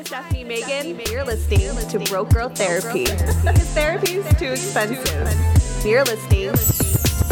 Hi, 0.00 0.02
this 0.02 0.12
is 0.12 0.16
Stephanie 0.16 0.44
Megan. 0.44 1.00
You're 1.10 1.24
listening 1.24 1.88
to 1.88 1.98
Broke 2.10 2.30
Girl 2.30 2.48
Therapy 2.48 3.04
because 3.04 3.68
therapy 3.74 4.12
is 4.14 4.38
too 4.38 4.46
expensive. 4.46 5.84
You're 5.84 6.04
listening 6.04 6.54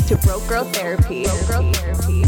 to 0.07 0.17
Broke 0.27 0.47
Girl 0.47 0.65
Therapy. 0.65 1.25
Broke 1.25 1.49
Girl 1.49 1.73
Therapy. 1.73 2.25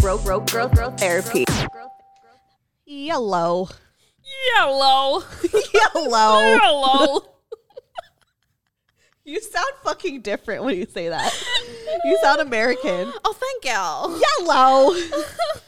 Broke 0.00 0.50
Girl 0.50 0.68
Girl 0.68 0.90
Therapy. 0.90 1.44
Yellow. 2.86 3.68
Yellow. 4.56 5.22
Yellow. 5.72 6.56
Yellow. 6.58 7.20
You 9.24 9.40
sound 9.40 9.72
fucking 9.84 10.22
different 10.22 10.64
when 10.64 10.76
you 10.76 10.84
say 10.84 11.08
that. 11.08 11.32
You 12.04 12.18
sound 12.20 12.40
American. 12.40 13.12
Oh, 13.24 13.32
thank 13.38 13.64
you. 13.64 14.20
Yellow. 14.40 15.22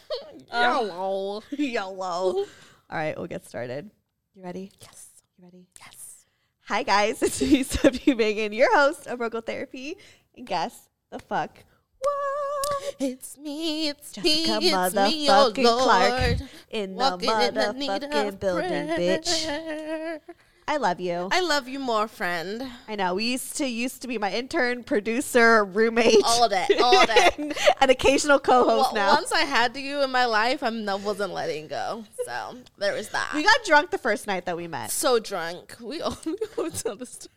Yellow. 0.53 1.43
Yellow. 1.51 2.35
All 2.35 2.47
right, 2.91 3.17
we'll 3.17 3.27
get 3.27 3.47
started. 3.47 3.91
You 4.35 4.43
ready? 4.43 4.71
Yes. 4.81 5.09
You 5.39 5.45
ready? 5.45 5.67
Yes. 5.81 6.27
Hi 6.67 6.83
guys, 6.83 7.23
it's 7.23 7.43
me, 7.43 7.63
Stephanie 7.63 8.15
Megan, 8.15 8.53
your 8.53 8.75
host 8.75 9.07
of 9.07 9.19
Broco 9.19 9.45
Therapy. 9.45 9.97
And 10.37 10.47
guess 10.47 10.89
the 11.11 11.19
fuck 11.19 11.59
what? 11.99 12.95
It's 12.99 13.39
me. 13.39 13.89
It's 13.89 14.13
Jessica 14.13 14.61
me. 14.61 14.71
It's 14.71 14.95
me, 14.95 15.29
oh 15.29 15.53
motherfucking 15.53 15.83
Clark 15.83 16.11
Lord. 16.11 16.49
in 16.71 16.91
the 16.93 16.97
Walking 16.97 17.31
in 17.31 17.55
the 17.55 17.61
motherfucking 17.61 18.29
of 18.29 18.41
building, 18.41 18.89
bitch. 18.89 20.21
I 20.67 20.79
love 20.79 20.99
you. 20.99 21.29
I 21.31 21.41
love 21.41 21.69
you 21.69 21.79
more, 21.79 22.09
friend. 22.09 22.67
I 22.89 22.97
know. 22.97 23.15
We 23.15 23.33
used 23.33 23.57
to 23.59 23.67
used 23.67 24.01
to 24.03 24.09
be 24.09 24.17
my 24.17 24.33
intern, 24.33 24.83
producer, 24.83 25.63
roommate, 25.65 26.23
All 26.25 26.49
day, 26.49 26.67
all 26.83 27.07
day. 27.07 27.31
and 27.39 27.55
an 27.83 27.91
occasional 27.91 28.39
co-host 28.39 28.93
Well, 28.93 28.95
now. 28.95 29.13
once 29.15 29.31
I 29.31 29.43
had 29.43 29.77
you 29.77 30.03
in 30.03 30.11
my 30.11 30.25
life, 30.25 30.63
I 30.63 30.71
wasn't 30.95 31.33
letting 31.35 31.69
go. 31.69 32.05
So 32.25 32.57
there 32.79 32.95
was 32.95 33.11
that. 33.11 33.33
we 33.35 33.43
got 33.43 33.63
drunk 33.67 33.91
the 33.91 33.99
first 33.99 34.27
night 34.27 34.47
that 34.47 34.57
we 34.57 34.67
met. 34.67 34.91
so 34.91 35.19
drunk. 35.19 35.77
We 35.81 36.01
all 36.01 36.17
we 36.27 36.37
all 36.57 36.71
tell 36.83 36.97
the 36.97 37.07
story. 37.07 37.31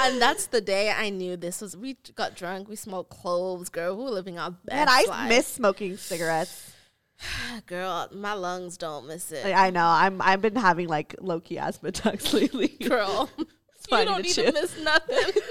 And 0.00 0.20
that's 0.20 0.46
the 0.46 0.60
day 0.60 0.90
I 0.90 1.08
knew 1.10 1.36
this 1.36 1.60
was. 1.60 1.76
We 1.76 1.96
got 2.16 2.34
drunk. 2.34 2.68
We 2.68 2.74
smoked 2.74 3.10
cloves, 3.10 3.68
girl. 3.68 3.96
We 3.96 4.02
were 4.02 4.10
living 4.10 4.36
our 4.40 4.50
best 4.50 4.66
Man, 4.74 4.88
I 4.88 5.04
life. 5.08 5.28
miss 5.28 5.46
smoking 5.46 5.96
cigarettes. 5.96 6.72
girl. 7.66 8.08
My 8.12 8.34
lungs 8.34 8.76
don't 8.76 9.06
miss 9.06 9.30
it. 9.32 9.44
Like, 9.44 9.54
I 9.54 9.70
know. 9.70 9.86
I'm 9.86 10.20
I've 10.20 10.42
been 10.42 10.56
having 10.56 10.88
like 10.88 11.14
low 11.20 11.40
key 11.40 11.58
asthma 11.58 11.90
attacks 11.90 12.32
lately. 12.34 12.68
girl. 12.68 13.30
you 13.38 13.46
don't 14.04 14.22
need 14.22 14.32
to 14.34 14.52
miss 14.52 14.78
nothing. 14.82 15.42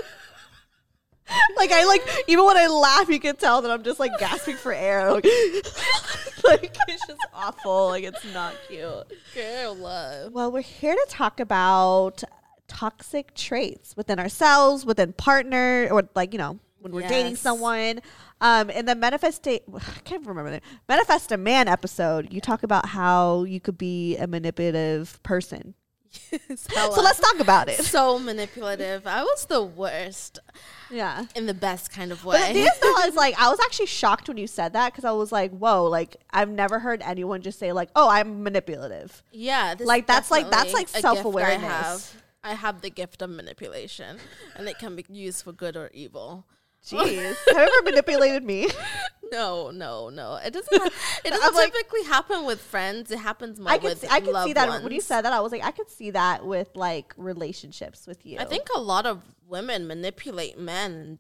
like 1.58 1.72
I 1.72 1.86
like 1.86 2.02
even 2.28 2.46
when 2.46 2.58
I 2.58 2.68
laugh, 2.68 3.10
you 3.10 3.20
can 3.20 3.36
tell 3.36 3.62
that 3.62 3.72
I'm 3.72 3.84
just 3.84 4.00
like 4.00 4.18
gasping 4.20 4.56
for 4.56 4.74
air. 4.74 5.12
Like, 5.12 5.26
like 6.44 6.78
it's 6.88 7.08
just 7.08 7.20
awful. 7.34 7.88
Like 7.88 8.04
it's 8.04 8.34
not 8.34 8.56
cute. 8.68 9.06
girl, 9.34 9.76
love. 9.76 10.34
Well, 10.34 10.52
we're 10.52 10.62
here 10.62 10.94
to 10.96 11.06
talk 11.08 11.40
about 11.40 12.24
toxic 12.68 13.36
traits 13.36 13.96
within 13.96 14.18
ourselves, 14.18 14.86
within 14.86 15.14
partner, 15.14 15.88
or 15.92 16.08
like 16.16 16.34
you 16.34 16.40
know 16.40 16.60
when 16.80 16.92
we're 16.94 17.08
dating 17.08 17.36
someone. 17.36 18.02
Um, 18.42 18.70
in 18.70 18.86
the 18.86 18.96
manifest, 18.96 19.48
I 19.48 19.60
can't 20.04 20.26
remember 20.26 20.52
the 20.52 20.62
manifest 20.90 21.32
a 21.32 21.38
man 21.38 21.68
episode. 21.68 22.34
You 22.34 22.42
talk 22.42 22.64
about 22.64 22.88
how 22.88 23.44
you 23.44 23.60
could 23.62 23.78
be 23.78 24.18
a 24.18 24.28
manipulative 24.28 25.22
person. 25.24 25.76
so 26.56 26.92
So 26.92 27.02
let's 27.02 27.20
talk 27.22 27.40
about 27.40 27.70
it. 27.70 27.80
so 27.86 28.20
manipulative. 28.20 29.08
I 29.08 29.24
was 29.24 29.46
the 29.46 29.62
worst 29.64 30.40
Yeah. 30.90 31.26
in 31.36 31.46
the 31.46 31.54
best 31.54 31.90
kind 31.92 32.12
of 32.12 32.26
way. 32.26 32.38
But 32.38 32.48
the 32.48 32.54
thing 32.54 32.64
is, 32.64 32.80
though, 32.82 32.94
I 32.98 33.06
was 33.06 33.16
like, 33.24 33.40
I 33.40 33.48
was 33.50 33.60
actually 33.64 33.86
shocked 33.86 34.28
when 34.28 34.36
you 34.38 34.48
said 34.48 34.74
that 34.74 34.92
because 34.92 35.06
I 35.06 35.12
was 35.12 35.32
like, 35.32 35.52
whoa, 35.52 35.86
like 35.86 36.18
I've 36.32 36.50
never 36.50 36.80
heard 36.80 37.02
anyone 37.06 37.42
just 37.42 37.60
say 37.60 37.72
like, 37.72 37.90
oh, 37.96 38.10
I'm 38.10 38.44
manipulative. 38.44 39.24
yeah, 39.32 39.74
this 39.76 39.88
Like, 39.88 40.06
that's 40.08 40.30
like- 40.32 40.50
that's 40.50 40.74
like 40.74 40.90
a 40.90 41.02
gift 41.02 41.26
I 41.38 41.52
have. 41.52 42.16
I 42.44 42.56
have 42.56 42.82
the 42.82 42.90
gift 42.90 43.22
of 43.22 43.30
manipulation, 43.30 44.18
and 44.56 44.68
it 44.68 44.80
can 44.80 44.96
be 44.96 45.06
used 45.10 45.44
for 45.44 45.52
good 45.54 45.78
or 45.78 45.92
evil. 45.94 46.48
Jeez, 46.86 47.36
have 47.48 47.58
you 47.58 47.74
ever 47.80 47.84
manipulated 47.84 48.44
me? 48.44 48.68
No, 49.32 49.72
no, 49.72 50.10
no. 50.10 50.36
It 50.44 50.52
doesn't. 50.52 50.78
Ha- 50.78 50.90
it 51.24 51.32
I'm 51.34 51.40
doesn't 51.40 51.56
like- 51.56 51.72
typically 51.72 52.04
happen 52.04 52.46
with 52.46 52.60
friends. 52.60 53.12
It 53.12 53.20
happens 53.20 53.62
more 53.62 53.72
I 53.72 53.78
could, 53.78 53.92
with 53.92 54.00
see, 54.02 54.08
I 54.10 54.20
could 54.20 54.36
see 54.44 54.52
that 54.52 54.84
when 54.84 54.92
you 54.92 55.00
said 55.00 55.22
that. 55.22 55.32
I 55.32 55.40
was 55.40 55.54
like, 55.54 55.64
I 55.64 55.72
could 55.72 55.90
see 55.90 56.12
that 56.12 56.46
with 56.46 56.68
like 56.76 57.14
relationships 57.16 58.06
with 58.06 58.26
you. 58.26 58.40
I 58.40 58.44
think 58.44 58.68
a 58.76 58.80
lot 58.82 59.06
of 59.06 59.22
women 59.48 59.88
manipulate 59.88 60.60
men 60.60 61.18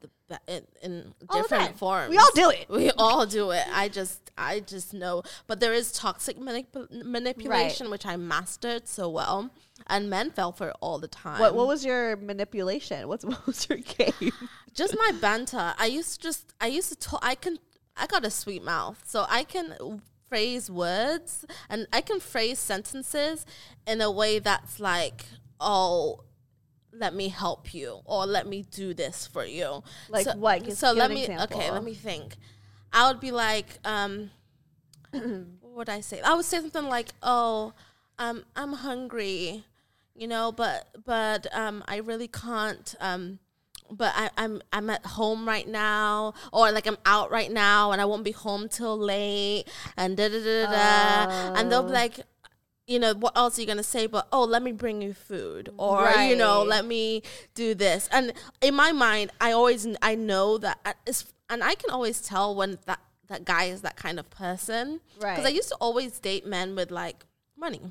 in, 0.48 0.62
in, 0.82 1.14
in 1.22 1.28
different 1.32 1.78
forms. 1.78 2.10
We 2.10 2.18
all 2.18 2.32
do 2.36 2.50
it. 2.50 2.66
We 2.70 2.92
all 2.92 3.26
do 3.26 3.52
it. 3.52 3.64
I 3.74 3.88
just, 3.88 4.30
I 4.38 4.60
just 4.60 4.94
know. 4.94 5.24
But 5.48 5.62
there 5.62 5.72
is 5.74 5.94
toxic 5.94 6.38
manip- 6.38 7.06
manipulation, 7.06 7.90
which 7.90 8.06
I 8.06 8.18
mastered 8.18 8.90
so 8.90 9.08
well, 9.08 9.52
and 9.88 10.09
men 10.09 10.31
fell 10.31 10.52
for 10.52 10.69
it 10.69 10.75
all 10.81 11.00
the 11.00 11.08
time. 11.08 11.40
What 11.40 11.56
What 11.56 11.68
was 11.68 11.86
your 11.86 12.16
manipulation? 12.18 13.08
What's 13.08 13.25
what 13.31 13.46
was 13.46 13.68
your 13.69 13.80
game? 13.80 14.31
just 14.74 14.96
my 14.97 15.12
banter. 15.19 15.74
I 15.78 15.86
used 15.88 16.14
to 16.16 16.19
just, 16.28 16.53
I 16.59 16.68
used 16.68 16.90
to 16.90 16.96
talk. 16.96 17.19
I 17.24 17.36
can, 17.36 17.58
I 17.97 18.08
got 18.08 18.25
a 18.25 18.30
sweet 18.30 18.64
mouth, 18.64 19.03
so 19.06 19.25
I 19.30 19.44
can 19.44 20.02
phrase 20.30 20.72
words 20.72 21.46
and 21.69 21.88
I 21.92 22.00
can 22.02 22.19
phrase 22.22 22.58
sentences 22.58 23.46
in 23.86 24.02
a 24.02 24.09
way 24.12 24.40
that's 24.40 24.80
like, 24.80 25.25
oh. 25.59 26.24
Let 26.94 27.16
me 27.16 27.30
help 27.30 27.74
you, 27.74 28.02
or 28.03 28.25
let 28.25 28.46
me 28.48 28.66
do 28.69 28.94
this 28.94 29.25
for 29.25 29.46
you. 29.46 29.81
Like 30.09 30.25
so, 30.25 30.36
what? 30.36 30.62
Give- 30.66 30.78
So 30.78 30.92
let 30.92 31.09
me. 31.09 31.22
example. 31.22 31.58
Okay, 31.58 31.72
let 31.72 31.86
me 31.86 31.94
think. 31.94 32.36
I 32.92 33.08
would 33.09 33.22
be 33.22 33.31
like, 33.31 33.80
um, 33.86 34.30
what 35.12 35.74
would 35.74 35.90
I 35.90 36.02
say? 36.02 36.19
I 36.19 36.34
would 36.34 36.44
say 36.44 36.59
something 36.59 36.84
like, 36.90 37.09
"Oh, 37.24 37.72
um, 38.19 38.44
I'm 38.58 38.74
hungry, 38.74 39.63
you 40.16 40.28
know, 40.28 40.52
but 40.52 40.90
but 41.06 41.48
um, 41.54 41.84
I 41.88 41.98
really 41.98 42.28
can't. 42.28 42.96
Um, 43.00 43.40
but 43.90 44.14
I, 44.16 44.30
I'm 44.38 44.62
I'm 44.72 44.90
at 44.90 45.06
home 45.06 45.46
right 45.48 45.68
now, 45.68 46.34
or 46.54 46.72
like 46.72 46.88
I'm 46.88 46.98
out 47.06 47.32
right 47.32 47.52
now, 47.52 47.92
and 47.92 48.00
I 48.02 48.06
won't 48.06 48.24
be 48.24 48.32
home 48.32 48.70
till 48.70 48.98
late, 48.98 49.66
and 49.98 50.16
da 50.16 50.30
da 50.30 50.40
da 50.44 50.66
da. 50.66 50.72
da. 50.72 51.54
And 51.56 51.72
they'll 51.72 51.84
be 51.84 51.92
like, 51.92 52.22
you 52.88 53.00
know, 53.00 53.14
what 53.14 53.38
else 53.38 53.58
are 53.58 53.62
you 53.62 53.68
gonna 53.68 53.84
say? 53.84 54.08
But 54.08 54.28
oh, 54.32 54.44
let 54.46 54.64
me 54.64 54.72
bring 54.72 55.02
you 55.02 55.14
food, 55.14 55.70
or 55.78 56.02
you 56.30 56.36
know, 56.38 56.64
let 56.64 56.86
me 56.86 57.22
do 57.54 57.74
this. 57.76 58.08
And 58.12 58.32
in 58.62 58.76
my 58.76 58.92
mind, 58.94 59.32
I 59.42 59.52
always 59.52 59.86
I 60.02 60.16
know 60.16 60.58
that 60.60 60.80
uh, 60.86 60.94
it's, 61.06 61.26
and 61.50 61.62
I 61.64 61.76
can 61.76 61.90
always 61.90 62.22
tell 62.22 62.56
when 62.56 62.78
that 62.86 63.00
that 63.28 63.44
guy 63.46 63.66
is 63.66 63.82
that 63.82 63.96
kind 63.98 64.20
of 64.20 64.30
person, 64.30 65.02
right? 65.20 65.36
Because 65.36 65.46
I 65.46 65.54
used 65.54 65.70
to 65.70 65.76
always 65.76 66.18
date 66.20 66.46
men 66.46 66.76
with 66.76 66.92
like 66.92 67.26
money, 67.58 67.82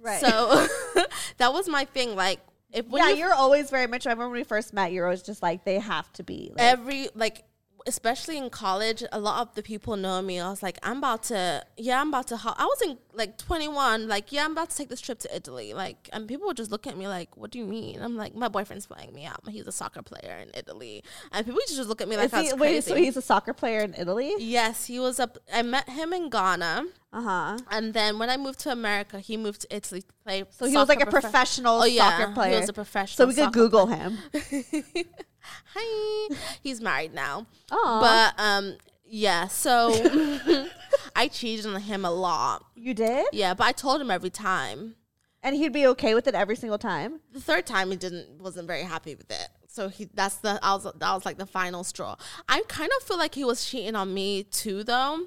Right. 0.00 0.20
so 0.20 0.66
that 1.38 1.52
was 1.52 1.68
my 1.68 1.84
thing. 1.84 2.14
Like 2.14 2.40
if 2.72 2.86
yeah, 2.90 3.10
you 3.10 3.16
you're 3.16 3.34
always 3.34 3.70
very 3.70 3.86
much. 3.86 4.06
I 4.06 4.10
remember 4.10 4.30
when 4.30 4.40
we 4.40 4.44
first 4.44 4.72
met, 4.72 4.92
you're 4.92 5.06
always 5.06 5.22
just 5.22 5.42
like 5.42 5.64
they 5.64 5.78
have 5.78 6.12
to 6.14 6.22
be. 6.22 6.52
Like, 6.54 6.64
every 6.64 7.08
like 7.14 7.44
especially 7.86 8.36
in 8.36 8.50
college 8.50 9.02
a 9.12 9.18
lot 9.20 9.40
of 9.46 9.54
the 9.54 9.62
people 9.62 9.96
know 9.96 10.20
me 10.20 10.38
i 10.40 10.48
was 10.50 10.62
like 10.62 10.78
i'm 10.82 10.98
about 10.98 11.22
to 11.22 11.64
yeah 11.76 12.00
i'm 12.00 12.08
about 12.08 12.26
to 12.26 12.36
ho-. 12.36 12.54
i 12.56 12.64
was 12.64 12.82
in 12.82 12.98
like 13.14 13.36
21 13.38 14.08
like 14.08 14.30
yeah 14.32 14.44
i'm 14.44 14.52
about 14.52 14.70
to 14.70 14.76
take 14.76 14.88
this 14.88 15.00
trip 15.00 15.18
to 15.18 15.34
italy 15.34 15.72
like 15.74 16.08
and 16.12 16.28
people 16.28 16.46
would 16.46 16.56
just 16.56 16.70
look 16.70 16.86
at 16.86 16.96
me 16.96 17.06
like 17.08 17.36
what 17.36 17.50
do 17.50 17.58
you 17.58 17.64
mean 17.64 18.00
i'm 18.02 18.16
like 18.16 18.34
my 18.34 18.48
boyfriend's 18.48 18.86
flying 18.86 19.12
me 19.14 19.24
out 19.24 19.40
he's 19.48 19.66
a 19.66 19.72
soccer 19.72 20.02
player 20.02 20.36
in 20.42 20.50
italy 20.54 21.02
and 21.32 21.46
people 21.46 21.60
just 21.68 21.88
look 21.88 22.00
at 22.00 22.08
me 22.08 22.16
like 22.16 22.32
Is 22.34 22.50
he, 22.50 22.56
wait, 22.56 22.84
so 22.84 22.94
he's 22.94 23.16
a 23.16 23.22
soccer 23.22 23.52
player 23.54 23.80
in 23.80 23.94
Italy? 23.94 24.34
yes 24.38 24.86
he 24.86 24.98
was 25.00 25.18
up 25.20 25.38
i 25.52 25.62
met 25.62 25.88
him 25.88 26.12
in 26.12 26.28
ghana 26.30 26.84
Uh 27.12 27.22
huh. 27.22 27.58
and 27.70 27.94
then 27.94 28.18
when 28.18 28.28
i 28.30 28.36
moved 28.36 28.58
to 28.60 28.70
america 28.70 29.18
he 29.20 29.36
moved 29.36 29.62
to 29.62 29.74
italy 29.74 30.02
to 30.02 30.12
play 30.24 30.44
So 30.50 30.66
he 30.66 30.76
was 30.76 30.88
like 30.88 31.00
a 31.02 31.06
profe- 31.06 31.22
professional 31.22 31.80
oh, 31.82 31.84
yeah, 31.84 32.10
soccer 32.18 32.32
player. 32.32 32.54
he 32.54 32.60
was 32.60 32.68
a 32.68 32.72
professional 32.72 33.16
so 33.24 33.28
we 33.28 33.34
could 33.34 33.52
Google 33.52 33.86
him. 33.86 34.18
hi. 35.74 36.34
He's 36.62 36.80
married 36.80 37.14
now. 37.14 37.46
Aw. 37.70 38.00
but 38.00 38.42
um 38.42 38.76
yeah 39.10 39.46
so 39.46 39.90
i 41.16 41.28
cheated 41.28 41.66
on 41.66 41.80
him 41.80 42.04
a 42.04 42.10
lot. 42.10 42.64
You 42.74 42.94
did, 42.94 43.26
yeah 43.32 43.54
but 43.54 43.64
i 43.64 43.72
told 43.72 44.00
him 44.00 44.10
every 44.10 44.30
time. 44.30 44.94
And 45.40 45.54
he'd 45.54 45.72
be 45.72 45.86
okay 45.86 46.14
with 46.14 46.26
it 46.26 46.34
every 46.34 46.56
single 46.56 46.78
time. 46.78 47.20
the 47.32 47.40
third 47.40 47.64
time 47.64 47.90
he 47.90 47.96
didn't 47.96 48.40
wasn't 48.40 48.66
very 48.66 48.82
happy 48.82 49.14
with 49.14 49.30
it. 49.30 49.48
So 49.68 49.88
he 49.88 50.08
that's 50.12 50.36
the 50.36 50.58
I 50.62 50.74
was 50.74 50.84
that 50.84 51.12
was 51.14 51.24
like 51.24 51.38
the 51.38 51.46
final 51.46 51.84
straw. 51.84 52.16
I 52.48 52.62
kind 52.68 52.90
of 52.96 53.02
feel 53.06 53.18
like 53.18 53.34
he 53.34 53.44
was 53.44 53.64
cheating 53.64 53.94
on 53.94 54.12
me 54.12 54.42
too 54.42 54.82
though 54.82 55.26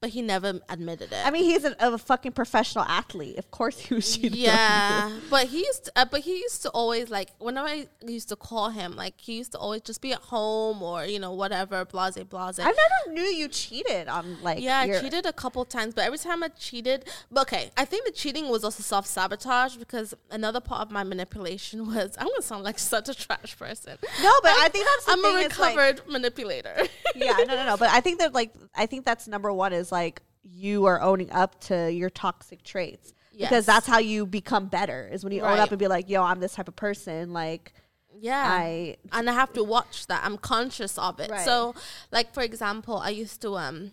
but 0.00 0.10
he 0.10 0.22
never 0.22 0.60
admitted 0.70 1.12
it. 1.12 1.18
I 1.26 1.30
mean, 1.30 1.44
he's 1.44 1.64
a, 1.64 1.76
a 1.78 1.98
fucking 1.98 2.32
professional 2.32 2.84
athlete. 2.86 3.36
Of 3.36 3.50
course, 3.50 3.78
he 3.78 3.94
was 3.94 4.16
cheating. 4.16 4.38
yeah, 4.40 5.10
but 5.30 5.48
he 5.48 5.58
used, 5.58 5.84
to, 5.86 5.92
uh, 5.94 6.06
but 6.10 6.20
he 6.20 6.38
used 6.38 6.62
to 6.62 6.70
always 6.70 7.10
like 7.10 7.28
whenever 7.38 7.68
I 7.68 7.86
used 8.06 8.30
to 8.30 8.36
call 8.36 8.70
him, 8.70 8.96
like 8.96 9.14
he 9.20 9.36
used 9.36 9.52
to 9.52 9.58
always 9.58 9.82
just 9.82 10.00
be 10.00 10.12
at 10.12 10.20
home 10.20 10.82
or 10.82 11.04
you 11.04 11.18
know 11.18 11.32
whatever, 11.32 11.84
blase 11.84 12.16
blase. 12.24 12.58
I 12.58 12.64
never 12.72 13.12
knew 13.14 13.22
you 13.22 13.48
cheated 13.48 14.08
on 14.08 14.38
like. 14.42 14.60
yeah, 14.62 14.78
I 14.80 15.00
cheated 15.00 15.26
a 15.26 15.34
couple 15.34 15.64
times, 15.66 15.92
but 15.92 16.04
every 16.04 16.18
time 16.18 16.42
I 16.42 16.48
cheated, 16.48 17.04
but 17.30 17.42
okay, 17.42 17.70
I 17.76 17.84
think 17.84 18.06
the 18.06 18.12
cheating 18.12 18.48
was 18.48 18.64
also 18.64 18.82
self 18.82 19.06
sabotage 19.06 19.76
because 19.76 20.14
another 20.30 20.60
part 20.60 20.80
of 20.80 20.90
my 20.90 21.04
manipulation 21.04 21.86
was 21.94 22.16
I'm 22.18 22.26
gonna 22.26 22.40
sound 22.40 22.64
like 22.64 22.78
such 22.78 23.10
a 23.10 23.14
trash 23.14 23.58
person. 23.58 23.98
No, 24.22 24.32
but 24.42 24.52
I 24.52 24.68
think 24.72 24.86
that's 24.86 25.08
I'm 25.10 25.22
a 25.24 25.28
is, 25.40 25.58
like- 25.58 25.76
recovered 25.76 26.02
manipulator. 26.08 26.86
yeah, 27.14 27.32
no, 27.46 27.54
no, 27.54 27.66
no. 27.66 27.76
But 27.76 27.90
I 27.90 28.00
think 28.04 28.20
that 28.20 28.32
like 28.32 28.54
I 28.74 28.86
think 28.86 29.04
that's 29.04 29.28
number 29.28 29.52
one 29.52 29.74
is 29.74 29.89
like 29.92 30.22
you 30.42 30.86
are 30.86 31.00
owning 31.00 31.30
up 31.30 31.60
to 31.60 31.90
your 31.92 32.10
toxic 32.10 32.62
traits 32.62 33.12
Yes. 33.32 33.48
because 33.48 33.66
that's 33.66 33.86
how 33.86 33.98
you 33.98 34.26
become 34.26 34.66
better 34.66 35.08
is 35.10 35.24
when 35.24 35.32
you 35.32 35.42
own 35.42 35.58
up 35.58 35.70
and 35.70 35.78
be 35.78 35.86
like, 35.86 36.10
yo, 36.10 36.22
I'm 36.22 36.40
this 36.40 36.54
type 36.54 36.68
of 36.68 36.76
person. 36.76 37.32
Like 37.32 37.72
Yeah. 38.18 38.44
I 38.46 38.96
and 39.12 39.30
I 39.30 39.32
have 39.32 39.52
to 39.54 39.64
watch 39.64 40.06
that. 40.08 40.22
I'm 40.24 40.36
conscious 40.36 40.98
of 40.98 41.20
it. 41.20 41.30
Right. 41.30 41.44
So, 41.44 41.74
like 42.10 42.34
for 42.34 42.42
example, 42.42 42.98
I 42.98 43.10
used 43.10 43.40
to 43.42 43.56
um 43.56 43.92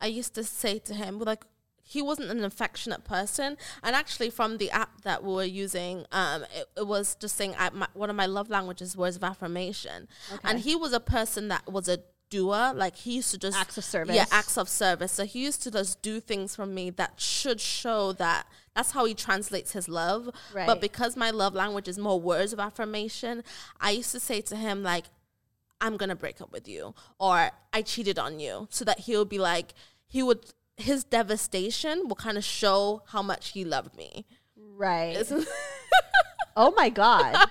I 0.00 0.06
used 0.06 0.34
to 0.34 0.44
say 0.44 0.78
to 0.80 0.94
him 0.94 1.18
like 1.20 1.44
he 1.86 2.00
wasn't 2.00 2.30
an 2.30 2.42
affectionate 2.42 3.04
person 3.04 3.58
and 3.82 3.94
actually 3.94 4.30
from 4.30 4.56
the 4.56 4.70
app 4.70 5.02
that 5.02 5.22
we 5.22 5.32
were 5.34 5.44
using 5.44 6.06
um 6.12 6.42
it, 6.54 6.66
it 6.78 6.86
was 6.86 7.14
just 7.16 7.36
saying 7.36 7.54
I, 7.58 7.68
my, 7.70 7.86
one 7.92 8.08
of 8.08 8.16
my 8.16 8.24
love 8.26 8.48
languages 8.48 8.96
was 8.96 9.16
of 9.16 9.22
affirmation 9.24 10.08
and 10.42 10.60
he 10.60 10.74
was 10.74 10.94
a 10.94 11.00
person 11.00 11.48
that 11.48 11.70
was 11.70 11.86
a 11.88 11.98
doer 12.30 12.72
like 12.74 12.96
he 12.96 13.16
used 13.16 13.30
to 13.30 13.38
just 13.38 13.56
Acts 13.56 13.78
of 13.78 13.84
service. 13.84 14.16
yeah 14.16 14.24
acts 14.32 14.56
of 14.58 14.68
service 14.68 15.12
so 15.12 15.24
he 15.24 15.44
used 15.44 15.62
to 15.62 15.70
just 15.70 16.02
do 16.02 16.18
things 16.20 16.56
for 16.56 16.66
me 16.66 16.90
that 16.90 17.12
should 17.20 17.60
show 17.60 18.12
that 18.12 18.46
that's 18.74 18.90
how 18.92 19.04
he 19.04 19.14
translates 19.14 19.72
his 19.72 19.88
love 19.88 20.30
Right. 20.52 20.66
but 20.66 20.80
because 20.80 21.16
my 21.16 21.30
love 21.30 21.54
language 21.54 21.86
is 21.86 21.98
more 21.98 22.20
words 22.20 22.52
of 22.52 22.58
affirmation 22.58 23.44
i 23.80 23.90
used 23.92 24.10
to 24.12 24.20
say 24.20 24.40
to 24.40 24.56
him 24.56 24.82
like 24.82 25.04
i'm 25.80 25.96
gonna 25.96 26.16
break 26.16 26.40
up 26.40 26.50
with 26.50 26.66
you 26.66 26.94
or 27.20 27.50
i 27.72 27.82
cheated 27.82 28.18
on 28.18 28.40
you 28.40 28.66
so 28.70 28.84
that 28.84 29.00
he'll 29.00 29.24
be 29.24 29.38
like 29.38 29.74
he 30.06 30.22
would 30.22 30.52
his 30.76 31.04
devastation 31.04 32.08
will 32.08 32.16
kind 32.16 32.36
of 32.36 32.42
show 32.44 33.02
how 33.08 33.22
much 33.22 33.50
he 33.50 33.64
loved 33.64 33.96
me 33.96 34.24
right. 34.76 35.16
oh 36.56 36.72
my 36.76 36.88
god. 36.88 37.48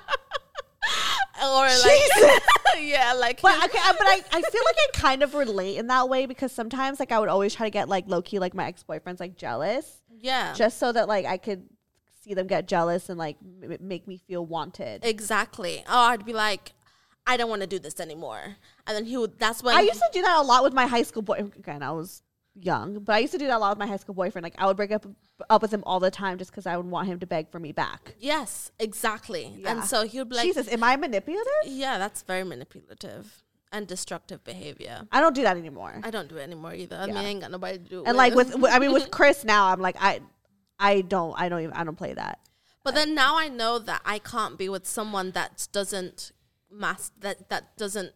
Or 1.43 1.65
like 1.65 2.41
yeah 2.81 3.13
like 3.13 3.41
But 3.41 3.63
okay, 3.65 3.79
but 3.97 4.07
I, 4.07 4.21
I 4.31 4.41
feel 4.41 4.61
like 4.65 4.75
I 4.77 4.87
kind 4.93 5.23
of 5.23 5.33
relate 5.35 5.77
in 5.77 5.87
that 5.87 6.09
way 6.09 6.25
because 6.25 6.51
sometimes 6.51 6.99
like 6.99 7.11
I 7.11 7.19
would 7.19 7.29
always 7.29 7.53
try 7.53 7.67
to 7.67 7.71
get 7.71 7.89
like 7.89 8.05
low 8.07 8.21
key 8.21 8.39
like 8.39 8.53
my 8.53 8.65
ex 8.67 8.83
boyfriends 8.83 9.19
like 9.19 9.35
jealous 9.35 10.01
yeah 10.19 10.53
just 10.53 10.79
so 10.79 10.91
that 10.91 11.07
like 11.07 11.25
I 11.25 11.37
could 11.37 11.67
see 12.21 12.33
them 12.33 12.47
get 12.47 12.67
jealous 12.67 13.09
and 13.09 13.17
like 13.19 13.37
m- 13.61 13.77
make 13.81 14.07
me 14.07 14.17
feel 14.17 14.45
wanted. 14.45 15.03
exactly 15.03 15.83
oh 15.89 16.03
i'd 16.11 16.25
be 16.25 16.31
like 16.31 16.71
i 17.27 17.35
don't 17.35 17.49
want 17.49 17.61
to 17.61 17.67
do 17.67 17.77
this 17.79 17.99
anymore 17.99 18.55
and 18.87 18.95
then 18.95 19.03
he 19.03 19.17
would 19.17 19.37
that's 19.37 19.61
when 19.61 19.75
I 19.75 19.81
used 19.81 19.99
to 19.99 20.09
do 20.13 20.21
that 20.21 20.37
a 20.39 20.41
lot 20.41 20.63
with 20.63 20.71
my 20.73 20.85
high 20.87 21.03
school 21.03 21.21
boy. 21.21 21.35
Again, 21.57 21.83
I 21.83 21.91
was 21.91 22.21
young, 22.55 22.99
but 22.99 23.13
I 23.15 23.19
used 23.19 23.33
to 23.33 23.39
do 23.39 23.47
that 23.47 23.57
a 23.57 23.59
lot 23.59 23.71
with 23.71 23.79
my 23.79 23.87
high 23.87 23.97
school 23.97 24.15
boyfriend. 24.15 24.43
Like 24.43 24.55
I 24.57 24.65
would 24.67 24.77
break 24.77 24.91
up 24.91 25.05
up 25.49 25.61
with 25.61 25.73
him 25.73 25.83
all 25.85 25.99
the 25.99 26.11
time 26.11 26.37
just 26.37 26.51
because 26.51 26.65
I 26.65 26.77
would 26.77 26.85
want 26.85 27.07
him 27.07 27.19
to 27.19 27.27
beg 27.27 27.49
for 27.51 27.59
me 27.59 27.71
back. 27.71 28.15
yes 28.19 28.71
exactly 28.79 29.51
Yeah. 29.57 29.71
and 29.71 29.83
so 29.83 30.05
he 30.05 30.19
would 30.19 30.29
be 30.29 30.35
like 30.35 30.45
Jesus, 30.45 30.71
am 30.71 30.83
I 30.83 30.95
manipulative? 30.95 31.51
yeah 31.65 31.97
that's 31.97 32.21
very 32.21 32.43
manipulative 32.43 33.41
and 33.71 33.87
destructive 33.87 34.43
behavior 34.43 35.07
I 35.11 35.19
don't 35.19 35.33
do 35.33 35.41
that 35.41 35.57
anymore. 35.57 35.99
I 36.03 36.11
don't 36.11 36.29
do 36.29 36.37
it 36.37 36.43
anymore 36.43 36.73
either. 36.75 36.95
I 36.95 37.07
mean, 37.07 37.17
I 37.17 37.23
ain't 37.25 37.41
got 37.41 37.51
nobody 37.51 37.79
to 37.79 37.83
do 37.83 38.01
it 38.03 38.07
and 38.07 38.15
like 38.15 38.35
with, 38.35 38.55
I 38.65 38.77
mean, 38.79 38.93
with 38.93 39.09
Chris 39.17 39.43
now, 39.43 39.67
I'm 39.67 39.81
like, 39.81 39.95
I, 39.99 40.21
I 40.79 41.01
don't, 41.01 41.33
I 41.39 41.49
don't 41.49 41.61
even, 41.61 41.73
I 41.73 41.83
don't 41.83 41.97
play 41.97 42.13
that. 42.13 42.39
But 42.83 42.93
then 42.95 43.15
now 43.15 43.37
I 43.37 43.47
know 43.47 43.79
that 43.79 44.01
I 44.05 44.19
can't 44.19 44.57
be 44.57 44.69
with 44.69 44.85
someone 44.85 45.31
that 45.31 45.67
doesn't 45.71 46.31
mass 46.69 47.11
that 47.19 47.49
that 47.49 47.77
doesn't 47.77 48.13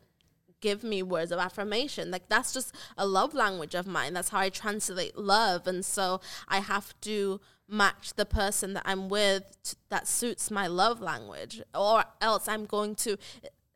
give 0.61 0.83
me 0.83 1.03
words 1.03 1.31
of 1.31 1.39
affirmation. 1.39 2.11
Like 2.11 2.29
that's 2.29 2.53
just 2.53 2.73
a 2.97 3.05
love 3.05 3.33
language 3.33 3.75
of 3.75 3.87
mine. 3.87 4.13
That's 4.13 4.29
how 4.29 4.39
I 4.39 4.49
translate 4.49 5.17
love, 5.17 5.67
and 5.67 5.85
so 5.85 6.21
I 6.47 6.59
have 6.59 6.99
to 7.01 7.39
match 7.69 8.13
the 8.15 8.25
person 8.25 8.73
that 8.73 8.83
I'm 8.85 9.09
with 9.09 9.57
t- 9.63 9.75
that 9.89 10.07
suits 10.07 10.49
my 10.49 10.67
love 10.67 11.01
language, 11.01 11.61
or 11.75 12.05
else 12.21 12.47
I'm 12.47 12.65
going 12.65 12.95
to 12.95 13.17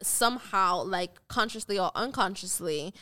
somehow, 0.01 0.83
like 0.83 1.11
consciously 1.27 1.77
or 1.77 1.91
unconsciously, 1.95 2.93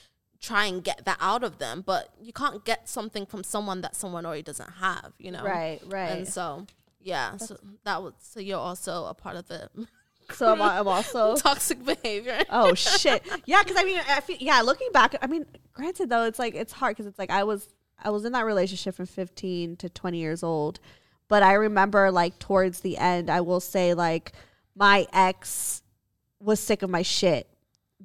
try 0.41 0.65
and 0.65 0.83
get 0.83 1.05
that 1.05 1.17
out 1.21 1.43
of 1.43 1.57
them. 1.59 1.83
But 1.85 2.09
you 2.21 2.33
can't 2.33 2.63
get 2.65 2.89
something 2.89 3.25
from 3.25 3.43
someone 3.43 3.81
that 3.81 3.95
someone 3.95 4.25
already 4.25 4.43
doesn't 4.43 4.71
have. 4.79 5.13
You 5.17 5.31
know, 5.31 5.43
Right, 5.43 5.79
right. 5.85 6.09
and 6.09 6.27
so, 6.27 6.65
yeah, 6.99 7.37
so 7.37 7.57
that 7.85 8.01
was 8.03 8.13
so 8.19 8.39
you're 8.39 8.57
also 8.59 9.05
a 9.05 9.13
part 9.13 9.35
of 9.35 9.47
the 9.47 9.69
So 10.33 10.51
I'm, 10.51 10.61
I'm 10.61 10.87
also. 10.87 11.35
toxic 11.37 11.83
behavior. 11.83 12.39
Oh 12.49 12.73
shit! 12.73 13.23
Yeah, 13.45 13.63
because 13.63 13.77
I 13.77 13.83
mean, 13.83 13.99
I 14.07 14.21
feel, 14.21 14.37
yeah. 14.39 14.61
Looking 14.61 14.91
back, 14.91 15.15
I 15.21 15.27
mean, 15.27 15.45
granted 15.73 16.09
though, 16.09 16.23
it's 16.25 16.39
like 16.39 16.55
it's 16.55 16.73
hard 16.73 16.95
because 16.95 17.07
it's 17.07 17.19
like 17.19 17.31
I 17.31 17.43
was 17.43 17.67
I 18.03 18.09
was 18.09 18.25
in 18.25 18.31
that 18.33 18.45
relationship 18.45 18.95
from 18.95 19.05
15 19.05 19.75
to 19.77 19.89
20 19.89 20.17
years 20.17 20.43
old, 20.43 20.79
but 21.27 21.43
I 21.43 21.53
remember 21.53 22.11
like 22.11 22.39
towards 22.39 22.81
the 22.81 22.97
end, 22.97 23.29
I 23.29 23.41
will 23.41 23.59
say 23.59 23.93
like 23.93 24.33
my 24.75 25.07
ex 25.13 25.81
was 26.39 26.59
sick 26.59 26.81
of 26.83 26.89
my 26.89 27.01
shit 27.01 27.47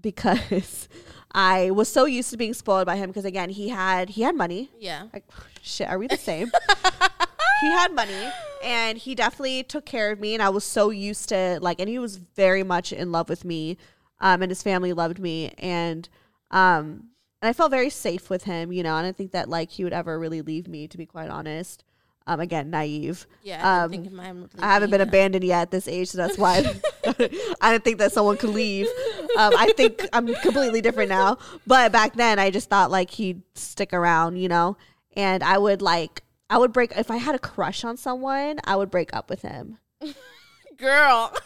because 0.01 0.89
I 1.33 1.71
was 1.71 1.89
so 1.89 2.05
used 2.05 2.31
to 2.31 2.37
being 2.37 2.55
spoiled 2.55 2.87
by 2.87 2.97
him 2.97 3.11
because 3.11 3.25
again 3.25 3.51
he 3.51 3.69
had 3.69 4.11
he 4.11 4.23
had 4.23 4.35
money 4.35 4.71
Yeah, 4.79 5.05
like 5.13 5.25
shit 5.63 5.89
are 5.89 5.99
we 5.99 6.07
the 6.07 6.17
same 6.17 6.51
he 7.65 7.71
had 7.73 7.93
money 7.93 8.31
and 8.63 8.99
he 8.99 9.15
definitely 9.15 9.63
took 9.63 9.85
care 9.85 10.11
of 10.11 10.21
me 10.21 10.35
and 10.35 10.43
i 10.43 10.49
was 10.49 10.65
so 10.65 10.91
used 10.91 11.29
to 11.29 11.59
like 11.61 11.81
and 11.81 11.89
he 11.89 11.99
was 11.99 12.17
very 12.17 12.63
much 12.63 12.93
in 12.93 13.11
love 13.11 13.29
with 13.29 13.45
me 13.45 13.77
um 14.21 14.43
and 14.43 14.51
his 14.51 14.63
family 14.63 14.93
loved 14.93 15.19
me 15.19 15.53
and 15.59 16.09
um 16.51 17.09
and 17.41 17.49
i 17.49 17.53
felt 17.53 17.71
very 17.71 17.91
safe 17.91 18.29
with 18.29 18.45
him 18.45 18.73
you 18.73 18.83
know 18.83 18.97
and 18.97 19.07
i 19.07 19.13
think 19.13 19.33
that 19.33 19.49
like 19.49 19.71
he 19.71 19.85
would 19.85 19.93
ever 19.93 20.19
really 20.19 20.43
leave 20.43 20.69
me 20.69 20.87
to 20.87 20.99
be 20.99 21.07
quite 21.07 21.31
honest 21.31 21.85
um 22.27 22.41
again 22.41 22.71
naive 22.71 23.27
yeah. 23.43 23.67
I 23.67 23.83
um, 23.85 23.91
think 23.91 24.11
I 24.59 24.73
haven't 24.73 24.91
been 24.91 25.03
abandoned 25.03 25.45
yet 25.45 25.63
at 25.63 25.71
this 25.71 25.87
age, 25.87 26.09
so 26.09 26.17
that's 26.17 26.39
why 26.39 26.65
I 27.61 27.73
didn't 27.73 27.85
think 27.85 27.99
that 27.99 28.13
someone 28.13 28.39
could 28.39 28.51
leave. 28.51 28.87
Um, 29.37 29.53
I 29.59 29.75
think 29.77 30.09
I'm 30.15 30.35
completely 30.37 30.81
different 30.81 31.11
now, 31.11 31.37
but 31.67 31.93
back 31.93 32.15
then 32.15 32.39
I 32.39 32.51
just 32.51 32.71
thought 32.71 32.91
like 32.91 33.11
he'd 33.11 33.43
stick 33.55 33.93
around, 33.93 34.39
you 34.39 34.49
know. 34.49 34.79
And 35.17 35.43
I 35.43 35.59
would 35.59 35.83
like, 35.83 36.24
I 36.55 36.59
would 36.59 36.73
break 36.73 36.93
if 36.97 37.11
I 37.11 37.17
had 37.17 37.35
a 37.35 37.39
crush 37.41 37.83
on 37.85 37.97
someone, 37.97 38.61
I 38.65 38.77
would 38.77 38.91
break 38.91 39.15
up 39.15 39.29
with 39.29 39.43
him. 39.43 39.79
girl. 40.77 41.33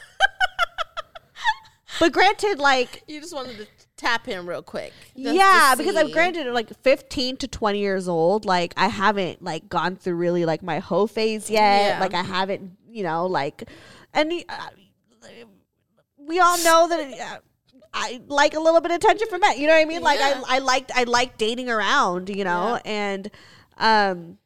But 2.01 2.13
granted, 2.13 2.59
like, 2.61 3.03
you 3.09 3.21
just 3.21 3.35
wanted 3.35 3.57
to 3.57 3.67
tap 3.97 4.25
him 4.25 4.49
real 4.49 4.63
quick. 4.63 4.93
yeah, 5.17 5.75
because 5.77 5.97
I'm 5.97 6.13
granted 6.13 6.47
like 6.53 6.69
15 6.83 7.39
to 7.39 7.49
20 7.49 7.79
years 7.81 8.07
old. 8.07 8.45
Like, 8.45 8.73
I 8.77 8.87
haven't 8.87 9.43
like 9.43 9.69
gone 9.69 9.97
through 9.97 10.15
really 10.15 10.45
like 10.45 10.63
my 10.63 10.79
hoe 10.79 11.09
phase 11.09 11.51
yet. 11.51 11.95
Yeah. 11.95 12.01
Like, 12.01 12.15
I 12.15 12.23
haven't, 12.23 12.77
you 12.89 13.03
know, 13.03 13.27
like, 13.27 13.69
and 14.15 14.33
uh, 14.49 14.69
we 16.19 16.39
all 16.39 16.59
know 16.59 16.89
that. 16.89 17.21
Uh, 17.21 17.39
I 17.93 18.21
like 18.29 18.55
a 18.55 18.61
little 18.61 18.81
bit 18.83 18.93
of 18.93 18.99
attention 18.99 19.27
from 19.29 19.41
men. 19.41 19.59
You 19.59 19.67
know 19.67 19.73
what 19.73 19.81
I 19.83 19.85
mean? 19.87 20.03
Like 20.03 20.21
Yeah. 20.21 20.43
I, 20.47 20.57
I 20.57 20.59
liked, 20.59 20.93
I 20.95 21.03
like 21.05 21.37
dating 21.39 21.69
around. 21.71 22.29
You 22.29 22.45
know, 22.45 22.79
Yeah. 22.85 22.93
and 22.93 23.31
um, 23.79 24.39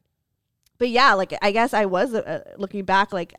but 0.83 0.89
yeah, 0.89 1.13
like 1.13 1.33
I 1.41 1.51
guess 1.53 1.73
I 1.73 1.85
was 1.85 2.13
uh, 2.13 2.43
looking 2.57 2.83
back, 2.83 3.13
like 3.13 3.35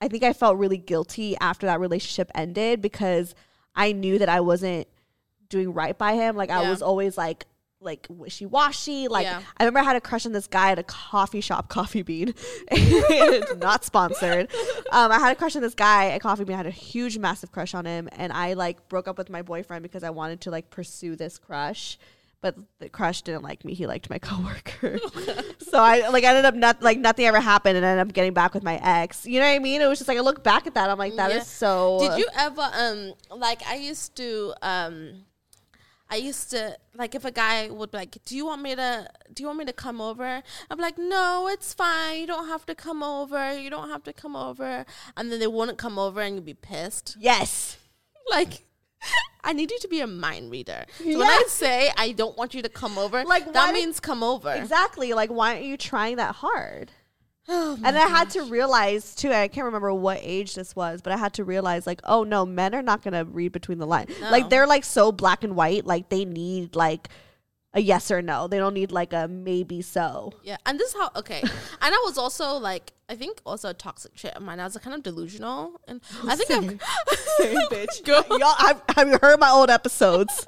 I 0.00 0.08
think 0.08 0.24
I 0.24 0.32
felt 0.32 0.58
really 0.58 0.78
guilty 0.78 1.36
after 1.40 1.66
that 1.66 1.78
relationship 1.78 2.28
ended 2.34 2.82
because 2.82 3.36
I 3.76 3.92
knew 3.92 4.18
that 4.18 4.28
I 4.28 4.40
wasn't 4.40 4.88
doing 5.48 5.72
right 5.72 5.96
by 5.96 6.14
him. 6.14 6.34
Like 6.34 6.50
I 6.50 6.60
Yeah. 6.62 6.70
was 6.70 6.82
always 6.82 7.16
like 7.16 7.46
like 7.80 8.08
wishy 8.10 8.46
washy. 8.46 9.06
Like 9.06 9.26
Yeah. 9.26 9.42
I 9.58 9.62
remember 9.62 9.78
I 9.78 9.84
had 9.84 9.94
a 9.94 10.00
crush 10.00 10.26
on 10.26 10.32
this 10.32 10.48
guy 10.48 10.72
at 10.72 10.78
a 10.80 10.82
coffee 10.82 11.40
shop, 11.40 11.68
Coffee 11.68 12.02
Bean, 12.02 12.34
not 13.58 13.84
sponsored. 13.84 14.48
Um, 14.90 15.12
I 15.12 15.20
had 15.20 15.30
a 15.30 15.36
crush 15.36 15.54
on 15.54 15.62
this 15.62 15.74
guy 15.74 16.08
at 16.10 16.20
Coffee 16.20 16.42
Bean. 16.42 16.54
I 16.54 16.56
had 16.58 16.66
a 16.66 16.70
huge, 16.70 17.16
massive 17.16 17.52
crush 17.52 17.72
on 17.72 17.84
him, 17.84 18.08
and 18.12 18.32
I 18.32 18.54
like 18.54 18.88
broke 18.88 19.06
up 19.06 19.18
with 19.18 19.30
my 19.30 19.42
boyfriend 19.42 19.84
because 19.84 20.02
I 20.02 20.10
wanted 20.10 20.40
to 20.42 20.50
like 20.50 20.68
pursue 20.70 21.14
this 21.14 21.38
crush. 21.38 21.96
But 22.42 22.56
the 22.80 22.88
crush 22.90 23.22
didn't 23.22 23.42
like 23.44 23.64
me. 23.64 23.72
He 23.72 23.86
liked 23.86 24.10
my 24.10 24.18
coworker. 24.28 24.98
so 25.60 25.78
I 25.78 26.08
like 26.08 26.24
ended 26.24 26.44
up 26.44 26.54
not 26.54 26.82
like 26.82 26.98
nothing 26.98 27.24
ever 27.24 27.40
happened, 27.40 27.76
and 27.78 27.86
I 27.86 27.90
ended 27.92 28.08
up 28.08 28.12
getting 28.12 28.34
back 28.34 28.52
with 28.52 28.62
my 28.64 28.78
ex. 28.82 29.24
You 29.24 29.40
know 29.40 29.46
what 29.46 29.54
I 29.54 29.58
mean? 29.60 29.80
It 29.80 29.86
was 29.86 29.98
just 29.98 30.08
like 30.08 30.18
I 30.18 30.22
look 30.22 30.42
back 30.44 30.66
at 30.66 30.74
that. 30.74 30.90
I'm 30.90 30.98
like, 30.98 31.14
that 31.16 31.30
is 31.30 31.36
Yeah. 31.36 31.42
so. 31.44 31.98
Did 32.00 32.18
you 32.18 32.26
ever 32.36 32.68
um 32.74 33.14
like 33.30 33.62
I 33.66 33.76
used 33.76 34.16
to 34.16 34.52
um 34.60 35.24
I 36.10 36.16
used 36.16 36.50
to 36.50 36.76
like 36.94 37.14
if 37.14 37.24
a 37.24 37.30
guy 37.30 37.70
would 37.70 37.90
be 37.92 37.96
like, 37.96 38.18
"Do 38.26 38.36
you 38.36 38.44
want 38.44 38.60
me 38.60 38.74
to? 38.74 39.08
Do 39.32 39.42
you 39.42 39.46
want 39.46 39.60
me 39.60 39.64
to 39.64 39.72
come 39.72 40.00
over?" 40.00 40.42
I'm 40.68 40.78
like, 40.78 40.98
"No, 40.98 41.48
it's 41.48 41.72
fine. 41.72 42.20
You 42.20 42.26
don't 42.26 42.48
have 42.48 42.66
to 42.66 42.74
come 42.74 43.02
over. 43.02 43.56
You 43.56 43.70
don't 43.70 43.88
have 43.88 44.02
to 44.02 44.12
come 44.12 44.36
over." 44.36 44.84
And 45.16 45.32
then 45.32 45.38
they 45.40 45.46
wouldn't 45.46 45.78
come 45.78 45.98
over, 45.98 46.20
and 46.20 46.34
you'd 46.34 46.44
be 46.44 46.54
pissed. 46.54 47.16
Yes. 47.20 47.78
Like, 48.30 48.64
I 49.44 49.52
need 49.52 49.70
you 49.70 49.78
to 49.80 49.88
be 49.88 50.00
a 50.00 50.06
mind 50.06 50.50
reader. 50.50 50.84
So 50.98 51.04
when 51.18 51.22
I 51.22 51.44
say 51.48 51.90
I 51.96 52.12
don't 52.12 52.36
want 52.38 52.54
you 52.54 52.62
to 52.62 52.68
come 52.68 52.96
over, 52.98 53.24
Like, 53.24 53.52
that 53.52 53.66
did- 53.66 53.74
means 53.74 53.98
come 54.00 54.22
over. 54.22 54.52
Exactly. 54.52 55.12
Like, 55.14 55.30
why 55.30 55.54
aren't 55.54 55.64
you 55.64 55.76
trying 55.76 56.16
that 56.16 56.36
hard? 56.36 56.92
Oh 57.48 57.76
and 57.82 57.98
I 57.98 58.06
had 58.06 58.30
to 58.30 58.42
realize 58.44 59.16
too. 59.16 59.32
I 59.32 59.48
can't 59.48 59.64
remember 59.64 59.92
what 59.92 60.20
age 60.22 60.54
this 60.54 60.76
was, 60.76 61.02
but 61.02 61.12
I 61.12 61.16
had 61.16 61.32
to 61.34 61.44
realize 61.44 61.88
like, 61.88 62.00
oh 62.04 62.22
no, 62.22 62.46
men 62.46 62.72
are 62.72 62.82
not 62.82 63.02
gonna 63.02 63.24
read 63.24 63.50
between 63.50 63.78
the 63.78 63.86
lines. 63.86 64.12
Like 64.20 64.48
they're 64.48 64.66
like 64.68 64.84
so 64.84 65.10
black 65.10 65.42
and 65.42 65.56
white. 65.56 65.84
Like 65.84 66.08
they 66.08 66.24
need 66.24 66.76
like 66.76 67.08
a 67.74 67.80
yes 67.80 68.10
or 68.10 68.22
no. 68.22 68.48
They 68.48 68.58
don't 68.58 68.74
need 68.74 68.92
like 68.92 69.12
a 69.12 69.28
maybe 69.28 69.82
so. 69.82 70.32
Yeah, 70.42 70.56
and 70.66 70.78
this 70.78 70.90
is 70.90 70.94
how 70.94 71.10
okay. 71.16 71.40
and 71.40 71.50
I 71.80 72.02
was 72.04 72.18
also 72.18 72.54
like, 72.54 72.92
I 73.08 73.14
think 73.14 73.40
also 73.44 73.70
a 73.70 73.74
toxic 73.74 74.12
shit 74.16 74.34
of 74.34 74.42
mine. 74.42 74.60
I 74.60 74.64
was 74.64 74.76
kind 74.78 74.94
of 74.94 75.02
delusional, 75.02 75.80
and 75.88 76.00
I 76.26 76.36
think 76.36 76.50
I'm 76.50 76.80
Same 77.38 77.56
bitch. 77.70 78.06
Y'all, 78.06 78.54
have, 78.58 78.82
have 78.96 79.08
you 79.08 79.18
heard 79.20 79.40
my 79.40 79.50
old 79.50 79.70
episodes? 79.70 80.44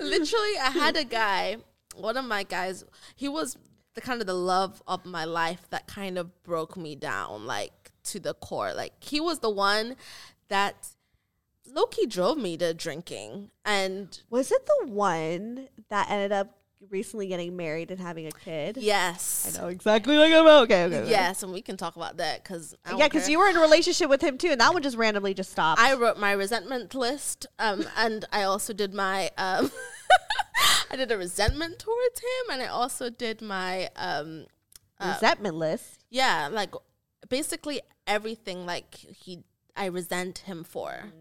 literally. 0.00 0.58
I 0.58 0.70
had 0.70 0.96
a 0.96 1.04
guy, 1.04 1.56
one 1.96 2.16
of 2.16 2.24
my 2.24 2.42
guys. 2.42 2.84
He 3.16 3.28
was 3.28 3.56
the 3.94 4.00
kind 4.00 4.20
of 4.20 4.26
the 4.26 4.34
love 4.34 4.82
of 4.86 5.04
my 5.04 5.24
life 5.24 5.68
that 5.70 5.86
kind 5.86 6.16
of 6.18 6.42
broke 6.42 6.76
me 6.76 6.96
down, 6.96 7.46
like 7.46 7.92
to 8.04 8.20
the 8.20 8.34
core. 8.34 8.72
Like 8.72 8.92
he 9.00 9.20
was 9.20 9.40
the 9.40 9.50
one 9.50 9.96
that 10.48 10.88
Loki 11.66 12.06
drove 12.06 12.38
me 12.38 12.56
to 12.58 12.74
drinking, 12.74 13.50
and 13.64 14.20
Was 14.30 14.50
it 14.50 14.66
the 14.66 14.88
one 14.88 15.68
that 15.92 16.10
ended 16.10 16.32
up 16.32 16.58
recently 16.90 17.28
getting 17.28 17.56
married 17.56 17.90
and 17.90 18.00
having 18.00 18.26
a 18.26 18.32
kid? 18.32 18.76
yes, 18.78 19.54
I 19.56 19.60
know 19.60 19.68
exactly 19.68 20.16
like 20.16 20.32
I'm 20.32 20.42
about. 20.42 20.64
Okay, 20.64 20.84
okay. 20.84 20.98
okay. 21.00 21.10
yes, 21.10 21.42
and 21.42 21.52
we 21.52 21.62
can 21.62 21.76
talk 21.76 21.96
about 21.96 22.16
that 22.16 22.42
because 22.42 22.74
Yeah, 22.96 23.06
because 23.06 23.28
you 23.28 23.38
were 23.38 23.48
in 23.48 23.56
a 23.56 23.60
relationship 23.60 24.08
with 24.08 24.22
him 24.22 24.38
too, 24.38 24.48
and 24.48 24.60
that 24.60 24.72
one 24.72 24.82
just 24.82 24.96
randomly 24.96 25.34
just 25.34 25.52
stopped. 25.52 25.80
I 25.80 25.94
wrote 25.94 26.18
my 26.18 26.32
resentment 26.32 26.94
list, 26.94 27.46
um, 27.58 27.84
and 27.96 28.24
I 28.32 28.42
also 28.42 28.72
did 28.72 28.94
my 28.94 29.30
um, 29.38 29.70
I 30.90 30.96
did 30.96 31.12
a 31.12 31.18
resentment 31.18 31.78
towards 31.78 32.20
him, 32.20 32.52
and 32.52 32.62
I 32.62 32.66
also 32.66 33.10
did 33.10 33.40
my 33.42 33.88
um, 33.96 34.46
resentment 35.00 35.56
list. 35.56 36.04
yeah, 36.10 36.48
like 36.50 36.74
basically 37.28 37.80
everything 38.06 38.66
like 38.66 38.94
he 38.94 39.44
I 39.76 39.86
resent 39.86 40.38
him 40.38 40.64
for. 40.64 41.12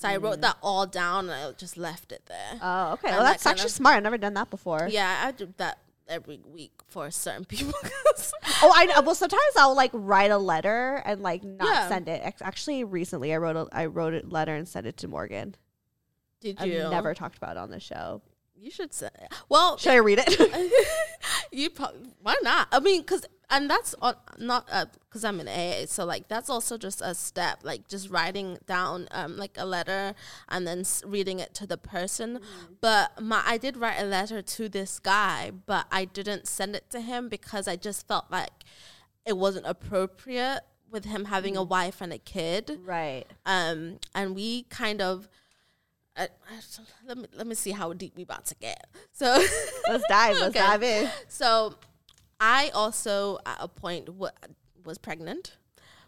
So 0.00 0.08
I 0.08 0.16
wrote 0.16 0.38
mm. 0.38 0.40
that 0.42 0.56
all 0.62 0.86
down, 0.86 1.28
and 1.28 1.34
I 1.34 1.52
just 1.52 1.76
left 1.76 2.10
it 2.10 2.22
there. 2.24 2.58
Oh, 2.62 2.92
okay. 2.92 3.08
And 3.08 3.18
Well, 3.18 3.24
that's 3.26 3.44
kind 3.44 3.52
actually 3.52 3.68
smart. 3.68 3.96
I've 3.98 4.02
never 4.02 4.16
done 4.16 4.32
that 4.32 4.48
before. 4.48 4.88
yeah, 4.90 5.24
I 5.26 5.30
do 5.32 5.52
that 5.58 5.78
every 6.08 6.40
week 6.50 6.72
for 6.88 7.10
certain 7.10 7.44
people. 7.54 7.74
Oh, 8.62 8.72
I 8.74 8.86
know. 8.86 9.02
Well, 9.02 9.14
sometimes 9.14 9.42
I'll 9.58 9.76
like 9.76 9.90
write 9.92 10.30
a 10.30 10.38
letter 10.38 11.02
and 11.04 11.20
like 11.20 11.44
not 11.44 11.68
Yeah. 11.68 11.88
send 11.88 12.08
it. 12.08 12.34
Actually, 12.40 12.82
recently 12.82 13.34
I 13.34 13.36
wrote 13.36 13.56
a 13.56 13.68
I 13.72 13.84
wrote 13.86 14.14
a 14.14 14.26
letter 14.26 14.54
and 14.54 14.66
sent 14.66 14.86
it 14.86 14.96
to 14.98 15.08
Morgan. 15.08 15.54
did 16.40 16.58
you? 16.60 16.84
I've 16.84 16.90
never 16.92 17.12
talked 17.12 17.36
about 17.36 17.56
it 17.56 17.58
on 17.58 17.70
the 17.70 17.78
show. 17.78 18.22
You 18.56 18.70
should 18.70 18.92
say. 18.94 19.08
Well, 19.50 19.76
Should 19.76 19.92
I 19.92 19.96
read 19.96 20.18
it? 20.26 20.28
you 21.52 21.70
pro- 21.70 21.94
why 22.22 22.36
not? 22.42 22.68
I 22.72 22.80
mean, 22.80 23.02
because 23.02 23.24
and 23.50 23.68
that's 23.68 23.94
on, 24.00 24.14
not 24.38 24.68
because 25.08 25.24
I'm 25.24 25.40
in 25.40 25.48
AA, 25.48 25.86
so 25.86 26.04
like 26.04 26.28
that's 26.28 26.48
also 26.48 26.78
just 26.78 27.00
a 27.00 27.14
step, 27.14 27.60
like 27.62 27.88
just 27.88 28.10
writing 28.10 28.58
down 28.66 29.08
um 29.10 29.36
like 29.36 29.56
a 29.56 29.66
letter 29.66 30.14
and 30.48 30.66
then 30.66 30.80
s- 30.80 31.02
reading 31.06 31.40
it 31.40 31.52
to 31.54 31.66
the 31.66 31.76
person. 31.76 32.40
But 32.80 33.20
my 33.20 33.42
I 33.44 33.58
did 33.58 33.76
write 33.76 34.00
a 34.00 34.04
letter 34.04 34.42
to 34.42 34.68
this 34.68 34.98
guy, 34.98 35.50
but 35.66 35.86
I 35.90 36.04
didn't 36.04 36.46
send 36.46 36.76
it 36.76 36.88
to 36.90 37.00
him 37.00 37.28
because 37.28 37.66
I 37.66 37.76
just 37.76 38.06
felt 38.06 38.26
like 38.30 38.64
it 39.26 39.36
wasn't 39.36 39.66
appropriate 39.66 40.60
with 40.90 41.04
him 41.04 41.26
having 41.26 41.56
a 41.56 41.62
wife 41.62 42.00
and 42.00 42.12
a 42.12 42.18
kid 42.18 42.80
right. 42.84 43.24
um, 43.46 43.98
and 44.14 44.34
we 44.34 44.64
kind 44.64 45.00
of 45.00 45.28
uh, 46.20 46.26
let 47.06 47.18
me 47.18 47.26
let 47.34 47.46
me 47.46 47.54
see 47.54 47.70
how 47.70 47.92
deep 47.92 48.14
we 48.16 48.22
about 48.22 48.46
to 48.46 48.54
get. 48.56 48.86
So 49.12 49.26
Let's 49.88 50.04
dive. 50.08 50.36
Let's 50.36 50.56
Okay. 50.56 50.58
dive 50.66 50.82
in. 50.82 51.10
so 51.28 51.74
I 52.40 52.70
also 52.74 53.38
at 53.46 53.56
a 53.60 53.68
point 53.68 54.06
w- 54.06 54.32
was 54.84 54.98
pregnant 54.98 55.56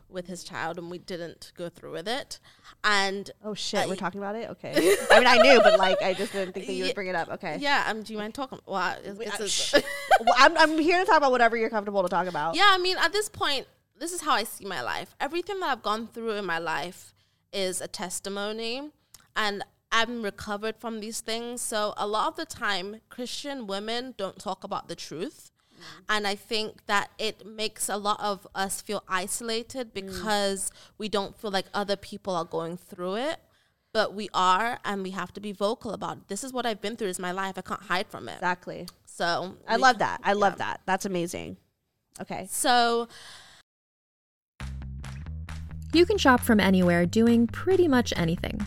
with 0.09 0.27
his 0.27 0.45
child, 0.45 0.79
and 0.79 0.91
we 0.91 0.99
didn't 0.99 1.53
go 1.57 1.71
through 1.71 1.93
with 1.93 2.07
it. 2.07 2.39
And 2.85 3.31
Oh 3.43 3.55
shit, 3.55 3.89
we're 3.89 3.97
talking 3.97 4.21
about 4.21 4.37
it. 4.37 4.51
Okay. 4.51 4.73
I 5.11 5.19
mean, 5.19 5.27
I 5.27 5.39
knew, 5.39 5.61
but 5.63 5.79
like, 5.79 6.03
I 6.03 6.13
just 6.13 6.33
didn't 6.33 6.53
think 6.53 6.67
that 6.67 6.73
you 6.75 6.81
Yeah. 6.85 6.89
would 6.91 6.95
bring 6.95 7.07
it 7.09 7.15
up. 7.15 7.29
Okay. 7.31 7.57
yeah, 7.61 7.85
um, 7.87 8.03
do 8.03 8.13
you 8.13 8.19
mind 8.19 8.35
talking? 8.35 8.59
Well, 8.67 8.77
I- 8.77 8.99
it's, 9.05 9.19
Wait, 9.19 9.29
it's- 9.29 9.41
it's- 9.41 9.51
shh. 9.51 9.75
Well, 10.21 10.35
I'm 10.39 10.57
I'm 10.59 10.79
here 10.79 10.99
to 11.01 11.05
talk 11.07 11.17
about 11.17 11.31
whatever 11.33 11.57
you're 11.57 11.71
comfortable 11.71 12.03
to 12.03 12.09
talk 12.09 12.27
about. 12.29 12.55
yeah, 12.55 12.69
I 12.69 12.79
mean, 12.79 12.97
at 12.99 13.13
this 13.13 13.29
point, 13.29 13.67
this 13.99 14.13
is 14.13 14.21
how 14.21 14.33
I 14.33 14.45
see 14.45 14.65
my 14.67 14.83
life. 14.83 15.15
Everything 15.21 15.59
that 15.61 15.71
I've 15.71 15.83
gone 15.83 16.07
through 16.09 16.33
in 16.33 16.45
my 16.45 16.59
life 16.59 17.15
is 17.53 17.81
a 17.81 17.89
testimony, 17.89 18.91
and 19.35 19.65
I'm 19.93 20.23
recovered 20.23 20.77
from 20.79 21.01
these 21.01 21.21
things. 21.21 21.61
So 21.61 21.95
a 21.97 22.07
lot 22.07 22.29
of 22.29 22.37
the 22.37 22.47
time, 22.47 22.97
Christian 23.11 23.67
women 23.67 24.15
don't 24.17 24.39
talk 24.39 24.65
about 24.65 24.89
the 24.89 24.97
truth. 24.97 25.51
And 26.09 26.27
I 26.27 26.35
think 26.35 26.87
that 26.87 27.11
it 27.19 27.45
makes 27.45 27.89
a 27.89 27.97
lot 27.97 28.21
of 28.21 28.47
us 28.55 28.81
feel 28.81 29.03
isolated 29.09 29.93
mm. 29.93 29.95
because 29.95 30.71
we 30.97 31.09
don't 31.09 31.37
feel 31.37 31.51
like 31.51 31.67
other 31.75 31.97
people 31.97 32.35
are 32.35 32.45
going 32.45 32.77
through 32.77 33.17
it. 33.17 33.39
But 33.93 34.15
we 34.15 34.31
are, 34.33 34.79
and 34.87 35.03
we 35.03 35.11
have 35.11 35.35
to 35.35 35.41
be 35.41 35.53
vocal 35.53 35.93
about 35.93 36.17
it. 36.17 36.29
This 36.29 36.43
is 36.43 36.51
what 36.51 36.65
I've 36.65 36.81
been 36.81 36.97
through. 36.97 37.09
Is 37.09 37.19
my 37.19 37.33
life. 37.33 37.59
I 37.59 37.61
can't 37.61 37.83
hide 37.83 38.07
from 38.07 38.27
it. 38.27 38.37
Exactly. 38.37 38.87
So 39.05 39.57
I 39.69 39.77
we 39.77 39.83
love 39.83 39.99
that. 39.99 40.21
I 40.25 40.33
love 40.33 40.57
that. 40.59 40.81
That's 40.87 41.05
amazing. 41.05 41.59
Okay. 42.19 42.47
So 42.49 43.09
You 45.93 46.07
can 46.07 46.17
shop 46.17 46.41
from 46.41 46.59
anywhere 46.59 47.05
doing 47.05 47.47
pretty 47.47 47.87
much 47.87 48.15
anything. 48.17 48.67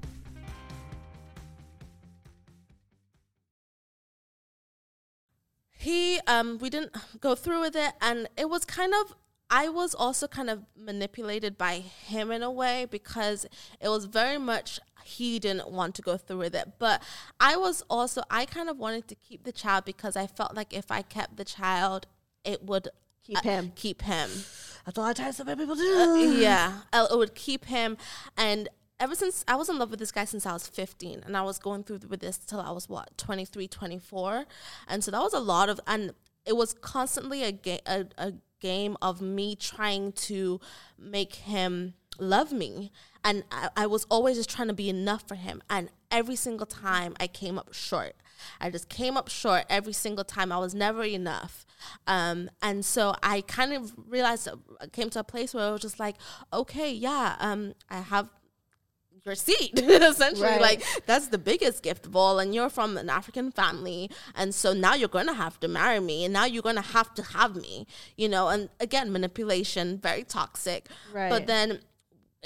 he 5.81 6.19
um 6.27 6.57
we 6.61 6.69
didn't 6.69 6.95
go 7.19 7.35
through 7.35 7.61
with 7.61 7.75
it 7.75 7.93
and 8.01 8.27
it 8.37 8.49
was 8.49 8.65
kind 8.65 8.93
of 9.01 9.15
I 9.53 9.67
was 9.67 9.93
also 9.93 10.27
kind 10.27 10.49
of 10.49 10.63
manipulated 10.77 11.57
by 11.57 11.79
him 11.79 12.31
in 12.31 12.41
a 12.41 12.49
way 12.49 12.85
because 12.89 13.45
it 13.81 13.89
was 13.89 14.05
very 14.05 14.37
much 14.37 14.79
he 15.03 15.39
didn't 15.39 15.69
want 15.69 15.93
to 15.95 16.01
go 16.01 16.15
through 16.15 16.37
with 16.37 16.55
it. 16.55 16.67
But 16.79 17.03
I 17.37 17.57
was 17.57 17.83
also 17.89 18.21
I 18.29 18.45
kind 18.45 18.69
of 18.69 18.77
wanted 18.77 19.09
to 19.09 19.15
keep 19.15 19.43
the 19.43 19.51
child 19.51 19.83
because 19.83 20.15
I 20.15 20.25
felt 20.27 20.55
like 20.55 20.71
if 20.73 20.89
I 20.89 21.01
kept 21.01 21.35
the 21.35 21.43
child 21.43 22.07
it 22.45 22.63
would 22.63 22.87
Keep 23.23 23.37
uh, 23.39 23.41
him. 23.41 23.71
keep 23.75 24.01
him. 24.03 24.29
That's 24.85 24.97
a 24.97 25.01
lot 25.01 25.11
of 25.11 25.17
times 25.17 25.37
that 25.37 25.57
people 25.57 25.75
do. 25.75 26.35
yeah, 26.39 26.79
uh, 26.93 27.07
it 27.11 27.17
would 27.17 27.35
keep 27.35 27.65
him. 27.65 27.97
And 28.37 28.67
ever 29.01 29.15
since 29.15 29.43
I 29.47 29.55
was 29.55 29.67
in 29.67 29.79
love 29.79 29.89
with 29.89 29.99
this 29.99 30.11
guy 30.11 30.25
since 30.25 30.45
I 30.45 30.53
was 30.53 30.67
15, 30.67 31.23
and 31.25 31.35
I 31.35 31.41
was 31.41 31.57
going 31.57 31.83
through 31.83 32.01
with 32.07 32.21
this 32.21 32.37
till 32.37 32.61
I 32.61 32.71
was 32.71 32.87
what 32.87 33.17
23, 33.17 33.67
24, 33.67 34.45
and 34.87 35.03
so 35.03 35.11
that 35.11 35.21
was 35.21 35.33
a 35.33 35.39
lot 35.39 35.67
of, 35.67 35.79
and 35.87 36.13
it 36.45 36.55
was 36.55 36.73
constantly 36.73 37.43
a 37.43 37.51
game, 37.51 37.79
a, 37.87 38.05
a 38.17 38.33
game 38.59 38.95
of 39.01 39.19
me 39.19 39.55
trying 39.55 40.11
to 40.13 40.61
make 40.97 41.35
him 41.35 41.95
love 42.19 42.53
me, 42.53 42.91
and 43.25 43.43
I, 43.51 43.69
I 43.75 43.87
was 43.87 44.05
always 44.09 44.37
just 44.37 44.49
trying 44.49 44.67
to 44.67 44.73
be 44.73 44.87
enough 44.87 45.27
for 45.27 45.35
him, 45.35 45.63
and 45.69 45.89
every 46.11 46.35
single 46.35 46.67
time 46.67 47.15
I 47.19 47.27
came 47.27 47.57
up 47.57 47.73
short. 47.73 48.15
I 48.59 48.69
just 48.69 48.89
came 48.89 49.17
up 49.17 49.29
short 49.29 49.65
every 49.69 49.93
single 49.93 50.23
time. 50.23 50.51
I 50.51 50.57
was 50.57 50.73
never 50.73 51.03
enough. 51.03 51.63
Um, 52.07 52.49
and 52.61 52.83
so 52.83 53.13
I 53.21 53.41
kind 53.41 53.71
of 53.71 53.93
realized, 54.07 54.47
I 54.79 54.87
came 54.87 55.11
to 55.11 55.19
a 55.19 55.23
place 55.23 55.53
where 55.53 55.67
I 55.67 55.71
was 55.71 55.81
just 55.81 55.99
like, 55.99 56.15
okay, 56.51 56.91
yeah, 56.91 57.35
um, 57.39 57.73
I 57.87 57.99
have, 57.99 58.29
your 59.25 59.35
seed 59.47 59.77
essentially. 59.77 60.47
Right. 60.47 60.61
like 60.61 60.83
that's 61.05 61.27
the 61.27 61.37
biggest 61.37 61.83
gift 61.83 62.05
of 62.05 62.15
all. 62.15 62.39
And 62.39 62.53
you're 62.53 62.69
from 62.69 62.97
an 62.97 63.09
african 63.09 63.51
family. 63.51 64.09
And 64.35 64.53
so 64.53 64.73
now 64.73 64.95
you're 64.95 65.09
going 65.09 65.27
to 65.27 65.33
have 65.33 65.59
to 65.61 65.67
marry 65.67 65.99
me. 65.99 66.25
And 66.25 66.33
now 66.33 66.45
you're 66.45 66.63
going 66.63 66.75
to 66.75 66.81
have 66.81 67.13
to 67.15 67.23
have 67.23 67.55
me 67.55 67.87
you 68.17 68.29
know? 68.29 68.49
And 68.49 68.69
again 68.79 69.11
manipulation 69.11 69.97
very 69.97 70.23
toxic. 70.23 70.87
Right. 71.13 71.29
but 71.29 71.47
then 71.47 71.79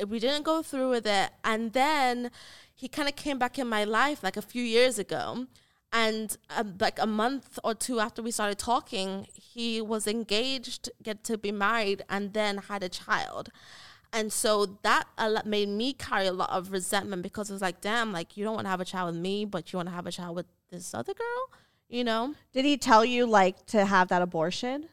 we 0.07 0.19
didn't 0.19 0.43
go 0.43 0.61
through 0.61 0.89
with 0.89 1.07
it. 1.07 1.31
And 1.43 1.73
then 1.73 2.31
he 2.73 2.87
kind 2.87 3.07
of 3.07 3.15
came 3.15 3.39
back 3.39 3.57
in 3.57 3.67
my 3.67 3.85
life 3.85 4.23
like 4.23 4.37
a 4.37 4.41
few 4.41 4.63
years 4.63 4.99
ago. 4.99 5.47
And 5.93 6.35
um, 6.49 6.75
like 6.79 6.99
a 6.99 7.07
month 7.07 7.57
or 7.63 7.73
two 7.73 8.01
after 8.01 8.21
we 8.21 8.31
started 8.31 8.59
talking 8.59 9.27
he 9.33 9.79
was 9.79 10.07
engaged 10.07 10.89
get 11.01 11.23
to 11.23 11.37
be 11.37 11.53
married 11.53 12.03
and 12.09 12.33
then 12.33 12.57
had 12.57 12.83
a 12.83 12.89
child 12.89 13.49
and 14.15 14.31
so 14.31 14.77
that 14.81 15.03
uh, 15.17 15.41
made 15.45 15.69
me 15.69 15.93
carry 15.93 16.25
a 16.25 16.31
lot 16.31 16.49
of 16.49 16.71
resentment 16.71 17.21
because 17.21 17.49
it 17.49 17.53
was 17.53 17.61
like 17.61 17.81
damn 17.81 18.11
like 18.11 18.37
you 18.37 18.43
don't 18.43 18.55
want 18.55 18.65
to 18.65 18.69
have 18.69 18.81
a 18.81 18.85
child 18.85 19.13
with 19.13 19.21
me 19.21 19.45
but 19.45 19.71
you 19.71 19.77
want 19.77 19.89
to 19.89 19.93
have 19.93 20.07
a 20.07 20.11
child 20.11 20.35
with 20.35 20.47
this 20.71 20.93
other 20.93 21.13
girl 21.13 21.49
you 21.89 22.03
know 22.03 22.33
Did 22.53 22.65
he 22.65 22.77
tell 22.77 23.05
you 23.05 23.27
like 23.27 23.65
to 23.67 23.85
have 23.85 24.07
that 24.07 24.21
abortion? 24.21 24.89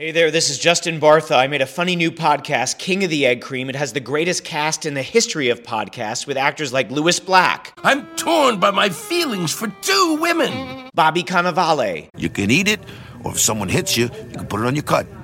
Hey 0.00 0.12
there, 0.12 0.30
this 0.30 0.48
is 0.48 0.58
Justin 0.58 0.98
Bartha. 0.98 1.36
I 1.36 1.46
made 1.46 1.60
a 1.60 1.66
funny 1.66 1.94
new 1.94 2.10
podcast, 2.10 2.78
King 2.78 3.04
of 3.04 3.10
the 3.10 3.26
Egg 3.26 3.42
Cream. 3.42 3.68
It 3.68 3.76
has 3.76 3.92
the 3.92 4.00
greatest 4.00 4.44
cast 4.44 4.86
in 4.86 4.94
the 4.94 5.02
history 5.02 5.50
of 5.50 5.62
podcasts 5.62 6.26
with 6.26 6.38
actors 6.38 6.72
like 6.72 6.90
Lewis 6.90 7.20
Black, 7.20 7.78
I'm 7.84 8.06
torn 8.16 8.58
by 8.58 8.70
my 8.70 8.88
feelings 8.88 9.52
for 9.52 9.68
two 9.82 10.16
women. 10.18 10.88
Bobby 10.94 11.22
Cannavale, 11.22 12.08
You 12.16 12.30
can 12.30 12.50
eat 12.50 12.66
it, 12.66 12.80
or 13.24 13.32
if 13.32 13.40
someone 13.40 13.68
hits 13.68 13.98
you, 13.98 14.04
you 14.04 14.38
can 14.38 14.46
put 14.46 14.60
it 14.60 14.66
on 14.66 14.74
your 14.74 14.84
cut. 14.84 15.06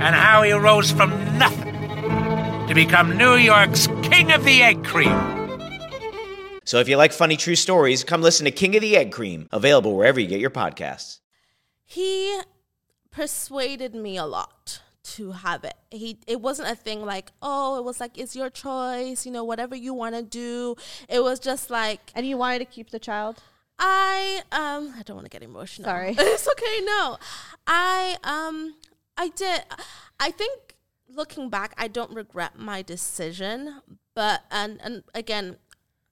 and 0.00 0.14
how 0.14 0.42
he 0.42 0.52
rose 0.52 0.90
from 0.90 1.10
nothing 1.38 1.74
to 2.66 2.74
become 2.74 3.16
New 3.16 3.34
York's 3.34 3.86
King 4.02 4.32
of 4.32 4.44
the 4.44 4.62
Egg 4.62 4.84
Cream. 4.84 5.14
So 6.64 6.78
if 6.78 6.88
you 6.88 6.96
like 6.96 7.12
funny 7.12 7.36
true 7.36 7.56
stories, 7.56 8.04
come 8.04 8.22
listen 8.22 8.44
to 8.44 8.50
King 8.50 8.76
of 8.76 8.82
the 8.82 8.96
Egg 8.96 9.12
Cream, 9.12 9.48
available 9.50 9.96
wherever 9.96 10.20
you 10.20 10.26
get 10.26 10.40
your 10.40 10.50
podcasts. 10.50 11.18
he 11.84 12.40
persuaded 13.10 13.92
me 13.94 14.16
a 14.16 14.24
lot 14.24 14.80
to 15.02 15.32
have 15.32 15.64
it. 15.64 15.74
He 15.90 16.18
it 16.28 16.40
wasn't 16.40 16.70
a 16.70 16.76
thing 16.76 17.04
like, 17.04 17.32
oh, 17.42 17.76
it 17.78 17.84
was 17.84 17.98
like 17.98 18.16
it's 18.16 18.36
your 18.36 18.50
choice, 18.50 19.26
you 19.26 19.32
know, 19.32 19.42
whatever 19.42 19.74
you 19.74 19.92
want 19.92 20.14
to 20.14 20.22
do. 20.22 20.76
It 21.08 21.22
was 21.22 21.40
just 21.40 21.70
like 21.70 22.12
And 22.14 22.24
you 22.24 22.36
wanted 22.36 22.60
to 22.60 22.64
keep 22.66 22.90
the 22.90 23.00
child? 23.00 23.42
I 23.80 24.42
um 24.52 24.94
I 24.96 25.02
don't 25.02 25.16
want 25.16 25.24
to 25.26 25.30
get 25.30 25.42
emotional. 25.42 25.86
Sorry. 25.86 26.14
it's 26.18 26.48
okay. 26.48 26.84
No, 26.84 27.18
I 27.66 28.16
um 28.22 28.74
I 29.16 29.28
did. 29.28 29.62
I 30.18 30.30
think 30.30 30.76
looking 31.08 31.50
back, 31.50 31.74
I 31.76 31.88
don't 31.88 32.14
regret 32.14 32.58
my 32.58 32.82
decision. 32.82 33.82
But 34.14 34.42
and 34.50 34.80
and 34.82 35.02
again, 35.14 35.56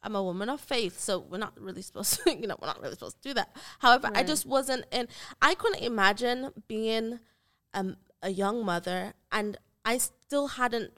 I'm 0.03 0.15
a 0.15 0.23
woman 0.23 0.49
of 0.49 0.61
faith, 0.61 0.99
so 1.01 1.19
we're 1.19 1.39
not 1.39 1.59
really 1.61 1.83
supposed 1.89 2.23
to, 2.25 2.37
you 2.37 2.47
know, 2.47 2.57
we're 2.61 2.69
not 2.69 2.81
really 2.81 2.95
supposed 2.95 3.23
to 3.23 3.29
do 3.29 3.35
that. 3.35 3.55
However, 3.81 4.11
I 4.15 4.23
just 4.23 4.47
wasn't 4.47 4.87
in. 4.91 5.09
I 5.41 5.55
couldn't 5.55 5.83
imagine 5.83 6.51
being 6.67 7.21
um, 7.75 7.97
a 8.23 8.31
young 8.31 8.65
mother, 8.65 9.15
and 9.33 9.57
I 9.85 9.99
still 9.99 10.49
hadn't 10.49 10.93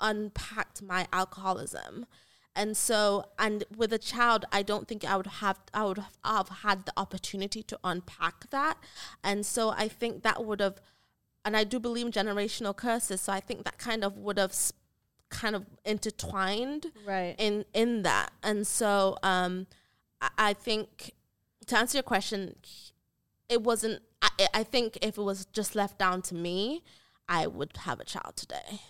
unpacked 0.00 0.80
my 0.80 1.08
alcoholism 1.12 2.06
and 2.54 2.76
so 2.76 3.24
and 3.38 3.64
with 3.76 3.92
a 3.92 3.98
child 3.98 4.44
i 4.52 4.62
don't 4.62 4.86
think 4.86 5.04
i 5.04 5.16
would 5.16 5.26
have 5.26 5.58
i 5.74 5.84
would 5.84 6.02
have 6.24 6.48
had 6.62 6.86
the 6.86 6.92
opportunity 6.96 7.62
to 7.62 7.78
unpack 7.82 8.48
that 8.50 8.78
and 9.24 9.44
so 9.44 9.70
i 9.70 9.88
think 9.88 10.22
that 10.22 10.44
would 10.44 10.60
have 10.60 10.80
and 11.48 11.56
i 11.56 11.64
do 11.64 11.80
believe 11.80 12.06
in 12.06 12.12
generational 12.12 12.74
curses 12.84 13.20
so 13.24 13.32
i 13.32 13.40
think 13.48 13.64
that 13.64 13.76
kind 13.78 14.02
of 14.04 14.16
would 14.24 14.38
have 14.44 14.50
s- 14.50 14.72
kind 15.30 15.54
of 15.56 15.62
intertwined 15.84 16.86
Right. 17.06 17.34
in 17.38 17.64
in 17.82 18.02
that 18.02 18.28
and 18.42 18.66
so 18.66 19.16
um 19.22 19.66
i, 20.20 20.28
I 20.48 20.52
think 20.66 21.12
to 21.66 21.78
answer 21.78 21.96
your 21.98 22.02
question 22.14 22.54
it 23.48 23.60
wasn't 23.62 24.00
I, 24.22 24.30
I 24.60 24.62
think 24.74 24.98
if 25.08 25.16
it 25.18 25.22
was 25.22 25.44
just 25.58 25.74
left 25.74 25.98
down 25.98 26.22
to 26.28 26.34
me 26.34 26.82
i 27.28 27.46
would 27.46 27.72
have 27.88 27.98
a 28.00 28.04
child 28.04 28.36
today 28.36 28.80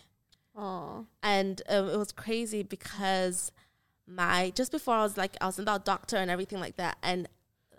Oh. 0.60 1.06
and 1.22 1.62
um, 1.68 1.88
it 1.88 1.96
was 1.96 2.10
crazy 2.10 2.62
because 2.64 3.52
my 4.08 4.50
just 4.56 4.72
before 4.72 4.94
I 4.94 5.02
was 5.04 5.16
like 5.16 5.36
I 5.40 5.46
was 5.46 5.58
in 5.60 5.64
the 5.66 5.78
doctor 5.78 6.16
and 6.16 6.28
everything 6.32 6.58
like 6.66 6.76
that, 6.82 6.96
and 7.10 7.28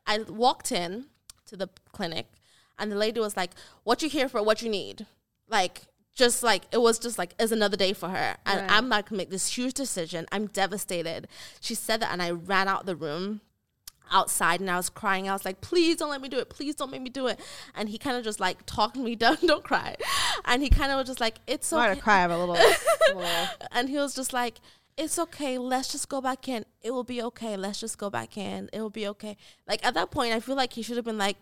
I 0.08 0.20
walked 0.46 0.72
in 0.72 1.08
to 1.48 1.58
the 1.58 1.68
clinic, 1.92 2.28
and 2.80 2.92
the 2.92 2.96
lady 2.96 3.20
was 3.20 3.38
like, 3.38 3.52
"What 3.84 4.02
you 4.02 4.10
here 4.10 4.30
for? 4.30 4.42
What 4.42 4.62
you 4.62 4.70
need?" 4.70 5.06
Like 5.48 5.82
just 6.16 6.44
like 6.44 6.64
it 6.72 6.82
was 6.82 7.00
just 7.00 7.18
like 7.18 7.34
it's 7.40 7.52
another 7.52 7.78
day 7.78 7.94
for 7.94 8.10
her, 8.10 8.38
and 8.46 8.62
Right. 8.62 8.72
I'm 8.72 8.90
to 9.04 9.14
make 9.14 9.30
this 9.30 9.56
huge 9.56 9.74
decision. 9.74 10.26
I'm 10.32 10.48
devastated. 10.48 11.28
She 11.62 11.76
said 11.76 12.02
that, 12.02 12.12
and 12.12 12.22
I 12.22 12.32
ran 12.32 12.68
out 12.68 12.86
the 12.86 12.96
room 12.96 13.42
outside 14.12 14.60
and 14.60 14.70
I 14.70 14.78
was 14.78 14.90
crying. 14.90 15.30
I 15.30 15.34
was 15.34 15.46
like, 15.46 15.62
please 15.62 15.98
don't 15.98 16.10
let 16.10 16.22
me 16.22 16.30
do 16.30 16.40
it. 16.40 16.50
Please 16.50 16.76
don't 16.76 16.92
make 16.92 17.02
me 17.02 17.10
do 17.10 17.28
it. 17.28 17.40
And 17.76 17.90
he 17.90 17.98
kind 17.98 18.18
of 18.18 18.24
just 18.24 18.40
like 18.40 18.66
talked 18.66 18.96
me 18.96 19.16
down. 19.24 19.38
don't 19.46 19.64
cry. 19.64 19.96
And 20.46 20.62
he 20.64 20.70
kind 20.70 20.92
of 20.92 20.98
was 20.98 21.08
just 21.08 21.20
like, 21.20 21.38
it's 21.48 21.72
I'm 21.72 21.90
gonna 21.90 22.02
cry. 22.02 22.24
I'm 22.24 22.32
a 22.32 22.40
little. 22.40 22.56
I'm 22.56 23.16
a 23.16 23.20
little 23.20 23.46
and 23.72 23.90
he 23.90 23.98
was 23.98 24.16
just 24.16 24.34
like, 24.34 24.56
it's 24.98 25.18
okay. 25.18 25.58
Let's 25.58 25.92
just 25.92 26.10
go 26.10 26.20
back 26.22 26.48
in. 26.48 26.66
It 26.82 26.92
will 26.92 27.04
be 27.04 27.22
okay. 27.22 27.56
Let's 27.56 27.80
just 27.80 27.98
go 27.98 28.10
back 28.10 28.38
in. 28.38 28.70
It 28.74 28.82
will 28.82 28.90
be 28.90 29.08
okay. 29.08 29.38
Like 29.68 29.86
at 29.86 29.94
that 29.94 30.12
point, 30.12 30.34
I 30.34 30.40
feel 30.40 30.56
like 30.56 30.74
he 30.74 30.82
should 30.82 30.98
have 30.98 31.06
been 31.06 31.18
like, 31.18 31.38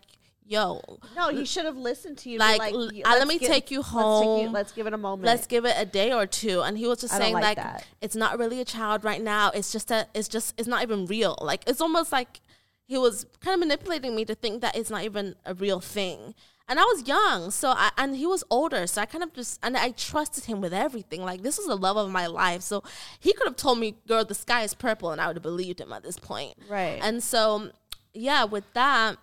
yo, 0.48 0.80
no, 1.14 1.28
he 1.28 1.44
should 1.44 1.64
have 1.66 1.76
listened 1.76 2.18
to 2.18 2.30
you. 2.30 2.38
Like, 2.38 2.58
Like, 2.58 2.72
uh, 2.74 3.10
let 3.18 3.28
me 3.28 3.38
give- 3.38 3.48
take 3.48 3.70
you 3.70 3.78
Let's, 3.80 3.88
take 3.90 3.94
you, 3.96 4.00
home. 4.00 4.52
let's 4.52 4.72
give 4.72 4.86
it 4.86 4.94
a 4.94 4.98
moment. 4.98 5.26
let's 5.26 5.46
give 5.46 5.64
it 5.64 5.74
a 5.76 5.84
day 5.84 6.12
or 6.12 6.26
two. 6.26 6.62
And 6.62 6.76
he 6.78 6.86
was 6.86 7.00
just 7.00 7.14
I 7.14 7.18
saying 7.18 7.34
like 7.34 7.58
like, 7.58 7.82
it's 8.00 8.16
not 8.16 8.38
really 8.38 8.60
a 8.60 8.64
child 8.64 9.04
right 9.04 9.22
now. 9.22 9.50
It's 9.50 9.70
just 9.70 9.90
a, 9.90 10.06
it's 10.14 10.28
just, 10.28 10.54
it's 10.58 10.66
not 10.68 10.82
even 10.82 11.06
real. 11.06 11.36
Like 11.40 11.62
it's 11.66 11.80
almost 11.80 12.12
like 12.12 12.40
he 12.86 12.96
was 12.96 13.26
kind 13.40 13.54
of 13.54 13.60
manipulating 13.60 14.16
me 14.16 14.24
to 14.24 14.34
think 14.34 14.62
that 14.62 14.74
it's 14.76 14.88
not 14.90 15.04
even 15.04 15.36
a 15.44 15.52
real 15.54 15.80
thing. 15.80 16.34
And 16.70 16.78
I 16.78 16.82
was 16.84 17.08
young, 17.08 17.50
so 17.50 17.70
I, 17.70 17.90
and 17.96 18.14
he 18.14 18.26
was 18.26 18.44
older, 18.50 18.86
so 18.86 19.00
I 19.00 19.06
kind 19.06 19.24
of 19.24 19.32
just 19.32 19.58
and 19.62 19.74
I 19.74 19.90
trusted 19.92 20.44
him 20.44 20.60
with 20.60 20.74
everything. 20.74 21.22
Like 21.22 21.40
this 21.42 21.56
was 21.56 21.66
the 21.66 21.76
love 21.76 21.96
of 21.96 22.10
my 22.10 22.26
life, 22.26 22.60
so 22.60 22.82
he 23.18 23.32
could 23.32 23.46
have 23.46 23.56
told 23.56 23.78
me, 23.78 23.94
"Girl, 24.06 24.22
the 24.22 24.34
sky 24.34 24.64
is 24.64 24.74
purple," 24.74 25.10
and 25.10 25.18
I 25.18 25.28
would 25.28 25.36
have 25.36 25.42
believed 25.42 25.80
him 25.80 25.94
at 25.94 26.02
this 26.02 26.18
point. 26.18 26.58
Right. 26.68 26.98
And 27.02 27.22
so, 27.22 27.70
yeah, 28.12 28.44
with 28.44 28.70
that, 28.74 29.16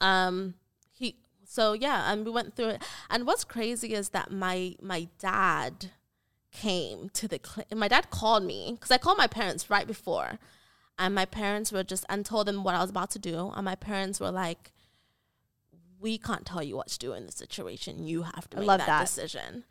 um, 0.00 0.54
he 0.92 1.16
so 1.44 1.72
yeah, 1.72 2.12
and 2.12 2.24
we 2.24 2.30
went 2.30 2.54
through 2.54 2.68
it. 2.70 2.82
And 3.10 3.26
what's 3.26 3.44
crazy 3.44 3.94
is 3.94 4.10
that 4.10 4.30
my 4.30 4.74
my 4.80 5.08
dad 5.18 5.90
came 6.50 7.08
to 7.10 7.28
the 7.28 7.40
cl- 7.44 7.66
my 7.76 7.88
dad 7.88 8.10
called 8.10 8.42
me 8.44 8.72
because 8.74 8.90
I 8.90 8.98
called 8.98 9.18
my 9.18 9.26
parents 9.26 9.68
right 9.70 9.86
before, 9.86 10.38
and 10.98 11.14
my 11.14 11.24
parents 11.24 11.72
were 11.72 11.84
just 11.84 12.04
and 12.08 12.24
told 12.24 12.46
them 12.46 12.64
what 12.64 12.74
I 12.74 12.80
was 12.80 12.90
about 12.90 13.10
to 13.12 13.18
do, 13.18 13.52
and 13.54 13.64
my 13.64 13.74
parents 13.74 14.20
were 14.20 14.30
like, 14.30 14.72
"We 16.00 16.18
can't 16.18 16.46
tell 16.46 16.62
you 16.62 16.76
what 16.76 16.88
to 16.88 16.98
do 16.98 17.12
in 17.12 17.26
this 17.26 17.34
situation. 17.36 18.06
You 18.06 18.22
have 18.22 18.48
to 18.50 18.56
I 18.56 18.60
make 18.60 18.68
love 18.68 18.78
that, 18.80 18.86
that. 18.86 19.00
decision." 19.06 19.64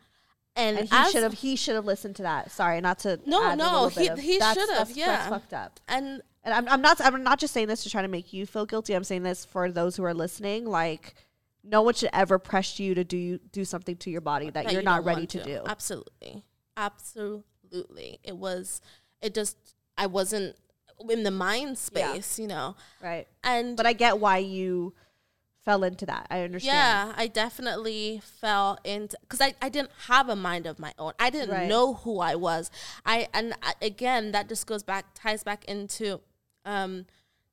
And, 0.56 0.80
and 0.80 0.90
he 0.90 1.12
should 1.12 1.22
have. 1.24 1.34
He 1.34 1.56
should 1.56 1.76
have 1.76 1.86
listened 1.86 2.16
to 2.16 2.24
that. 2.24 2.52
Sorry, 2.52 2.82
not 2.82 3.00
to. 3.00 3.20
No, 3.28 3.54
no, 3.54 3.90
he- 3.90 4.10
he 4.20 4.40
should 4.40 4.70
have, 4.72 4.90
yeah. 4.90 5.06
that's 5.06 5.30
fucked 5.30 5.54
up. 5.54 5.80
and 5.88 6.24
And 6.48 6.54
I'm, 6.56 6.70
I'm 6.70 6.82
not. 6.82 7.02
I'm 7.02 7.24
not 7.24 7.40
just 7.40 7.54
saying 7.54 7.68
this 7.68 7.84
to 7.84 7.90
try 7.90 8.02
to 8.02 8.08
make 8.08 8.32
you 8.32 8.46
feel 8.46 8.66
guilty. 8.66 8.94
I'm 8.94 9.04
saying 9.04 9.24
this 9.24 9.44
for 9.44 9.70
those 9.70 9.98
who 9.98 10.04
are 10.06 10.14
listening. 10.14 10.66
Like, 10.66 11.14
no 11.62 11.82
one 11.82 11.94
should 11.94 12.10
ever 12.14 12.40
press 12.40 12.80
you 12.80 12.96
to 12.96 13.04
do 13.04 13.38
do 13.52 13.66
something 13.66 13.98
to 13.98 14.10
your 14.10 14.22
body 14.22 14.46
that, 14.52 14.64
that 14.64 14.72
you're 14.72 14.82
you 14.82 14.86
not 14.86 15.04
ready 15.04 15.22
want 15.22 15.30
to, 15.32 15.44
do. 15.44 15.62
Absolutely. 15.66 16.44
Absolutely. 16.78 18.20
It 18.24 18.38
was 18.38 18.82
it 19.22 19.34
just 19.34 19.58
I 19.98 20.06
wasn't 20.08 20.56
in 21.10 21.24
the 21.24 21.32
mind 21.32 21.78
Yeah. 21.94 22.14
space, 22.14 22.40
you 22.40 22.48
know. 22.48 22.76
Right. 23.04 23.28
And 23.44 23.76
But 23.76 23.86
I 23.86 23.94
get 23.94 24.20
why 24.20 24.38
you 24.38 24.94
fell 25.66 25.84
into 25.84 26.06
that. 26.06 26.28
I 26.30 26.44
understand. 26.44 26.74
yeah, 26.78 27.14
I 27.18 27.28
definitely 27.28 28.22
fell 28.24 28.80
into 28.86 29.18
because 29.22 29.42
I, 29.42 29.54
I 29.62 29.68
didn't 29.68 29.92
have 30.08 30.30
a 30.30 30.36
mind 30.36 30.66
of 30.66 30.80
my 30.80 30.94
own. 30.98 31.12
I 31.20 31.30
didn't 31.30 31.50
Right. 31.54 31.68
know 31.68 31.96
who 31.96 32.20
I 32.22 32.36
was. 32.36 32.72
I 33.06 33.28
and 33.34 33.54
uh, 33.62 33.74
again 33.82 34.32
that 34.32 34.48
just 34.48 34.66
goes 34.66 34.82
back 34.84 35.08
ties 35.14 35.44
back 35.44 35.66
into 35.66 36.22
um 36.67 37.06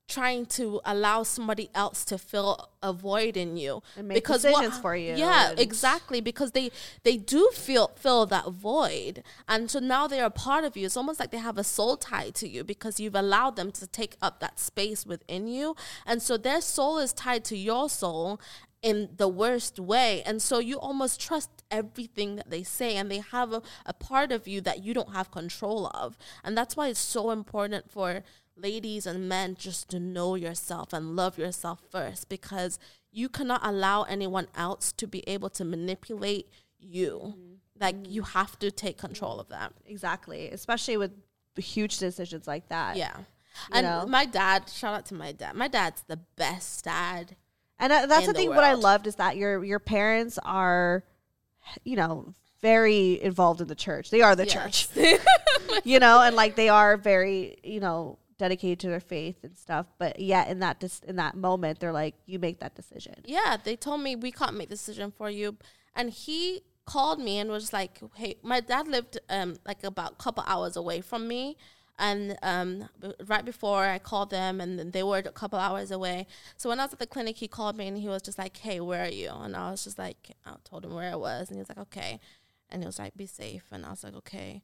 trying 0.07 0.45
to 0.45 0.79
allow 0.85 1.23
somebody 1.23 1.69
else 1.73 2.05
to 2.05 2.17
fill 2.17 2.69
a 2.83 2.93
void 2.93 3.35
in 3.35 3.57
you. 3.57 3.81
And 3.97 4.07
make 4.07 4.25
decisions 4.27 4.77
for 4.77 4.95
you. 4.95 5.15
Yeah, 5.15 5.53
exactly. 5.57 6.21
Because 6.21 6.51
they 6.51 6.69
they 7.03 7.17
do 7.17 7.49
feel 7.53 7.91
fill 7.95 8.25
that 8.27 8.51
void, 8.51 9.23
and 9.47 9.69
so 9.69 9.79
now 9.79 10.07
they 10.07 10.19
are 10.19 10.27
a 10.27 10.31
part 10.31 10.63
of 10.63 10.77
you. 10.77 10.85
It's 10.85 10.97
almost 10.97 11.19
like 11.19 11.31
they 11.31 11.39
have 11.39 11.57
a 11.57 11.63
soul 11.63 11.97
tie 11.97 12.29
to 12.31 12.47
you 12.47 12.63
because 12.63 12.99
you've 12.99 13.15
allowed 13.15 13.55
them 13.55 13.71
to 13.73 13.87
take 13.87 14.15
up 14.21 14.39
that 14.41 14.59
space 14.59 15.05
within 15.05 15.47
you, 15.47 15.75
and 16.05 16.21
so 16.21 16.37
their 16.37 16.61
soul 16.61 16.99
is 16.99 17.11
tied 17.11 17.43
to 17.45 17.57
your 17.57 17.89
soul 17.89 18.39
in 18.83 19.09
the 19.17 19.27
worst 19.27 19.79
way, 19.79 20.21
and 20.27 20.39
so 20.39 20.59
you 20.59 20.77
almost 20.77 21.19
trust 21.19 21.49
everything 21.71 22.35
that 22.35 22.51
they 22.51 22.61
say, 22.61 22.95
and 22.95 23.09
they 23.09 23.17
have 23.17 23.51
a, 23.51 23.63
a 23.87 23.93
part 23.93 24.31
of 24.31 24.47
you 24.47 24.61
that 24.61 24.83
you 24.83 24.93
don't 24.93 25.13
have 25.13 25.31
control 25.31 25.87
of, 25.87 26.15
and 26.43 26.55
that's 26.55 26.77
why 26.77 26.89
it's 26.89 26.99
so 26.99 27.31
important 27.31 27.89
for 27.89 28.21
ladies 28.57 29.05
and 29.05 29.27
men 29.27 29.55
just 29.55 29.89
to 29.89 29.99
know 29.99 30.35
yourself 30.35 30.93
and 30.93 31.15
love 31.15 31.37
yourself 31.37 31.81
first 31.91 32.29
because 32.29 32.79
you 33.11 33.29
cannot 33.29 33.61
allow 33.63 34.03
anyone 34.03 34.47
else 34.55 34.91
to 34.93 35.07
be 35.07 35.27
able 35.27 35.49
to 35.49 35.65
manipulate 35.65 36.49
you. 36.79 37.35
Like 37.79 37.95
you 38.07 38.23
have 38.23 38.57
to 38.59 38.71
take 38.71 38.97
control 38.97 39.39
of 39.39 39.49
that. 39.49 39.73
Exactly, 39.85 40.49
especially 40.49 40.97
with 40.97 41.11
huge 41.57 41.97
decisions 41.97 42.47
like 42.47 42.69
that. 42.69 42.95
Yeah. 42.95 43.17
You 43.17 43.75
And 43.75 43.85
know? 43.85 44.05
my 44.05 44.25
dad, 44.25 44.69
shout 44.69 44.95
out 44.95 45.05
to 45.07 45.13
my 45.13 45.31
dad. 45.31 45.55
My 45.55 45.67
dad's 45.67 46.03
the 46.07 46.17
best 46.35 46.83
dad. 46.85 47.35
And 47.79 47.91
uh, 47.91 48.05
that's 48.05 48.25
the 48.27 48.33
the 48.33 48.39
thing. 48.39 48.49
what 48.49 48.63
I 48.63 48.73
loved 48.73 49.07
is 49.07 49.15
that 49.15 49.35
your 49.35 49.63
your 49.63 49.79
parents 49.79 50.39
are, 50.43 51.03
you 51.83 51.95
know, 51.95 52.33
very 52.61 53.21
involved 53.21 53.61
in 53.61 53.67
the 53.67 53.75
church. 53.75 54.09
They 54.09 54.21
are 54.21 54.35
the 54.35 54.45
church, 54.45 54.87
you 55.83 55.99
know, 55.99 56.21
and 56.21 56.35
like 56.35 56.55
they 56.55 56.69
are 56.69 56.95
very, 56.95 57.57
you 57.63 57.79
know, 57.79 58.17
dedicated 58.37 58.79
to 58.81 58.89
their 58.89 58.99
faith 58.99 59.43
and 59.43 59.57
stuff. 59.57 59.87
But 59.97 60.19
yet, 60.19 60.49
in 60.49 60.59
that 60.59 60.79
dis- 60.79 61.01
in 61.07 61.15
that 61.17 61.35
moment, 61.35 61.79
they're 61.79 61.93
like, 61.93 62.15
you 62.25 62.39
make 62.39 62.59
that 62.59 62.75
decision. 62.75 63.15
Yeah, 63.25 63.57
they 63.63 63.75
told 63.75 64.01
me 64.01 64.15
we 64.15 64.31
can't 64.31 64.55
make 64.55 64.69
the 64.69 64.75
decision 64.75 65.11
for 65.11 65.29
you. 65.29 65.57
And 65.95 66.09
he 66.09 66.63
called 66.85 67.19
me 67.19 67.39
and 67.39 67.49
was 67.49 67.73
like, 67.73 67.99
"Hey, 68.15 68.35
my 68.43 68.59
dad 68.59 68.87
lived 68.87 69.19
um 69.29 69.57
like 69.65 69.83
about 69.83 70.13
a 70.13 70.15
couple 70.15 70.43
hours 70.47 70.75
away 70.75 71.01
from 71.01 71.27
me." 71.27 71.57
And 71.97 72.37
um, 72.43 72.89
right 73.25 73.45
before 73.45 73.85
I 73.85 73.99
called 73.99 74.29
them, 74.29 74.59
and 74.59 74.91
they 74.91 75.01
were 75.01 75.19
a 75.19 75.23
couple 75.31 75.57
hours 75.57 75.91
away. 75.91 76.27
So 76.57 76.67
when 76.67 76.81
I 76.81 76.83
was 76.83 76.91
at 76.91 76.99
the 76.99 77.07
clinic, 77.07 77.37
he 77.37 77.47
called 77.47 77.77
me 77.77 77.87
and 77.87 77.97
he 77.97 78.09
was 78.09 78.21
just 78.21 78.37
like, 78.37 78.57
"Hey, 78.57 78.81
where 78.81 79.05
are 79.05 79.09
you?" 79.09 79.29
And 79.31 79.55
I 79.55 79.71
was 79.71 79.85
just 79.85 79.97
like, 79.97 80.31
I 80.45 80.55
told 80.65 80.83
him 80.83 80.93
where 80.93 81.09
I 81.11 81.15
was, 81.15 81.47
and 81.47 81.55
he 81.55 81.61
was 81.61 81.69
like, 81.69 81.77
"Okay," 81.77 82.19
and 82.69 82.81
he 82.81 82.85
was 82.85 82.99
like, 82.99 83.15
"Be 83.15 83.25
safe," 83.25 83.63
and 83.71 83.85
I 83.85 83.91
was 83.91 84.03
like, 84.03 84.15
"Okay." 84.15 84.61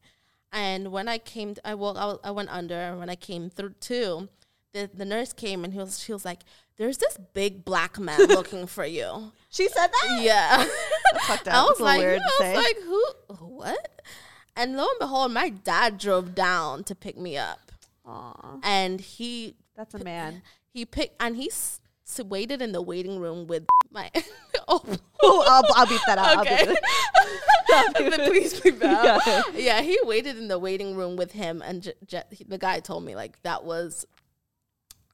And 0.52 0.92
when 0.92 1.08
I 1.08 1.18
came, 1.18 1.56
I 1.64 1.76
woke, 1.76 1.98
I, 1.98 2.16
I 2.24 2.32
went 2.32 2.50
under. 2.50 2.96
When 2.98 3.10
I 3.10 3.16
came 3.16 3.50
through 3.50 3.76
too, 3.80 4.30
the 4.74 4.90
the 4.94 5.06
nurse 5.06 5.34
came 5.34 5.64
and 5.64 5.74
he 5.74 5.80
was, 5.80 6.00
she 6.00 6.12
was 6.12 6.26
like, 6.26 6.42
"There's 6.78 6.98
this 6.98 7.18
big 7.34 7.64
black 7.64 7.98
man 8.00 8.20
looking 8.28 8.68
for 8.68 8.86
you." 8.86 9.32
She 9.50 9.68
said 9.70 9.88
that. 9.88 10.20
Yeah. 10.22 10.66
up. 11.30 11.48
I 11.48 11.64
was 11.64 11.72
It's 11.72 11.80
a 11.80 11.84
little 11.84 11.86
like, 11.86 12.00
weird 12.00 12.22
I 12.22 12.54
was 12.54 12.66
like, 12.66 12.82
who? 12.84 13.46
What? 13.58 14.02
And 14.56 14.76
lo 14.76 14.84
and 14.84 15.00
behold, 15.00 15.32
my 15.32 15.50
dad 15.50 15.98
drove 15.98 16.36
down 16.36 16.84
to 16.86 16.96
pick 16.96 17.18
me 17.18 17.38
up, 17.38 17.72
Aw, 18.06 18.60
and 18.64 19.00
he 19.00 19.56
that's 19.76 19.94
a 19.94 20.04
man. 20.04 20.42
he 20.74 20.86
picked 20.86 21.16
and 21.22 21.38
he 21.38 21.50
waited 22.20 22.62
in 22.62 22.72
the 22.72 22.82
waiting 22.82 23.20
room 23.20 23.48
with 23.48 23.66
my. 23.92 24.10
oh, 24.68 24.84
Oh, 25.24 25.44
I'll, 25.48 25.64
I'll 25.76 25.86
beat 25.88 26.02
that 26.08 26.18
out. 26.18 26.38
I'll 26.38 26.42
Okay. 26.42 26.66
beat 26.66 28.12
that. 28.12 28.28
Please 28.28 28.60
back. 28.80 29.22
Yeah. 29.26 29.42
Yeah. 29.54 29.82
he 29.82 30.00
waited 30.04 30.38
in 30.38 30.48
the 30.48 30.58
waiting 30.60 30.96
room 30.96 31.16
with 31.16 31.32
him, 31.34 31.62
and 31.62 31.84
j- 31.84 31.94
j- 32.08 32.24
the 32.48 32.58
guy 32.58 32.80
told 32.80 33.04
me 33.06 33.16
like 33.16 33.42
that 33.44 33.64
was 33.64 34.06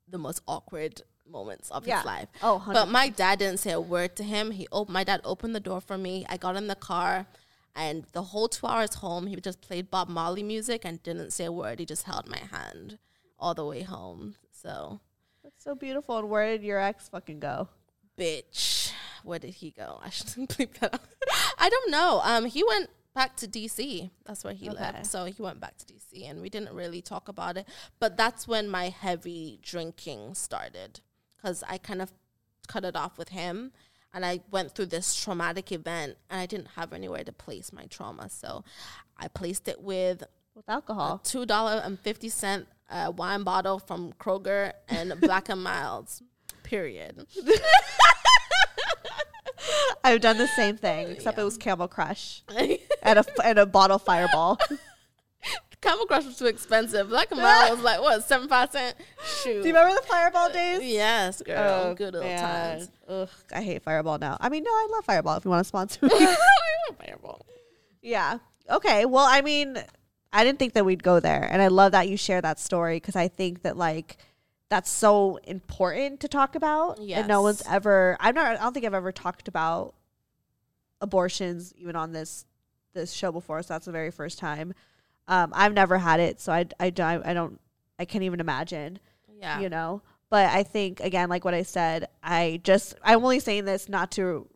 the 0.07 0.17
most 0.17 0.41
awkward 0.47 1.01
moments 1.29 1.69
of 1.71 1.85
Yeah. 1.85 1.97
his 1.97 2.05
life. 2.05 2.29
Oh, 2.41 2.63
but 2.65 2.87
my 2.87 3.09
dad 3.09 3.39
didn't 3.39 3.59
say 3.59 3.71
a 3.71 3.81
word 3.81 4.15
to 4.15 4.23
him. 4.23 4.51
He 4.51 4.65
op- 4.71 4.87
my 4.89 5.03
dad 5.03 5.19
opened 5.25 5.53
the 5.55 5.59
door 5.59 5.81
for 5.81 5.97
me. 5.97 6.25
I 6.29 6.37
got 6.37 6.55
in 6.55 6.67
the 6.67 6.75
car, 6.75 7.27
and 7.75 8.05
the 8.13 8.23
whole 8.23 8.47
two 8.47 8.65
hours 8.65 8.95
home, 8.95 9.27
he 9.27 9.35
just 9.35 9.59
played 9.59 9.91
Bob 9.91 10.07
Marley 10.07 10.43
music 10.43 10.85
and 10.85 11.03
didn't 11.03 11.31
say 11.31 11.43
a 11.45 11.51
word. 11.51 11.79
He 11.79 11.85
just 11.85 12.03
held 12.03 12.27
my 12.29 12.39
hand 12.49 12.97
all 13.37 13.53
the 13.53 13.65
way 13.65 13.81
home. 13.83 14.35
So, 14.53 15.01
so 15.67 15.75
beautiful. 15.75 16.17
And 16.17 16.29
where 16.29 16.47
did 16.51 16.63
your 16.63 16.79
ex 16.79 17.09
fucking 17.09 17.39
go? 17.39 17.67
bitch, 18.17 18.91
where 19.23 19.37
did 19.37 19.53
he 19.55 19.69
go? 19.71 19.99
I 20.03 20.09
shouldn't 20.09 20.49
bleep 20.57 20.79
that 20.79 20.93
out. 20.95 21.01
I 21.59 21.69
don't 21.69 21.91
know. 21.91 22.21
Um, 22.23 22.45
he 22.45 22.63
went 22.63 22.89
back 23.13 23.35
to 23.37 23.47
DC. 23.47 24.09
That's 24.25 24.43
where 24.43 24.53
he 24.53 24.69
Okay. 24.69 24.79
left. 24.79 25.05
So 25.05 25.25
he 25.25 25.39
went 25.41 25.59
back 25.59 25.77
to 25.77 25.85
DC, 25.85 26.27
and 26.29 26.41
we 26.41 26.49
didn't 26.49 26.73
really 26.73 27.01
talk 27.01 27.27
about 27.27 27.57
it. 27.57 27.67
But 27.99 28.17
that's 28.17 28.47
when 28.47 28.69
my 28.69 28.89
heavy 28.89 29.59
drinking 29.61 30.33
started, 30.35 31.01
because 31.35 31.63
I 31.67 31.77
kind 31.77 32.01
of 32.01 32.11
cut 32.67 32.83
it 32.85 32.95
off 32.95 33.17
with 33.19 33.29
him, 33.29 33.71
and 34.13 34.25
I 34.25 34.39
went 34.49 34.73
through 34.73 34.87
this 34.87 35.13
traumatic 35.15 35.71
event, 35.71 36.17
and 36.29 36.39
I 36.39 36.45
didn't 36.47 36.69
have 36.75 36.93
anywhere 36.93 37.23
to 37.23 37.31
place 37.33 37.71
my 37.71 37.85
trauma, 37.85 38.29
so 38.29 38.63
I 39.17 39.27
placed 39.27 39.67
it 39.67 39.81
with 39.81 40.23
With 40.55 40.67
alcohol. 40.69 41.19
two 41.23 41.45
dollar 41.45 41.81
and 41.85 41.99
fifty 41.99 42.29
cent 42.29 42.67
uh, 42.89 43.11
wine 43.15 43.43
bottle 43.43 43.79
from 43.79 44.13
Kroger 44.13 44.73
and 44.89 45.13
Black 45.21 45.49
and 45.49 45.63
Milds. 45.63 46.21
Period. 46.63 47.25
I've 50.03 50.21
done 50.21 50.37
the 50.37 50.47
same 50.47 50.77
thing, 50.77 51.09
except 51.09 51.37
it 51.37 51.43
was 51.43 51.57
Camel 51.57 51.87
Crush 51.87 52.43
and 53.01 53.19
a 53.19 53.25
and 53.43 53.59
a 53.59 53.65
bottle 53.65 53.97
Fireball. 53.99 54.59
Camel 55.81 56.05
Crush 56.05 56.25
was 56.25 56.37
too 56.37 56.45
expensive. 56.45 57.09
Black 57.09 57.31
and 57.31 57.41
Mild 57.41 57.71
was 57.75 57.81
like 57.83 57.99
what 57.99 58.23
seven 58.23 58.47
five 58.47 58.71
cent. 58.71 58.95
Shoot. 59.43 59.61
Do 59.63 59.67
you 59.69 59.75
remember 59.75 59.95
the 59.95 60.07
Fireball 60.07 60.49
days? 60.51 60.81
Yes, 60.83 61.41
girl. 61.41 61.57
Oh, 61.87 61.93
Good 61.95 62.15
old 62.15 62.23
man. 62.23 62.39
times. 62.79 62.91
Ugh, 63.07 63.29
I 63.53 63.61
hate 63.61 63.81
Fireball 63.83 64.17
now. 64.19 64.37
I 64.39 64.49
mean, 64.49 64.63
no, 64.63 64.71
I 64.71 64.87
love 64.91 65.05
Fireball. 65.05 65.37
If 65.37 65.45
you 65.45 65.51
want 65.51 65.61
to 65.63 65.67
sponsor 65.67 66.05
me, 66.05 66.11
I 66.13 66.25
love 66.25 66.97
Fireball. 67.05 67.45
yeah. 68.01 68.37
Okay. 68.69 69.05
Well, 69.05 69.25
I 69.27 69.41
mean, 69.41 69.77
I 70.33 70.43
didn't 70.43 70.59
think 70.59 70.73
that 70.73 70.85
we'd 70.85 71.03
go 71.03 71.19
there, 71.19 71.47
and 71.49 71.61
I 71.61 71.67
love 71.67 71.93
that 71.93 72.09
you 72.09 72.17
share 72.17 72.41
that 72.41 72.59
story 72.59 72.97
because 72.97 73.15
I 73.15 73.27
think 73.27 73.61
that 73.63 73.77
like 73.77 74.17
that's 74.69 74.89
so 74.89 75.37
important 75.43 76.19
to 76.21 76.27
talk 76.27 76.55
about. 76.55 76.99
And 77.19 77.27
no 77.27 77.41
one's 77.41 77.63
ever. 77.67 78.17
I'm 78.19 78.35
not. 78.35 78.57
I 78.57 78.63
don't 78.63 78.73
think 78.73 78.85
I've 78.85 78.93
ever 78.93 79.11
talked 79.11 79.47
about 79.47 79.93
abortions 81.01 81.73
even 81.77 81.95
on 81.95 82.11
this 82.11 82.45
this 82.93 83.13
show 83.13 83.31
before. 83.31 83.61
So 83.63 83.73
that's 83.73 83.85
the 83.85 83.91
very 83.91 84.11
first 84.11 84.39
time. 84.39 84.73
Um, 85.27 85.51
I've 85.53 85.73
never 85.73 85.97
had 85.97 86.19
it, 86.19 86.39
so 86.39 86.51
I 86.51 86.65
I 86.79 86.89
don't 86.89 87.25
I 87.25 87.33
don't 87.33 87.59
I 87.97 88.05
can't 88.05 88.23
even 88.23 88.39
imagine. 88.39 88.99
Yeah. 89.39 89.59
you 89.59 89.69
know 89.69 90.01
but 90.29 90.49
i 90.49 90.63
think 90.63 90.99
again 90.99 91.29
like 91.29 91.45
what 91.45 91.53
i 91.53 91.61
said 91.61 92.07
i 92.23 92.59
just 92.63 92.95
i'm 93.03 93.23
only 93.23 93.39
saying 93.39 93.65
this 93.65 93.87
not 93.87 94.11
to 94.11 94.47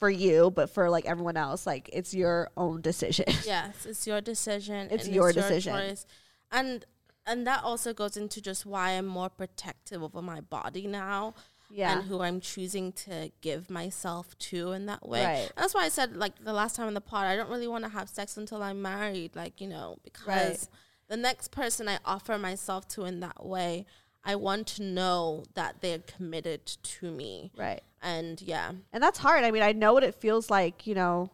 for 0.00 0.10
you 0.10 0.50
but 0.50 0.68
for 0.70 0.90
like 0.90 1.04
everyone 1.06 1.36
else 1.36 1.66
like 1.66 1.88
it's 1.92 2.12
your 2.12 2.48
own 2.56 2.80
decision 2.80 3.26
Yes, 3.46 3.86
it's 3.86 4.06
your 4.06 4.20
decision. 4.20 4.88
It's 4.90 5.06
your 5.06 5.32
decision. 5.32 5.74
choice. 5.74 6.06
And 6.50 6.84
and 7.26 7.46
that 7.46 7.62
also 7.62 7.92
goes 7.94 8.16
into 8.16 8.40
just 8.40 8.64
why 8.66 8.92
I'm 8.92 9.06
more 9.06 9.28
protective 9.28 10.02
over 10.02 10.20
my 10.22 10.40
body 10.40 10.86
now. 10.88 11.34
Yeah. 11.72 11.98
And 11.98 12.08
who 12.08 12.20
I'm 12.20 12.40
choosing 12.40 12.90
to 13.04 13.30
give 13.42 13.70
myself 13.70 14.36
to 14.50 14.72
in 14.72 14.86
that 14.86 15.08
way. 15.08 15.22
Right. 15.24 15.52
That's 15.56 15.72
why 15.74 15.84
I 15.84 15.88
said 15.90 16.16
like 16.16 16.42
the 16.42 16.52
last 16.52 16.74
time 16.74 16.88
in 16.88 16.94
the 16.94 17.00
pod, 17.00 17.26
I 17.26 17.36
don't 17.36 17.48
really 17.50 17.68
want 17.68 17.84
to 17.84 17.90
have 17.90 18.08
sex 18.08 18.36
until 18.36 18.60
I'm 18.62 18.82
married, 18.82 19.36
like, 19.36 19.60
you 19.60 19.68
know, 19.68 19.98
because 20.02 20.26
Right. 20.26 20.68
the 21.08 21.16
next 21.16 21.52
person 21.52 21.86
I 21.88 21.98
offer 22.04 22.36
myself 22.38 22.88
to 22.88 23.04
in 23.04 23.20
that 23.20 23.46
way, 23.46 23.86
I 24.24 24.34
want 24.36 24.66
to 24.68 24.82
know 24.82 25.44
that 25.54 25.80
they're 25.80 25.98
committed 26.00 26.66
to 26.66 27.10
me. 27.10 27.50
right 27.56 27.82
And 28.02 28.40
yeah. 28.42 28.72
and 28.92 29.02
that's 29.02 29.18
hard 29.18 29.44
i 29.44 29.50
mean 29.50 29.62
i 29.62 29.72
know 29.72 29.92
what 29.94 30.04
it 30.04 30.14
feels 30.14 30.50
like 30.50 30.86
you 30.86 30.94
know 30.94 31.30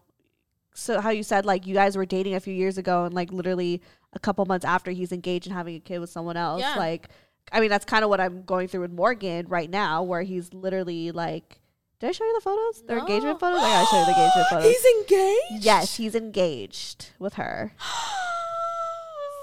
so 0.75 1.01
how 1.01 1.11
you 1.11 1.23
said 1.23 1.45
like 1.47 1.67
you 1.67 1.75
guys 1.75 1.97
were 1.97 2.05
dating 2.07 2.35
a 2.35 2.41
few 2.41 2.55
years 2.55 2.77
ago 2.79 3.05
and 3.05 3.15
like 3.15 3.33
literally 3.33 3.81
a 4.13 4.19
couple 4.19 4.45
months 4.47 4.65
after 4.65 4.91
he's 4.91 5.11
engaged 5.13 5.47
and 5.47 5.55
having 5.57 5.75
a 5.77 5.81
kid 5.81 5.99
with 5.99 6.11
someone 6.11 6.37
else 6.37 6.61
Yeah. 6.61 6.75
like 6.77 7.09
i 7.53 7.61
mean 7.61 7.71
that's 7.71 7.85
kind 7.85 8.03
of 8.05 8.11
what 8.11 8.21
i'm 8.21 8.43
going 8.43 8.69
through 8.69 8.83
with 8.83 8.93
morgan 8.93 9.47
right 9.49 9.71
now 9.71 10.03
where 10.03 10.23
he's 10.23 10.53
literally 10.53 11.11
like 11.13 11.61
did 12.01 12.09
i 12.09 12.13
show 12.13 12.25
you 12.25 12.35
the 12.35 12.41
photos 12.43 12.83
their 12.87 12.99
engagement 12.99 13.41
photos 13.41 13.61
i 13.61 13.69
gotta 13.69 13.87
show 13.87 13.99
you 14.01 14.05
the 14.07 14.11
engagement 14.13 14.47
photos 14.51 14.65
He's 14.67 14.85
engaged? 14.97 15.65
Yes, 15.65 15.97
he's 15.97 16.15
engaged 16.15 17.11
with 17.19 17.35
her. 17.35 17.73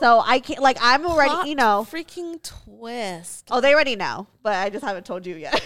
So 0.03 0.19
I 0.19 0.39
can't 0.39 0.59
like 0.61 0.77
I'm 0.81 1.05
already, 1.05 1.29
Plot 1.29 1.47
you 1.47 1.55
know. 1.55 1.87
freaking 1.89 2.43
twist. 2.43 3.47
Oh, 3.49 3.61
they 3.61 3.73
already 3.73 3.95
know, 3.95 4.27
but 4.41 4.53
I 4.53 4.69
just 4.69 4.83
haven't 4.83 5.05
told 5.05 5.25
you 5.25 5.37
yet. 5.37 5.63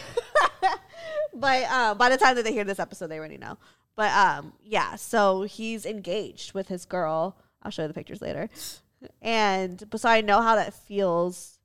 but 1.33 1.63
um, 1.71 1.97
by 1.97 2.09
the 2.09 2.17
time 2.17 2.35
that 2.35 2.43
they 2.43 2.53
hear 2.53 2.63
this 2.63 2.77
episode, 2.77 3.07
they 3.07 3.17
already 3.17 3.39
know. 3.39 3.57
But 3.95 4.11
um, 4.11 4.53
yeah, 4.63 4.95
so 4.95 5.41
he's 5.41 5.87
engaged 5.87 6.53
with 6.53 6.67
his 6.67 6.85
girl. 6.85 7.35
I'll 7.63 7.71
show 7.71 7.81
you 7.81 7.87
the 7.87 7.95
pictures 7.95 8.21
later. 8.21 8.47
And 9.23 9.83
but 9.89 10.01
so 10.01 10.07
I 10.09 10.21
know 10.21 10.39
how 10.43 10.55
that 10.55 10.75
feels 10.75 11.57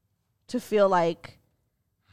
to 0.48 0.58
feel 0.58 0.88
like 0.88 1.40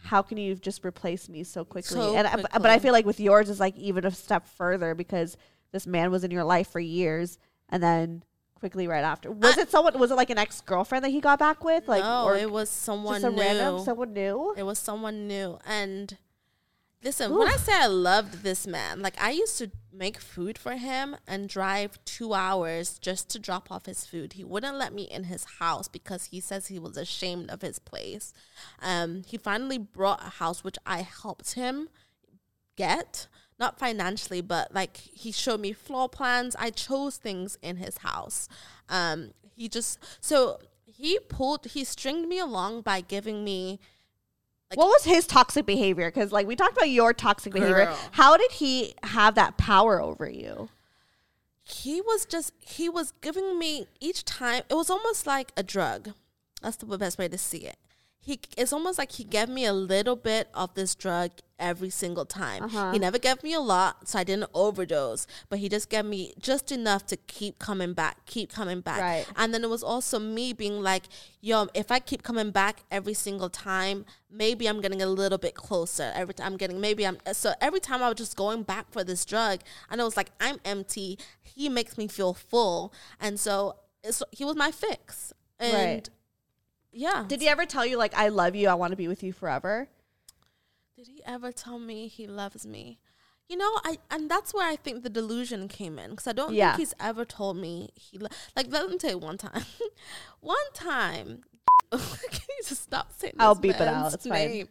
how 0.03 0.21
can 0.21 0.37
you 0.37 0.55
just 0.55 0.83
replace 0.83 1.29
me 1.29 1.45
so 1.45 1.63
quickly? 1.63 2.01
So 2.01 2.15
and 2.17 2.27
I- 2.27 2.35
but- 2.35 2.51
but 2.51 2.65
I 2.69 2.79
feel 2.79 2.91
like 2.91 3.05
with 3.05 3.21
yours 3.21 3.49
is 3.49 3.61
like 3.61 3.77
even 3.77 4.03
a 4.03 4.11
step 4.11 4.45
further 4.45 4.93
because 4.93 5.37
this 5.71 5.87
man 5.87 6.11
was 6.11 6.25
in 6.25 6.31
your 6.31 6.43
life 6.43 6.67
for 6.67 6.81
years 6.81 7.37
and 7.69 7.81
then 7.81 8.23
quickly 8.59 8.87
right 8.87 9.03
after. 9.03 9.31
Was 9.31 9.57
it 9.57 9.71
someone? 9.71 9.97
Was 9.99 10.11
it 10.11 10.15
like 10.15 10.29
an 10.29 10.37
ex 10.37 10.61
girlfriend 10.61 11.03
that 11.05 11.09
he 11.09 11.21
got 11.21 11.39
back 11.39 11.63
with? 11.63 11.87
Like, 11.87 12.03
no, 12.03 12.25
or 12.25 12.35
it 12.35 12.51
was 12.51 12.69
someone 12.69 13.21
just 13.21 13.33
a 13.33 13.35
new. 13.35 13.41
random 13.41 13.79
someone 13.83 14.13
new? 14.13 14.53
It 14.57 14.63
was 14.63 14.79
someone 14.79 15.27
new. 15.27 15.59
And 15.65 16.17
listen, 17.03 17.35
when 17.35 17.47
I 17.47 17.57
say 17.57 17.73
I 17.73 17.87
loved 17.87 18.43
this 18.43 18.67
man, 18.67 19.01
like 19.01 19.21
I 19.21 19.31
used 19.31 19.57
to 19.59 19.71
make 19.91 20.19
food 20.19 20.57
for 20.57 20.73
him 20.73 21.15
and 21.27 21.49
drive 21.49 21.99
two 22.05 22.33
hours 22.33 22.99
just 22.99 23.29
to 23.29 23.39
drop 23.39 23.71
off 23.71 23.85
his 23.85 24.05
food. 24.05 24.33
He 24.33 24.43
wouldn't 24.43 24.77
let 24.77 24.93
me 24.93 25.03
in 25.03 25.25
his 25.25 25.45
house 25.59 25.87
because 25.87 26.25
he 26.25 26.39
says 26.39 26.67
he 26.67 26.79
was 26.79 26.97
ashamed 26.97 27.49
of 27.49 27.61
his 27.61 27.79
place. 27.79 28.33
Um, 28.81 29.23
he 29.27 29.37
finally 29.37 29.77
brought 29.77 30.25
a 30.25 30.29
house 30.29 30.63
which 30.63 30.77
I 30.85 31.01
helped 31.01 31.53
him 31.53 31.89
get. 32.75 33.27
Not 33.59 33.77
financially, 33.77 34.41
but 34.41 34.73
like 34.73 34.97
he 34.97 35.31
showed 35.31 35.59
me 35.59 35.73
floor 35.73 36.07
plans. 36.07 36.55
I 36.57 36.69
chose 36.69 37.17
things 37.17 37.57
in 37.61 37.77
his 37.77 37.99
house. 37.99 38.47
Um, 38.87 39.31
he 39.55 39.67
just 39.67 39.99
so 40.21 40.59
he 40.85 41.19
pulled 41.27 41.65
he 41.65 41.83
stringed 41.83 42.29
me 42.29 42.39
along 42.39 42.81
by 42.81 43.01
giving 43.01 43.43
me 43.43 43.79
like, 44.69 44.77
what 44.77 44.87
was 44.87 45.03
his 45.03 45.25
toxic 45.27 45.65
behavior? 45.65 46.09
Because 46.09 46.31
like 46.31 46.47
we 46.47 46.55
talked 46.55 46.77
about 46.77 46.89
your 46.89 47.13
toxic 47.13 47.53
behavior. 47.53 47.93
How 48.11 48.37
did 48.37 48.51
he 48.51 48.93
have 49.03 49.35
that 49.35 49.57
power 49.57 50.01
over 50.01 50.29
you? 50.29 50.69
he 51.71 52.01
was 52.01 52.25
just 52.25 52.53
he 52.59 52.89
was 52.89 53.13
giving 53.21 53.59
me 53.59 53.87
each 53.99 54.25
time 54.25 54.63
it 54.69 54.73
was 54.73 54.89
almost 54.89 55.27
like 55.27 55.51
a 55.55 55.63
drug 55.63 56.13
that's 56.61 56.77
the 56.77 56.97
best 56.97 57.17
way 57.17 57.27
to 57.27 57.37
see 57.37 57.59
it 57.59 57.77
he 58.29 58.39
it's 58.61 58.71
almost 58.77 58.97
like 59.01 59.11
he 59.19 59.23
gave 59.37 59.49
me 59.57 59.63
a 59.65 59.73
little 59.73 60.15
bit 60.15 60.45
of 60.53 60.73
this 60.79 60.91
drug 61.03 61.29
every 61.69 61.89
single 61.89 62.25
time 62.25 62.61
Uh-huh. 62.63 62.91
he 62.93 62.99
never 62.99 63.19
gave 63.27 63.39
me 63.47 63.53
a 63.53 63.59
lot 63.59 64.07
so 64.09 64.19
i 64.19 64.23
didn't 64.29 64.49
overdose 64.53 65.23
but 65.49 65.57
he 65.59 65.67
just 65.75 65.87
gave 65.93 66.05
me 66.15 66.21
just 66.49 66.71
enough 66.71 67.03
to 67.11 67.17
keep 67.35 67.53
coming 67.67 67.93
back 68.01 68.15
keep 68.35 68.49
coming 68.59 68.81
back 68.89 69.01
Right. 69.01 69.25
and 69.35 69.53
then 69.53 69.61
it 69.67 69.69
was 69.69 69.83
also 69.93 70.19
me 70.19 70.45
being 70.63 70.77
like 70.91 71.03
yo 71.41 71.67
if 71.73 71.87
i 71.91 71.99
keep 72.09 72.21
coming 72.29 72.51
back 72.51 72.75
every 72.97 73.13
single 73.27 73.49
time 73.49 74.05
maybe 74.43 74.63
i'm 74.69 74.79
getting 74.85 75.01
a 75.01 75.11
little 75.21 75.41
bit 75.47 75.55
closer 75.67 76.07
every 76.15 76.33
time 76.35 76.47
i'm 76.53 76.57
getting 76.63 76.79
maybe 76.87 77.03
i'm 77.09 77.17
so 77.33 77.49
every 77.67 77.81
time 77.87 78.01
i 78.03 78.07
was 78.11 78.17
just 78.23 78.35
going 78.37 78.61
back 78.63 78.85
for 78.93 79.03
this 79.03 79.25
drug 79.25 79.57
and 79.89 79.99
it 79.99 80.03
was 80.09 80.15
like 80.21 80.29
i'm 80.39 80.57
empty 80.73 81.17
he 81.41 81.67
makes 81.67 81.97
me 81.97 82.07
feel 82.07 82.33
full 82.33 82.93
and 83.19 83.39
so 83.39 83.75
it's, 84.03 84.21
he 84.31 84.45
was 84.45 84.55
my 84.65 84.71
fix 84.71 85.33
and 85.59 85.73
Right. 85.73 86.09
Yeah 86.91 87.25
Did 87.27 87.41
he 87.41 87.47
ever 87.47 87.65
tell 87.65 87.85
you 87.85 87.97
like 87.97 88.13
I 88.15 88.29
love 88.29 88.55
you, 88.55 88.67
I 88.69 88.73
want 88.73 88.91
to 88.91 88.97
be 88.97 89.07
with 89.07 89.23
you 89.23 89.33
forever? 89.33 89.87
Did 90.95 91.07
he 91.07 91.21
ever 91.25 91.51
tell 91.51 91.79
me 91.79 92.07
he 92.07 92.27
loves 92.27 92.65
me? 92.65 92.99
You 93.47 93.57
know, 93.57 93.71
I 93.83 93.97
and 94.11 94.29
that's 94.29 94.53
where 94.53 94.67
I 94.69 94.75
think 94.75 95.01
the 95.03 95.09
delusion 95.09 95.67
came 95.67 95.97
in 95.97 96.11
because 96.11 96.27
I 96.27 96.33
don't 96.33 96.53
Yeah. 96.53 96.71
think 96.75 96.79
he's 96.81 96.93
ever 96.99 97.25
told 97.25 97.57
me 97.57 97.89
he 97.95 98.19
lo- 98.19 98.27
like. 98.55 98.67
Let 98.71 98.89
me 98.89 98.97
tell 98.97 99.09
you 99.11 99.17
one 99.17 99.37
time. 99.39 99.63
one 100.39 100.57
time, 100.75 101.41
can 101.91 101.99
you 101.99 102.63
just 102.67 102.83
stop 102.83 103.11
saying? 103.17 103.33
I'll 103.39 103.55
this 103.55 103.61
beep 103.61 103.81
it 103.81 103.87
out. 103.87 104.13
It's 104.13 104.27
fine. 104.27 104.47
name? 104.49 104.67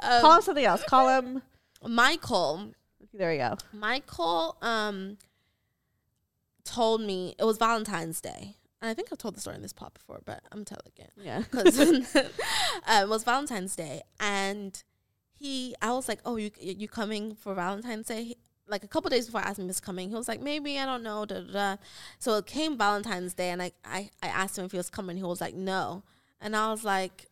Call 0.00 0.26
Um, 0.30 0.36
him 0.36 0.42
something 0.42 0.64
else. 0.64 0.84
Call 0.84 1.08
him. 1.08 1.42
Michael. 1.84 2.70
There 3.12 3.32
you 3.32 3.38
go. 3.38 3.56
Michael 3.72 4.56
um 4.62 5.18
told 6.64 7.00
me 7.00 7.34
it 7.38 7.44
was 7.44 7.58
Valentine's 7.58 8.20
Day. 8.20 8.54
And 8.84 8.90
I 8.90 8.92
think 8.92 9.08
I've 9.10 9.16
told 9.16 9.34
the 9.34 9.40
story 9.40 9.56
in 9.56 9.62
this 9.62 9.72
pod 9.72 9.94
before, 9.94 10.20
but 10.26 10.42
I'm 10.52 10.62
telling 10.66 10.82
it 10.84 10.92
again. 10.98 11.08
Yeah. 11.16 11.42
Because 11.50 11.78
um, 12.16 13.02
it 13.02 13.08
was 13.08 13.24
Valentine's 13.24 13.74
Day. 13.74 14.02
And 14.20 14.84
he, 15.32 15.74
I 15.80 15.92
was 15.92 16.06
like, 16.06 16.18
oh, 16.26 16.36
you 16.36 16.50
you 16.60 16.86
coming 16.86 17.34
for 17.34 17.54
Valentine's 17.54 18.08
Day? 18.08 18.24
He- 18.24 18.36
like 18.68 18.84
a 18.84 18.86
couple 18.86 19.08
days 19.08 19.24
before 19.24 19.40
I 19.40 19.44
asked 19.44 19.58
him 19.58 19.64
if 19.64 19.68
he 19.68 19.70
was 19.70 19.80
coming, 19.80 20.10
he 20.10 20.14
was 20.14 20.28
like, 20.28 20.42
maybe, 20.42 20.78
I 20.78 20.84
don't 20.84 21.02
know. 21.02 21.24
Da, 21.24 21.40
da, 21.40 21.52
da. 21.52 21.76
So 22.18 22.36
it 22.36 22.44
came 22.44 22.76
Valentine's 22.76 23.32
Day, 23.32 23.48
and 23.48 23.62
I, 23.62 23.72
I, 23.86 24.10
I 24.22 24.26
asked 24.26 24.58
him 24.58 24.66
if 24.66 24.72
he 24.72 24.76
was 24.76 24.90
coming. 24.90 25.16
He 25.16 25.22
was 25.22 25.40
like, 25.40 25.54
no. 25.54 26.02
And 26.42 26.54
I 26.54 26.70
was 26.70 26.84
like, 26.84 27.30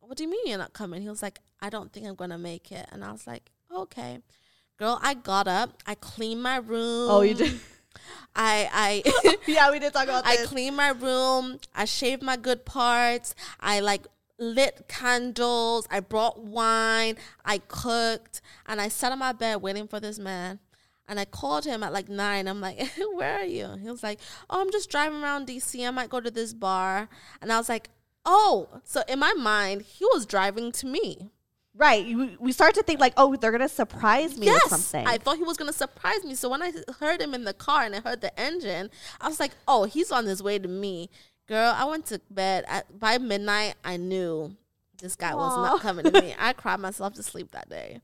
what 0.00 0.16
do 0.16 0.24
you 0.24 0.30
mean 0.30 0.44
you're 0.46 0.58
not 0.58 0.72
coming? 0.72 1.02
He 1.02 1.08
was 1.08 1.22
like, 1.22 1.38
I 1.60 1.70
don't 1.70 1.92
think 1.92 2.04
I'm 2.04 2.16
going 2.16 2.30
to 2.30 2.38
make 2.38 2.72
it. 2.72 2.86
And 2.90 3.04
I 3.04 3.12
was 3.12 3.28
like, 3.28 3.52
okay. 3.72 4.18
Girl, 4.76 4.98
I 5.02 5.14
got 5.14 5.46
up. 5.46 5.82
I 5.86 5.94
cleaned 5.94 6.42
my 6.42 6.56
room. 6.56 7.10
Oh, 7.10 7.20
you 7.20 7.34
did? 7.34 7.60
I 8.34 9.02
I 9.04 9.36
yeah, 9.46 9.70
we 9.70 9.78
did 9.78 9.92
talk 9.92 10.04
about 10.04 10.26
I 10.26 10.36
this. 10.36 10.48
cleaned 10.48 10.76
my 10.76 10.90
room. 10.90 11.58
I 11.74 11.84
shaved 11.84 12.22
my 12.22 12.36
good 12.36 12.64
parts. 12.64 13.34
I 13.60 13.80
like 13.80 14.06
lit 14.38 14.86
candles. 14.88 15.86
I 15.90 16.00
brought 16.00 16.42
wine. 16.42 17.16
I 17.44 17.58
cooked, 17.58 18.40
and 18.66 18.80
I 18.80 18.88
sat 18.88 19.12
on 19.12 19.18
my 19.18 19.32
bed 19.32 19.62
waiting 19.62 19.88
for 19.88 20.00
this 20.00 20.18
man. 20.18 20.60
And 21.08 21.18
I 21.18 21.24
called 21.24 21.64
him 21.64 21.82
at 21.82 21.92
like 21.92 22.08
nine. 22.08 22.46
I'm 22.46 22.60
like, 22.60 22.80
"Where 23.14 23.40
are 23.40 23.44
you?" 23.44 23.76
He 23.82 23.90
was 23.90 24.02
like, 24.02 24.20
"Oh, 24.48 24.60
I'm 24.60 24.70
just 24.70 24.90
driving 24.90 25.22
around 25.22 25.48
DC. 25.48 25.86
I 25.86 25.90
might 25.90 26.08
go 26.10 26.20
to 26.20 26.30
this 26.30 26.52
bar." 26.54 27.08
And 27.42 27.52
I 27.52 27.58
was 27.58 27.68
like, 27.68 27.90
"Oh." 28.24 28.68
So 28.84 29.02
in 29.08 29.18
my 29.18 29.32
mind, 29.32 29.82
he 29.82 30.04
was 30.06 30.24
driving 30.24 30.70
to 30.72 30.86
me. 30.86 31.30
Right. 31.74 32.04
You, 32.04 32.36
we 32.40 32.52
start 32.52 32.74
to 32.74 32.82
think 32.82 33.00
like, 33.00 33.12
oh, 33.16 33.36
they're 33.36 33.52
gonna 33.52 33.68
surprise 33.68 34.36
me 34.36 34.48
with 34.50 34.62
something. 34.62 35.06
I 35.06 35.18
thought 35.18 35.36
he 35.36 35.44
was 35.44 35.56
gonna 35.56 35.72
surprise 35.72 36.24
me. 36.24 36.34
So 36.34 36.48
when 36.48 36.62
I 36.62 36.72
heard 36.98 37.20
him 37.20 37.32
in 37.32 37.44
the 37.44 37.54
car 37.54 37.84
and 37.84 37.94
I 37.94 38.00
heard 38.00 38.20
the 38.20 38.38
engine, 38.38 38.90
I 39.20 39.28
was 39.28 39.38
like, 39.38 39.52
"Oh, 39.68 39.84
he's 39.84 40.10
on 40.10 40.26
his 40.26 40.42
way 40.42 40.58
to 40.58 40.68
me." 40.68 41.10
Girl, 41.46 41.72
I 41.76 41.84
went 41.84 42.06
to 42.06 42.20
bed 42.30 42.64
at 42.66 42.98
by 42.98 43.18
midnight. 43.18 43.74
I 43.84 43.96
knew 43.96 44.56
this 45.00 45.16
guy 45.16 45.34
was 45.34 45.56
not 45.56 45.80
coming 45.80 46.04
to 46.06 46.20
me. 46.20 46.34
I 46.38 46.52
cried 46.52 46.80
myself 46.80 47.14
to 47.14 47.22
sleep 47.22 47.52
that 47.52 47.68
day, 47.68 48.00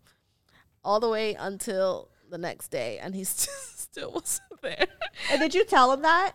all 0.85 1.01
the 1.01 1.09
way 1.09 1.35
until 1.35 2.09
the 2.31 2.39
next 2.39 2.69
day, 2.69 2.99
and 2.99 3.15
he 3.15 3.25
still, 3.25 3.53
still 3.55 4.13
wasn't 4.13 4.63
there. 4.63 4.87
and 5.31 5.41
did 5.41 5.55
you 5.55 5.65
tell 5.65 5.93
him 5.93 6.03
that? 6.03 6.33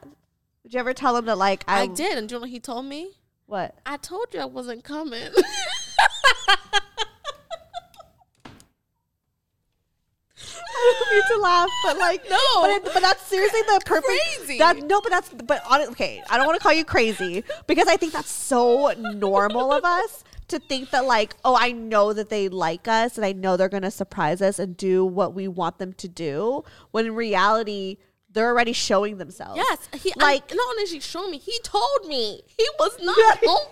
Did 0.64 0.74
you 0.74 0.80
ever 0.80 0.94
tell 0.94 1.16
him 1.16 1.26
that 1.26 1.38
like 1.38 1.64
I, 1.68 1.84
I 1.84 1.88
did, 1.88 2.18
and 2.18 2.28
do 2.28 2.36
you 2.36 2.38
know 2.38 2.42
what 2.42 2.50
he 2.50 2.60
told 2.60 2.86
me? 2.86 3.12
What? 3.46 3.76
I 3.86 3.98
told 3.98 4.28
you 4.34 4.40
I 4.40 4.46
wasn't 4.46 4.84
coming. 4.84 5.30
I 11.12 11.28
to 11.36 11.40
laugh, 11.42 11.70
but 11.86 11.98
like 11.98 12.30
No. 12.30 12.38
but, 12.62 12.70
it, 12.72 12.84
but 12.94 13.02
that's 13.02 13.22
seriously 13.28 13.62
the 13.64 13.82
perfect. 13.86 14.08
Crazy. 14.38 14.58
That 14.58 14.78
no, 14.84 15.02
but 15.02 15.10
that's 15.10 15.30
but 15.30 15.62
on 15.70 15.82
okay. 15.90 16.22
I 16.30 16.38
don't 16.38 16.46
want 16.48 16.60
to 16.60 16.64
call 16.64 16.74
you 16.74 16.86
crazy 16.86 17.44
because 17.68 17.88
I 17.88 17.98
think 17.98 18.14
that's 18.14 18.32
so 18.32 18.94
normal 18.98 19.72
of 19.74 19.84
us 19.84 20.24
to 20.50 20.60
think 20.60 20.90
that 20.92 21.06
like 21.06 21.36
oh 21.46 21.56
I 21.60 21.72
know 21.72 22.12
that 22.14 22.30
they 22.30 22.50
like 22.50 22.88
us 22.88 23.18
and 23.18 23.26
I 23.26 23.32
know 23.32 23.56
they're 23.58 23.70
gonna 23.70 23.92
surprise 23.92 24.42
us 24.42 24.60
and 24.60 24.76
do 24.76 25.06
what 25.06 25.34
we 25.34 25.48
want 25.48 25.78
them 25.78 25.94
to 25.94 26.08
do 26.08 26.64
when 26.92 27.06
in 27.06 27.16
reality 27.16 27.98
they're 28.34 28.48
already 28.48 28.72
showing 28.74 29.18
themselves. 29.18 29.58
yes, 29.58 29.90
he 30.02 30.10
Like- 30.18 30.50
like 30.50 30.56
not 30.56 30.68
only 30.70 30.86
she 30.86 31.02
showed 31.02 31.30
me, 31.30 31.38
he 31.38 31.58
told 31.64 32.06
me 32.08 32.42
he 32.48 32.66
was 32.80 32.98
not 33.02 33.42
gonna 33.42 33.66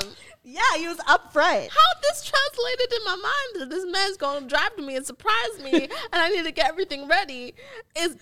come. 0.00 0.10
Yeah, 0.42 0.76
he 0.76 0.88
was 0.88 0.98
up 1.06 1.32
front. 1.32 1.70
How 1.70 2.00
this 2.02 2.24
translated 2.24 2.92
in 2.92 3.04
my 3.04 3.16
mind 3.16 3.60
that 3.60 3.70
this 3.70 3.84
man's 3.86 4.16
gonna 4.16 4.46
drive 4.46 4.74
to 4.76 4.82
me 4.82 4.96
and 4.96 5.04
surprise 5.06 5.62
me, 5.62 5.72
and 5.82 5.90
I 6.12 6.28
need 6.30 6.44
to 6.44 6.52
get 6.52 6.68
everything 6.68 7.08
ready 7.08 7.54
is 7.96 8.16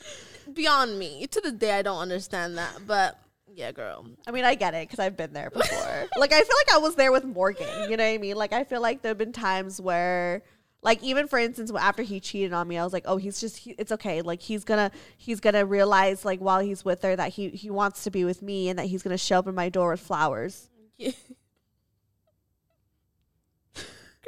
beyond 0.52 0.98
me. 0.98 1.26
To 1.28 1.40
this 1.40 1.52
day, 1.52 1.72
I 1.72 1.82
don't 1.82 2.00
understand 2.00 2.58
that. 2.58 2.78
But 2.86 3.18
yeah, 3.54 3.70
girl, 3.72 4.06
I 4.26 4.32
mean, 4.32 4.44
I 4.44 4.56
get 4.56 4.74
it 4.74 4.88
because 4.88 4.98
I've 4.98 5.16
been 5.16 5.32
there 5.32 5.50
before. 5.50 6.08
like, 6.18 6.32
I 6.32 6.40
feel 6.42 6.56
like 6.66 6.74
I 6.74 6.78
was 6.78 6.96
there 6.96 7.12
with 7.12 7.24
Morgan. 7.24 7.68
You 7.90 7.96
know 7.96 8.04
what 8.04 8.14
I 8.14 8.18
mean? 8.18 8.36
Like, 8.36 8.52
I 8.52 8.64
feel 8.64 8.80
like 8.80 9.02
there 9.02 9.10
have 9.10 9.18
been 9.18 9.32
times 9.32 9.80
where, 9.80 10.42
like, 10.82 11.02
even 11.04 11.28
for 11.28 11.38
instance, 11.38 11.72
after 11.78 12.02
he 12.02 12.18
cheated 12.18 12.52
on 12.52 12.66
me, 12.66 12.78
I 12.78 12.84
was 12.84 12.92
like, 12.92 13.04
oh, 13.06 13.16
he's 13.16 13.40
just, 13.40 13.58
he, 13.58 13.72
it's 13.78 13.92
okay. 13.92 14.22
Like, 14.22 14.42
he's 14.42 14.64
gonna, 14.64 14.90
he's 15.16 15.38
gonna 15.38 15.64
realize, 15.64 16.24
like, 16.24 16.40
while 16.40 16.60
he's 16.60 16.84
with 16.84 17.02
her, 17.02 17.14
that 17.14 17.30
he 17.30 17.50
he 17.50 17.70
wants 17.70 18.04
to 18.04 18.10
be 18.10 18.24
with 18.24 18.42
me, 18.42 18.68
and 18.68 18.78
that 18.78 18.86
he's 18.86 19.02
gonna 19.02 19.18
show 19.18 19.38
up 19.38 19.46
at 19.46 19.54
my 19.54 19.68
door 19.68 19.92
with 19.92 20.00
flowers. 20.00 20.68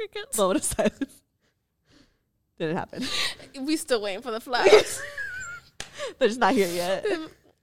Crickets. 0.09 0.37
Moment 0.37 0.57
of 0.57 0.63
silence. 0.63 1.21
Didn't 2.59 2.77
happen. 2.77 3.03
We 3.61 3.75
still 3.77 4.01
waiting 4.01 4.21
for 4.21 4.31
the 4.31 4.39
flowers. 4.39 5.01
They're 6.19 6.27
just 6.29 6.39
not 6.39 6.53
here 6.53 6.67
yet. 6.69 7.05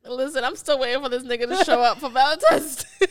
Listen, 0.04 0.44
I'm 0.44 0.54
still 0.54 0.78
waiting 0.78 1.02
for 1.02 1.08
this 1.08 1.22
nigga 1.22 1.48
to 1.48 1.64
show 1.64 1.80
up 1.80 1.98
for 1.98 2.10
Valentine's 2.10 2.84
Day. 3.00 3.06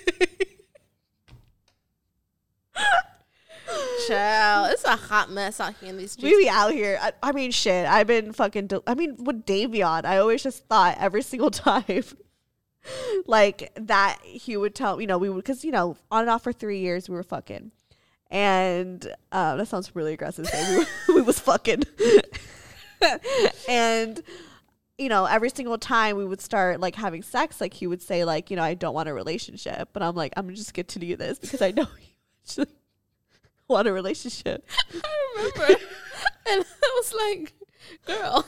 Child, 4.07 4.71
it's 4.71 4.85
a 4.85 4.95
hot 4.95 5.31
mess 5.31 5.59
out 5.59 5.73
here 5.81 5.89
in 5.89 5.97
these 5.97 6.15
We 6.21 6.37
be 6.37 6.49
out 6.49 6.71
here. 6.71 6.97
I, 7.01 7.11
I 7.21 7.31
mean, 7.33 7.51
shit. 7.51 7.85
I've 7.85 8.07
been 8.07 8.31
fucking. 8.31 8.67
del- 8.67 8.83
I 8.87 8.93
mean, 8.95 9.15
with 9.23 9.45
Davion, 9.45 10.05
I 10.05 10.17
always 10.17 10.43
just 10.43 10.65
thought 10.67 10.95
every 10.99 11.21
single 11.21 11.51
time, 11.51 12.03
like 13.25 13.71
that 13.75 14.19
he 14.23 14.55
would 14.55 14.73
tell. 14.75 15.01
You 15.01 15.07
know, 15.07 15.17
we 15.17 15.29
would 15.29 15.43
because 15.43 15.65
you 15.65 15.71
know 15.71 15.97
on 16.09 16.21
and 16.21 16.29
off 16.29 16.43
for 16.43 16.53
three 16.53 16.79
years 16.79 17.09
we 17.09 17.15
were 17.15 17.23
fucking, 17.23 17.71
and 18.29 19.05
um, 19.31 19.57
that 19.57 19.67
sounds 19.67 19.95
really 19.95 20.13
aggressive. 20.13 20.47
say 20.47 20.77
we, 20.77 20.85
we 21.15 21.21
was 21.21 21.39
fucking, 21.39 21.83
and 23.69 24.21
you 24.97 25.09
know 25.09 25.25
every 25.25 25.49
single 25.49 25.77
time 25.77 26.17
we 26.17 26.25
would 26.25 26.41
start 26.41 26.79
like 26.79 26.95
having 26.95 27.23
sex, 27.23 27.61
like 27.61 27.73
he 27.73 27.87
would 27.87 28.01
say 28.01 28.25
like 28.25 28.49
you 28.49 28.57
know 28.57 28.63
I 28.63 28.73
don't 28.73 28.93
want 28.93 29.09
a 29.09 29.13
relationship, 29.13 29.89
but 29.93 30.03
I'm 30.03 30.15
like 30.15 30.33
I'm 30.35 30.53
just 30.53 30.73
get 30.73 30.87
to 30.89 30.99
do 30.99 31.15
this 31.15 31.39
because 31.39 31.61
I 31.61 31.71
know 31.71 31.83
you 31.99 32.13
actually 32.43 32.75
want 33.67 33.87
a 33.87 33.93
relationship. 33.93 34.65
I 34.93 35.33
remember. 35.37 35.79
and 36.49 36.65
I 36.83 37.01
was 37.01 37.13
like, 37.13 37.53
girl, 38.05 38.45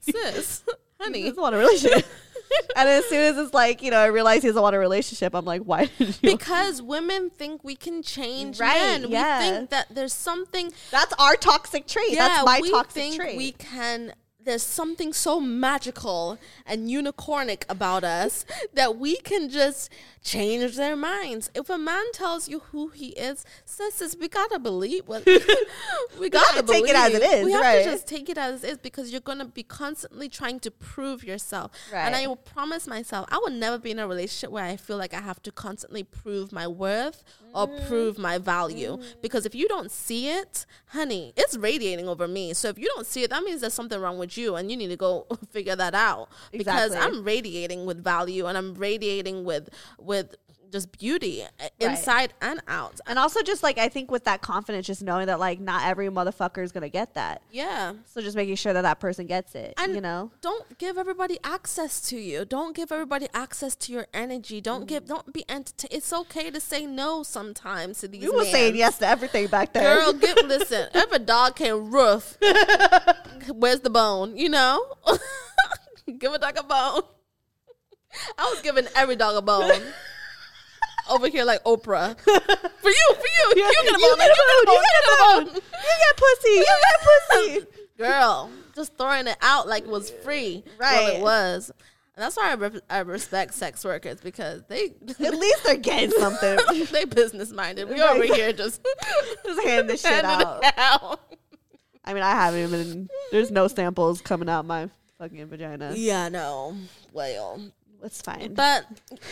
sis, 0.00 0.64
honey. 1.00 1.24
just 1.24 1.38
want 1.38 1.54
a 1.54 1.58
relationship. 1.58 2.06
And 2.76 2.88
as 2.88 3.04
soon 3.06 3.20
as 3.20 3.38
it's 3.38 3.54
like, 3.54 3.82
you 3.82 3.90
know, 3.90 3.98
I 3.98 4.06
realize 4.06 4.42
he 4.42 4.48
doesn't 4.48 4.62
want 4.62 4.74
a 4.76 4.78
relationship, 4.78 5.34
I'm 5.34 5.44
like, 5.44 5.62
why 5.62 5.86
did 5.98 6.18
you? 6.22 6.30
because 6.36 6.80
women 6.82 7.30
think 7.30 7.62
we 7.64 7.76
can 7.76 8.02
change 8.02 8.58
Right, 8.60 8.74
men. 9.00 9.06
yeah. 9.10 9.38
We 9.38 9.44
think 9.56 9.70
that 9.70 9.86
there's 9.90 10.12
something 10.12 10.72
That's 10.90 11.12
our 11.18 11.36
toxic 11.36 11.86
trait. 11.86 12.14
That's 12.16 12.44
my 12.44 12.60
we 12.62 12.70
toxic 12.70 12.94
think 12.94 13.16
trait. 13.16 13.36
We 13.36 13.52
can. 13.52 14.12
There's 14.44 14.62
something 14.62 15.12
so 15.12 15.40
magical 15.40 16.38
and 16.66 16.88
unicornic 16.88 17.64
about 17.68 18.04
us 18.04 18.44
that 18.74 18.96
we 18.96 19.16
can 19.16 19.48
just 19.48 19.90
change 20.22 20.76
their 20.76 20.96
minds. 20.96 21.50
If 21.54 21.70
a 21.70 21.78
man 21.78 22.04
tells 22.12 22.48
you 22.48 22.60
who 22.70 22.88
he 22.88 23.08
is, 23.08 23.44
sisters, 23.64 24.16
we 24.18 24.28
gotta 24.28 24.58
believe 24.58 25.06
what 25.06 25.24
we 26.18 26.30
gotta 26.30 26.62
gotta 26.62 26.66
take 26.66 26.88
it 26.88 26.96
as 26.96 27.14
it 27.14 27.22
is. 27.22 27.44
We 27.44 27.52
have 27.52 27.62
right. 27.62 27.84
to 27.84 27.90
just 27.90 28.06
take 28.06 28.28
it 28.28 28.38
as 28.38 28.64
it 28.64 28.70
is 28.70 28.78
because 28.78 29.10
you're 29.10 29.20
gonna 29.20 29.44
be 29.44 29.62
constantly 29.62 30.28
trying 30.28 30.60
to 30.60 30.70
prove 30.70 31.24
yourself. 31.24 31.72
And 31.92 32.14
I 32.14 32.26
will 32.26 32.36
promise 32.36 32.86
myself 32.86 33.26
I 33.30 33.38
will 33.38 33.50
never 33.50 33.78
be 33.78 33.90
in 33.90 33.98
a 33.98 34.08
relationship 34.08 34.50
where 34.50 34.64
I 34.64 34.76
feel 34.76 34.96
like 34.96 35.14
I 35.14 35.20
have 35.20 35.42
to 35.42 35.52
constantly 35.52 36.02
prove 36.02 36.52
my 36.52 36.66
worth 36.66 37.22
or 37.54 37.68
Mm. 37.68 37.86
prove 37.88 38.18
my 38.18 38.38
value. 38.38 38.98
Because 39.20 39.44
if 39.46 39.54
you 39.54 39.68
don't 39.68 39.90
see 39.90 40.28
it, 40.28 40.66
honey, 40.86 41.32
it's 41.36 41.56
radiating 41.56 42.08
over 42.08 42.26
me. 42.28 42.52
So 42.54 42.68
if 42.68 42.78
you 42.78 42.86
don't 42.94 43.06
see 43.06 43.22
it, 43.24 43.30
that 43.30 43.42
means 43.42 43.60
there's 43.60 43.74
something 43.74 44.00
wrong 44.00 44.18
with 44.18 44.36
you 44.38 44.56
and 44.56 44.70
you 44.70 44.76
need 44.76 44.88
to 44.88 44.96
go 44.96 45.26
figure 45.50 45.76
that 45.76 45.94
out. 45.94 46.28
Because 46.50 46.86
Exactly. 46.92 47.18
I'm 47.18 47.24
radiating 47.24 47.86
with 47.86 48.02
value 48.02 48.46
and 48.46 48.56
I'm 48.58 48.74
radiating 48.74 49.44
with 49.44 49.68
with 49.98 50.34
just 50.72 50.98
beauty 50.98 51.44
uh, 51.44 51.68
inside 51.78 52.32
and 52.40 52.60
out. 52.66 53.00
and 53.06 53.18
also 53.18 53.42
just 53.42 53.62
like 53.62 53.78
I 53.78 53.88
think 53.88 54.10
with 54.10 54.24
that 54.24 54.40
confidence, 54.40 54.86
just 54.86 55.02
knowing 55.02 55.26
that 55.26 55.38
like 55.38 55.60
not 55.60 55.86
every 55.86 56.08
motherfucker 56.08 56.62
is 56.64 56.72
gonna 56.72 56.88
get 56.88 57.14
that. 57.14 57.42
Yeah. 57.50 57.92
So 58.06 58.20
just 58.20 58.36
making 58.36 58.56
sure 58.56 58.72
that 58.72 58.82
that 58.82 58.98
person 58.98 59.26
gets 59.26 59.54
it. 59.54 59.74
And 59.76 59.94
you 59.94 60.00
know. 60.00 60.30
don't 60.40 60.78
give 60.78 60.98
everybody 60.98 61.38
access 61.44 62.00
to 62.08 62.16
you. 62.16 62.44
Don't 62.44 62.74
give 62.74 62.90
everybody 62.90 63.28
access 63.34 63.74
to 63.76 63.92
your 63.92 64.06
energy. 64.14 64.60
Don't 64.60 64.86
give. 64.86 65.06
Don't 65.06 65.32
be 65.32 65.44
entertained. 65.48 65.92
It's 65.92 66.12
okay 66.12 66.50
to 66.50 66.60
say 66.60 66.86
no 66.86 67.22
sometimes 67.22 68.00
to 68.00 68.08
these. 68.08 68.22
We 68.22 68.30
were 68.30 68.44
saying 68.44 68.76
yes 68.76 68.98
to 68.98 69.06
everything 69.06 69.46
back 69.48 69.72
there. 69.72 69.96
Girl, 69.96 70.12
get 70.14 70.44
listen. 70.46 70.88
If 70.94 71.12
a 71.12 71.18
dog 71.18 71.56
can 71.56 71.90
roof, 71.90 72.38
where's 73.54 73.80
the 73.80 73.90
bone? 73.90 74.36
You 74.36 74.48
know, 74.48 74.94
give 76.18 76.32
a 76.32 76.38
dog 76.38 76.56
a 76.58 76.62
bone. 76.62 77.02
I 78.38 78.50
was 78.50 78.60
giving 78.62 78.86
every 78.94 79.16
dog 79.16 79.36
a 79.36 79.42
bone. 79.42 79.80
Over 81.10 81.28
here, 81.28 81.44
like 81.44 81.62
Oprah. 81.64 82.18
For 82.20 82.30
you, 82.90 83.14
for 83.14 83.26
you, 83.26 83.52
you, 83.54 83.54
get 83.54 83.84
a 83.84 83.98
you 83.98 84.16
get 84.16 84.30
a 84.30 84.32
You 84.32 84.72
you 84.72 84.82
get 84.82 85.04
a 85.04 85.44
bone. 85.44 85.46
You 85.54 85.60
get 85.60 86.16
pussy. 86.16 86.48
You 86.50 86.66
get 86.66 87.00
pussy. 87.62 87.66
Girl, 87.98 88.50
just 88.74 88.96
throwing 88.96 89.26
it 89.28 89.36
out 89.40 89.68
like 89.68 89.84
it 89.84 89.88
was 89.88 90.10
free. 90.10 90.64
Well, 90.80 91.04
Right. 91.06 91.14
it 91.16 91.22
was. 91.22 91.70
And 92.16 92.22
that's 92.24 92.36
why 92.36 92.50
I, 92.50 92.54
re- 92.54 92.80
I 92.90 92.98
respect 93.00 93.54
sex 93.54 93.84
workers 93.84 94.20
because 94.20 94.62
they 94.68 94.86
At 95.08 95.34
least 95.34 95.64
they're 95.64 95.76
getting 95.76 96.10
something. 96.18 96.58
they 96.92 97.04
business 97.04 97.52
minded. 97.52 97.88
We 97.88 98.00
Right. 98.00 98.16
over 98.16 98.24
here 98.34 98.52
just 98.52 98.80
just 99.44 99.62
hand 99.62 99.88
this 99.88 100.02
shit 100.02 100.24
out. 100.24 101.20
I 102.04 102.14
mean, 102.14 102.22
I 102.22 102.32
haven't 102.32 102.60
even. 102.64 103.08
There's 103.30 103.50
no 103.50 103.68
samples 103.68 104.20
coming 104.20 104.48
out 104.48 104.64
my 104.66 104.88
fucking 105.18 105.46
vagina. 105.46 105.92
Yeah, 105.94 106.28
no. 106.28 106.76
Well, 107.12 107.60
It's 108.02 108.20
fine. 108.22 108.54
but 108.54 108.86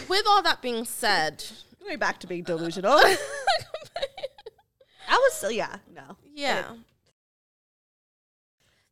with 0.08 0.24
all 0.28 0.42
that 0.42 0.62
being 0.62 0.84
said, 0.84 1.44
Going 1.82 1.98
back 1.98 2.18
to 2.20 2.26
being 2.26 2.42
delusional. 2.44 2.92
I 5.08 5.16
was 5.16 5.32
still, 5.34 5.50
yeah, 5.50 5.76
no. 5.94 6.16
yeah. 6.34 6.58
It- 6.60 6.64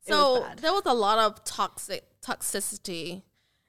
it 0.07 0.13
was 0.13 0.19
So 0.19 0.41
bad. 0.43 0.59
there 0.61 0.73
was 0.73 0.83
a 0.87 0.95
lot 0.95 1.19
of 1.19 1.45
toxic 1.45 2.05
toxicity 2.23 3.23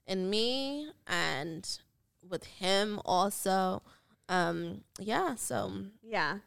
in 0.08 0.30
me 0.30 0.90
and 1.06 1.80
with 2.28 2.46
him 2.46 3.00
also. 3.06 3.82
Um, 4.30 4.84
yeah, 5.00 5.36
so 5.36 5.72
Yeah. 6.02 6.38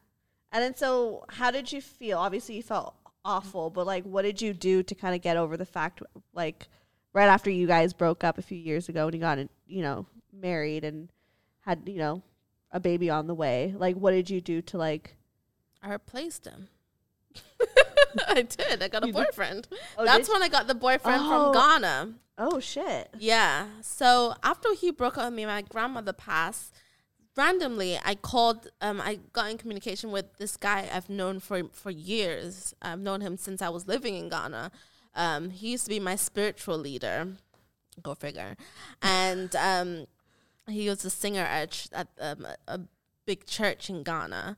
And 0.51 0.63
then, 0.65 0.75
so 0.77 1.25
how 1.29 1.51
did 1.51 1.73
you 1.73 1.81
feel? 1.83 2.19
Obviously, 2.19 2.57
you 2.57 2.63
felt 2.63 2.95
awful, 3.25 3.69
but 3.71 3.87
like, 3.87 4.05
what 4.05 4.23
did 4.23 4.41
you 4.43 4.53
do 4.55 4.83
to 4.83 4.95
kind 4.95 5.15
of 5.15 5.21
get 5.21 5.37
over 5.37 5.57
the 5.57 5.67
fact, 5.67 6.03
like, 6.33 6.69
right 7.13 7.27
after 7.29 7.51
you 7.51 7.67
guys 7.67 7.93
broke 7.93 8.25
up 8.25 8.39
a 8.39 8.43
few 8.43 8.59
years 8.59 8.89
ago 8.89 9.07
and 9.07 9.15
you 9.15 9.21
got, 9.21 9.39
you 9.67 9.83
know, 9.83 10.07
married 10.33 10.85
and 10.85 11.11
had, 11.61 11.83
you 11.87 11.99
know, 11.99 12.23
a 12.71 12.81
baby 12.81 13.11
on 13.11 13.27
the 13.27 13.35
way? 13.35 13.75
Like, 13.77 13.97
what 13.97 14.13
did 14.13 14.31
you 14.31 14.41
do 14.41 14.63
to, 14.63 14.79
like, 14.79 15.17
I 15.83 15.91
replaced 15.93 16.47
him. 16.47 16.69
I 18.29 18.43
did. 18.43 18.83
I 18.83 18.89
got 18.89 19.05
a 19.05 19.07
You 19.07 19.13
boyfriend. 19.13 19.69
Oh, 19.99 20.05
That's 20.05 20.29
when 20.31 20.43
I 20.43 20.49
got 20.49 20.67
the 20.67 20.75
boyfriend 20.75 21.21
Oh. 21.25 21.53
from 21.53 21.61
Ghana. 21.61 22.13
oh 22.39 22.61
shit? 22.61 23.09
Yeah. 23.19 23.67
So 23.81 24.35
after 24.43 24.69
he 24.75 24.91
broke 24.91 25.19
up 25.19 25.25
with 25.27 25.35
me, 25.35 25.47
my 25.47 25.63
grandmother 25.63 26.13
passed. 26.13 26.75
Randomly, 27.37 27.99
I 28.05 28.15
called. 28.15 28.69
Um, 28.83 29.01
I 29.01 29.19
got 29.33 29.51
in 29.51 29.57
communication 29.57 30.11
with 30.11 30.37
this 30.37 30.59
guy 30.59 30.87
I've 30.93 31.09
known 31.09 31.41
for 31.41 31.63
for 31.73 31.91
years. 31.91 32.75
I've 32.83 33.01
known 33.01 33.23
him 33.23 33.39
since 33.39 33.63
I 33.63 33.71
was 33.71 33.89
living 33.89 34.15
in 34.17 34.29
Ghana. 34.29 34.71
Um, 35.15 35.51
he 35.51 35.73
used 35.73 35.85
to 35.85 35.91
be 35.91 36.01
my 36.01 36.17
spiritual 36.17 36.79
leader. 36.79 37.29
Go 38.03 38.15
figure. 38.15 38.57
And 39.03 39.55
um, 39.57 40.07
he 40.69 40.89
was 40.89 41.05
a 41.05 41.11
singer 41.11 41.43
at 41.43 41.87
at 41.93 42.09
um, 42.21 42.47
a, 42.47 42.57
a 42.75 42.81
big 43.27 43.47
church 43.47 43.91
in 43.91 44.03
Ghana. 44.03 44.57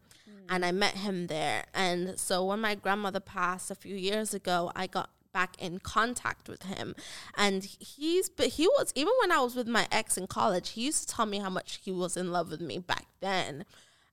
And 0.48 0.62
I 0.62 0.72
met 0.72 0.96
him 0.96 1.28
there. 1.28 1.64
And 1.72 2.18
so 2.20 2.44
when 2.44 2.60
my 2.60 2.74
grandmother 2.74 3.20
passed 3.20 3.70
a 3.70 3.74
few 3.74 3.96
years 3.96 4.34
ago, 4.34 4.70
I 4.76 4.86
got 4.86 5.08
back 5.32 5.56
in 5.58 5.80
contact 5.80 6.48
with 6.48 6.62
him. 6.62 6.94
And 7.36 7.64
he's 7.64 8.30
but 8.30 8.46
he 8.46 8.66
was 8.68 8.92
even 8.94 9.12
when 9.20 9.32
I 9.32 9.40
was 9.40 9.54
with 9.54 9.68
my 9.68 9.86
ex 9.92 10.16
in 10.16 10.26
college, 10.26 10.70
he 10.70 10.86
used 10.86 11.08
to 11.08 11.14
tell 11.14 11.26
me 11.26 11.38
how 11.38 11.50
much 11.50 11.80
he 11.82 11.90
was 11.90 12.16
in 12.16 12.30
love 12.32 12.50
with 12.50 12.60
me 12.60 12.78
back 12.78 13.06
then. 13.20 13.66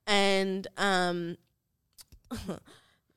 And 0.06 0.66
um 0.76 1.38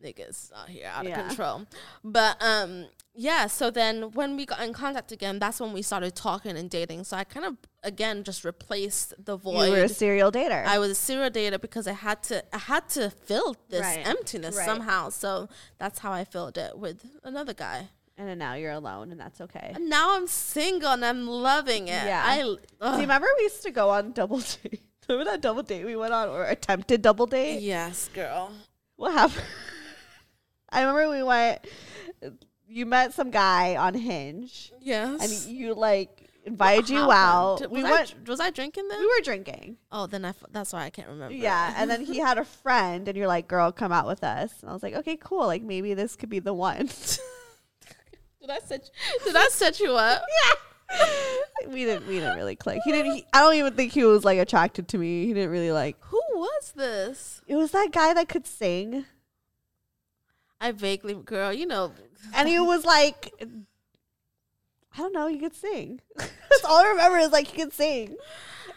niggas 0.05 0.51
out 0.57 0.69
here 0.69 0.89
out 0.93 1.05
Yeah. 1.05 1.21
of 1.21 1.27
control. 1.27 1.65
But 2.03 2.33
um 2.41 2.71
yeah, 3.17 3.47
so 3.47 3.71
then 3.71 4.11
when 4.11 4.35
we 4.35 4.45
got 4.45 4.59
in 4.61 4.73
contact 4.73 5.09
again, 5.13 5.39
that's 5.39 5.61
when 5.61 5.71
we 5.71 5.81
started 5.81 6.15
talking 6.15 6.57
and 6.57 6.69
dating. 6.69 7.05
So 7.05 7.15
I 7.15 7.23
kind 7.23 7.45
of 7.45 7.55
again 7.91 8.23
just 8.23 8.43
replaced 8.43 9.13
the 9.23 9.37
void. 9.37 9.65
You 9.67 9.71
were 9.71 9.83
a 9.83 9.89
serial 9.89 10.31
dater. 10.31 10.65
I 10.65 10.77
was 10.79 10.89
a 10.91 10.95
serial 10.95 11.29
dater 11.29 11.59
because 11.67 11.87
I 11.87 11.93
had 11.93 12.21
to 12.23 12.43
I 12.53 12.57
had 12.73 12.89
to 12.89 13.09
fill 13.09 13.55
this 13.69 13.81
Right. 13.81 14.05
emptiness 14.05 14.55
Right. 14.57 14.65
somehow. 14.65 15.09
So 15.09 15.47
that's 15.81 15.99
how 15.99 16.11
I 16.11 16.23
filled 16.25 16.57
it 16.57 16.77
with 16.77 16.97
another 17.23 17.53
guy. 17.53 17.89
and 18.17 18.29
then 18.29 18.37
now 18.37 18.53
you're 18.53 18.71
alone, 18.71 19.11
and 19.11 19.19
that's 19.19 19.39
okay. 19.45 19.69
And 19.75 19.89
now 19.89 20.15
I'm 20.15 20.25
single 20.27 20.91
and 20.95 21.03
I'm 21.03 21.27
loving 21.27 21.89
it. 21.89 22.05
Yeah. 22.13 22.23
I 22.25 22.37
Do 22.43 22.57
you 22.95 23.01
remember 23.07 23.27
we 23.37 23.43
used 23.43 23.61
to 23.63 23.71
go 23.71 23.89
on 23.89 24.13
double 24.13 24.39
date? 24.63 24.81
Remember 25.09 25.29
that 25.31 25.41
double 25.41 25.63
date 25.63 25.83
we 25.85 25.97
went 25.97 26.13
on, 26.13 26.29
or 26.29 26.45
attempted 26.45 27.01
double 27.01 27.25
date? 27.27 27.59
yes, 27.61 28.09
girl. 28.13 28.53
What 28.95 29.11
happened? 29.11 29.43
I 30.75 30.81
remember 30.81 31.09
we 31.09 31.23
went. 31.23 31.65
You 32.67 32.85
met 32.85 33.13
some 33.13 33.29
guy 33.29 33.75
on 33.75 33.93
Hinge, 33.93 34.71
Yes. 34.81 35.21
and 35.47 35.55
you 35.55 35.73
like 35.75 36.29
invited 36.45 36.89
you 36.89 37.11
out. 37.11 37.59
Did- 37.59 37.71
we 37.71 37.83
was 37.83 37.91
I 37.91 37.93
went. 37.93 38.27
was 38.27 38.39
I 38.39 38.49
drinking 38.49 38.87
then? 38.87 38.99
we 38.99 39.05
were 39.05 39.21
drinking. 39.23 39.77
oh, 39.91 40.07
then 40.07 40.25
I 40.25 40.29
f- 40.29 40.43
that's 40.51 40.73
why 40.73 40.83
I 40.85 40.89
can't 40.89 41.07
remember. 41.09 41.35
Yeah, 41.35 41.73
and 41.77 41.89
then 41.89 42.01
he 42.01 42.17
had 42.19 42.37
a 42.39 42.43
friend, 42.45 43.07
and 43.07 43.15
you're 43.17 43.27
like, 43.27 43.47
"Girl, 43.47 43.71
come 43.71 43.91
out 43.91 44.07
with 44.07 44.23
us." 44.23 44.51
And 44.61 44.69
I 44.69 44.73
was 44.73 44.81
like, 44.83 44.95
"Okay, 44.95 45.15
cool. 45.15 45.45
Like 45.45 45.61
maybe 45.61 45.93
this 45.93 46.15
could 46.15 46.29
be 46.29 46.39
the 46.39 46.53
one." 46.53 46.87
did 48.41 48.49
I 48.49 48.59
set 48.59 48.89
Did 49.23 49.35
I 49.35 49.47
set 49.49 49.79
you 49.79 49.93
up? 49.95 50.23
Yeah. 50.91 51.07
we 51.69 51.83
didn't. 51.83 52.07
We 52.07 52.15
didn't 52.19 52.37
really 52.37 52.55
click. 52.55 52.79
He 52.85 52.91
didn't. 52.91 53.11
He, 53.13 53.25
I 53.33 53.39
don't 53.41 53.55
even 53.55 53.73
think 53.73 53.91
he 53.91 54.03
was 54.03 54.23
like 54.23 54.37
attracted 54.37 54.87
to 54.89 54.97
me. 54.99 55.25
He 55.25 55.33
didn't 55.33 55.49
really 55.49 55.71
like. 55.71 55.97
Who 56.05 56.21
was 56.35 56.73
this? 56.75 57.41
It 57.47 57.55
was 57.55 57.71
that 57.71 57.91
guy 57.91 58.13
that 58.13 58.29
could 58.29 58.45
sing. 58.45 59.05
I 60.59 60.71
vaguely, 60.71 61.13
girl. 61.13 61.51
You 61.53 61.65
know, 61.65 61.91
and 62.33 62.47
he 62.47 62.59
was 62.59 62.85
like, 62.85 63.33
I 63.41 64.97
don't 64.97 65.13
know, 65.13 65.27
he 65.27 65.37
could 65.39 65.55
sing. 65.55 66.01
That's 66.15 66.63
all 66.65 66.77
I 66.77 66.89
remember 66.89 67.17
is 67.17 67.31
like 67.31 67.47
he 67.47 67.61
could 67.61 67.73
sing. 67.73 68.15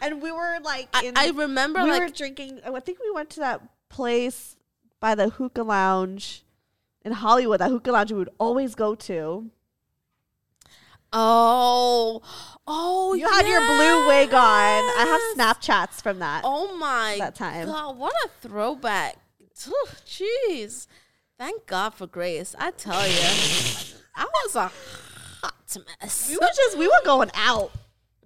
And 0.00 0.22
we 0.22 0.30
were 0.30 0.58
like, 0.62 0.88
I, 0.92 1.04
in, 1.06 1.16
I 1.16 1.30
remember 1.30 1.82
we 1.82 1.90
like 1.90 2.00
were 2.02 2.08
drinking. 2.08 2.60
I 2.64 2.80
think 2.80 2.98
we 3.00 3.10
went 3.10 3.30
to 3.30 3.40
that 3.40 3.62
place 3.88 4.56
by 5.00 5.14
the 5.14 5.28
hookah 5.28 5.62
lounge 5.62 6.44
in 7.04 7.12
Hollywood. 7.12 7.60
That 7.60 7.70
hookah 7.70 7.92
lounge 7.92 8.12
we 8.12 8.18
would 8.18 8.30
always 8.38 8.74
go 8.74 8.94
to. 8.94 9.50
oh, 11.12 12.22
oh, 12.66 13.14
You 13.14 13.28
had 13.28 13.46
your 13.46 13.60
blue 13.60 14.08
wig 14.08 14.34
on. 14.34 14.40
I 14.40 15.34
have 15.36 15.36
Snapchats 15.56 16.02
from 16.02 16.18
that. 16.18 16.42
Oh 16.44 16.76
my 16.76 17.16
that 17.18 17.34
time. 17.34 17.66
God, 17.66 17.96
what 17.96 18.14
a 18.24 18.28
throwback. 18.40 19.16
Jeez. 20.06 20.86
Thank 21.38 21.66
God 21.66 21.94
for 21.94 22.06
grace. 22.06 22.54
I 22.58 22.72
tell 22.72 23.06
you. 23.06 23.14
I 24.14 24.24
was 24.44 24.56
a 24.56 24.70
hot 25.40 25.76
mess. 26.00 26.28
We 26.28 26.36
were 26.36 26.48
just 26.54 26.76
we 26.76 26.86
were 26.88 27.04
going 27.04 27.30
out. 27.34 27.70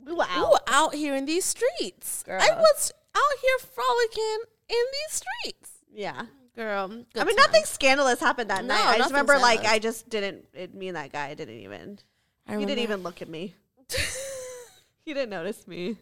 We 0.04 0.12
were 0.12 0.18
We 0.18 0.24
out. 0.30 0.50
were 0.50 0.60
out 0.66 0.94
here 0.94 1.14
in 1.14 1.26
these 1.26 1.44
streets. 1.44 2.24
I 2.26 2.50
was 2.56 2.92
out 3.14 3.38
here 3.40 3.58
frolicking 3.72 4.38
in 4.70 4.76
these 4.92 5.22
streets. 5.22 5.70
Yeah. 5.92 6.22
Girl. 6.56 6.84
I 6.84 6.94
mean, 6.94 7.06
times. 7.14 7.36
nothing 7.36 7.64
scandalous 7.64 8.20
happened 8.20 8.50
that 8.50 8.64
No, 8.64 8.74
night. 8.74 8.86
I 8.86 8.98
just 8.98 9.10
remember, 9.10 9.38
like. 9.38 9.64
I 9.64 9.78
just 9.78 10.08
didn't. 10.08 10.46
It, 10.54 10.74
me 10.74 10.88
and 10.88 10.96
that 10.96 11.12
guy 11.12 11.32
didn't 11.34 11.60
even. 11.60 11.98
I 12.46 12.56
he 12.58 12.64
didn't 12.66 12.82
even 12.82 13.02
look 13.02 13.20
at 13.22 13.28
me. 13.28 13.54
He 15.04 15.14
didn't 15.14 15.30
notice 15.30 15.66
me. 15.66 15.96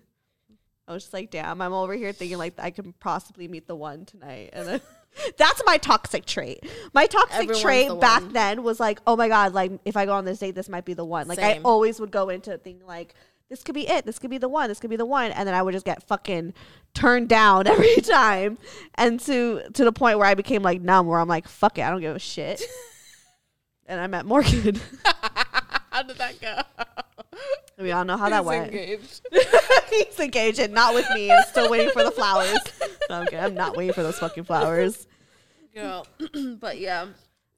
I 0.87 0.93
was 0.93 1.05
just 1.05 1.15
like, 1.15 1.31
damn, 1.31 1.63
I'm 1.63 1.73
over 1.73 1.95
here 1.95 2.13
thinking 2.13 2.37
like 2.37 2.53
I 2.59 2.71
could 2.71 3.01
possibly 3.01 3.49
meet 3.49 3.67
the 3.67 3.75
one 3.75 4.05
tonight. 4.05 4.51
And 4.53 4.69
then 4.69 4.81
that's 5.37 5.63
my 5.67 5.79
toxic 5.79 6.27
trait. 6.27 6.65
My 6.93 7.07
toxic 7.07 7.43
Everyone's 7.43 7.63
trait 7.63 7.89
the 7.89 7.95
back 7.97 8.23
one. 8.23 8.33
then 8.33 8.63
was 8.63 8.81
like, 8.81 9.01
oh 9.07 9.17
my 9.17 9.29
God, 9.29 9.55
like 9.55 9.73
if 9.85 9.97
I 9.97 10.07
go 10.07 10.13
on 10.13 10.25
this 10.25 10.39
date, 10.39 10.55
this 10.55 10.69
might 10.69 10.85
be 10.85 10.95
the 10.95 11.05
one. 11.05 11.29
Like 11.29 11.39
I 11.39 11.61
always 11.65 12.01
would 12.01 12.11
go 12.11 12.29
into 12.29 12.53
it 12.53 12.63
thinking 12.63 12.87
like, 12.87 13.15
this 13.49 13.65
could 13.65 13.75
be 13.75 13.89
it. 13.89 14.07
This 14.07 14.19
could 14.19 14.31
be 14.31 14.39
the 14.39 14.49
one. 14.49 14.69
This 14.69 14.79
could 14.79 14.91
be 14.91 14.97
the 14.97 15.05
one. 15.07 15.33
And 15.33 15.47
then 15.47 15.55
I 15.55 15.63
would 15.63 15.73
just 15.73 15.85
get 15.85 16.05
fucking 16.05 16.55
turned 16.95 17.29
down 17.29 17.67
every 17.67 17.97
time. 17.97 18.59
And 18.95 19.19
to 19.21 19.63
to 19.75 19.85
the 19.85 19.93
point 19.93 20.19
where 20.19 20.29
I 20.29 20.35
became 20.35 20.63
like 20.63 20.81
numb, 20.81 21.07
where 21.07 21.19
I'm 21.19 21.29
like, 21.29 21.49
fuck 21.49 21.79
it, 21.79 21.83
I 21.83 21.91
don't 21.91 22.01
give 22.01 22.15
a 22.15 22.21
shit. 22.21 22.63
and 23.87 24.01
I 24.01 24.07
met 24.07 24.25
Morgan. 24.25 24.81
How 25.91 26.03
did 26.05 26.17
that 26.19 26.41
go? 26.41 26.63
We 27.81 27.93
all 27.93 28.05
know 28.05 28.17
how 28.17 28.29
that 28.29 28.39
He's 28.39 28.47
went. 28.47 28.67
engaged. 28.73 29.27
He's 29.91 30.21
engaged 30.21 30.59
and 30.59 30.73
not 30.75 30.95
with 30.95 31.07
me 31.15 31.31
and 31.31 31.45
still 31.47 31.71
waiting 31.71 31.91
for 31.93 32.03
the 32.05 32.11
flowers. 32.11 32.59
No, 33.09 33.23
okay, 33.23 33.39
I'm 33.39 33.55
not 33.55 33.77
waiting 33.77 33.93
for 33.95 34.03
those 34.03 34.19
fucking 34.19 34.45
flowers. 34.45 35.07
girl. 35.75 36.07
but 36.61 36.79
yeah. 36.79 37.07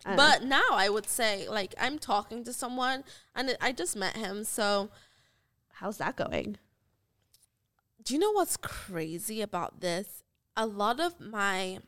I 0.04 0.16
But 0.16 0.44
now 0.44 0.62
I 0.72 0.88
would 0.88 1.08
say 1.08 1.48
like 1.48 1.74
I'm 1.80 1.98
talking 1.98 2.42
to 2.44 2.52
someone 2.52 3.04
and 3.34 3.50
it- 3.50 3.58
I 3.60 3.72
just 3.72 3.96
met 3.96 4.16
him. 4.16 4.44
So 4.44 4.90
How's 5.74 5.98
that 5.98 6.16
going? 6.16 6.58
do 8.04 8.14
you 8.14 8.18
know 8.20 8.32
what's 8.32 8.56
crazy 8.56 9.40
about 9.42 9.80
this? 9.80 10.24
A 10.56 10.66
lot 10.66 10.98
of 10.98 11.20
my 11.20 11.78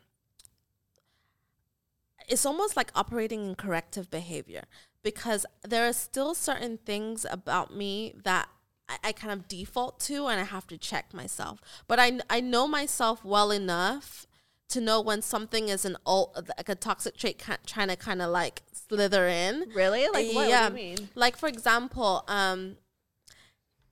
it's 2.28 2.46
almost 2.46 2.76
like 2.76 2.90
operating 2.94 3.48
in 3.48 3.54
corrective 3.54 4.10
behavior 4.10 4.62
because 5.04 5.46
there 5.62 5.86
are 5.86 5.92
still 5.92 6.34
certain 6.34 6.78
things 6.78 7.24
about 7.30 7.72
me 7.76 8.14
that 8.24 8.48
I, 8.88 8.96
I 9.04 9.12
kind 9.12 9.32
of 9.32 9.46
default 9.46 10.00
to 10.00 10.26
and 10.26 10.40
I 10.40 10.44
have 10.44 10.66
to 10.68 10.78
check 10.78 11.14
myself. 11.14 11.60
But 11.86 12.00
I, 12.00 12.18
I 12.28 12.40
know 12.40 12.66
myself 12.66 13.24
well 13.24 13.52
enough 13.52 14.26
to 14.70 14.80
know 14.80 15.00
when 15.00 15.22
something 15.22 15.68
is 15.68 15.84
an 15.84 15.96
old, 16.04 16.50
like 16.56 16.68
a 16.68 16.74
toxic 16.74 17.16
trait 17.16 17.38
ki- 17.38 17.52
trying 17.66 17.88
to 17.88 17.96
kind 17.96 18.20
of 18.20 18.30
like 18.30 18.62
slither 18.72 19.28
in. 19.28 19.66
Really? 19.74 20.08
Like 20.08 20.26
what? 20.34 20.48
What 20.48 20.72
do 20.74 20.80
you 20.80 20.88
mean? 20.96 21.08
Like 21.14 21.36
for 21.36 21.48
example, 21.48 22.24
um, 22.26 22.78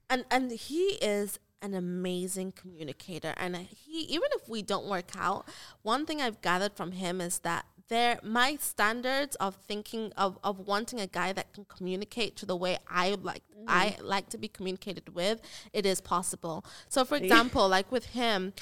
and 0.09 0.25
and 0.31 0.51
he 0.51 0.99
is 1.03 1.39
an 1.63 1.75
amazing 1.75 2.51
communicator 2.53 3.35
and 3.37 3.57
he 3.57 4.01
even 4.01 4.29
if 4.33 4.49
we 4.49 4.63
don't 4.63 4.87
work 4.87 5.13
out 5.17 5.47
one 5.83 6.05
thing 6.05 6.21
i've 6.21 6.43
gathered 6.43 6.73
from 6.73 6.91
him 6.91 7.21
is 7.21 7.39
that 7.39 7.65
there 7.89 8.19
my 8.23 8.57
standards 8.57 9.37
of 9.37 9.55
thinking 9.55 10.13
of, 10.17 10.39
of 10.43 10.61
wanting 10.61 11.01
a 11.01 11.07
guy 11.07 11.33
that 11.33 11.53
can 11.53 11.65
communicate 11.65 12.37
to 12.37 12.47
the 12.47 12.57
way 12.57 12.79
i 12.89 13.17
like 13.23 13.43
i 13.67 13.89
mm-hmm. 13.91 14.07
like 14.07 14.29
to 14.29 14.39
be 14.39 14.49
communicated 14.49 15.15
with 15.15 15.41
it 15.73 15.87
is 15.87 16.01
possible 16.01 16.65
so 16.89 17.05
for 17.05 17.17
example 17.17 17.69
like 17.69 17.91
with 17.91 18.07
him 18.07 18.53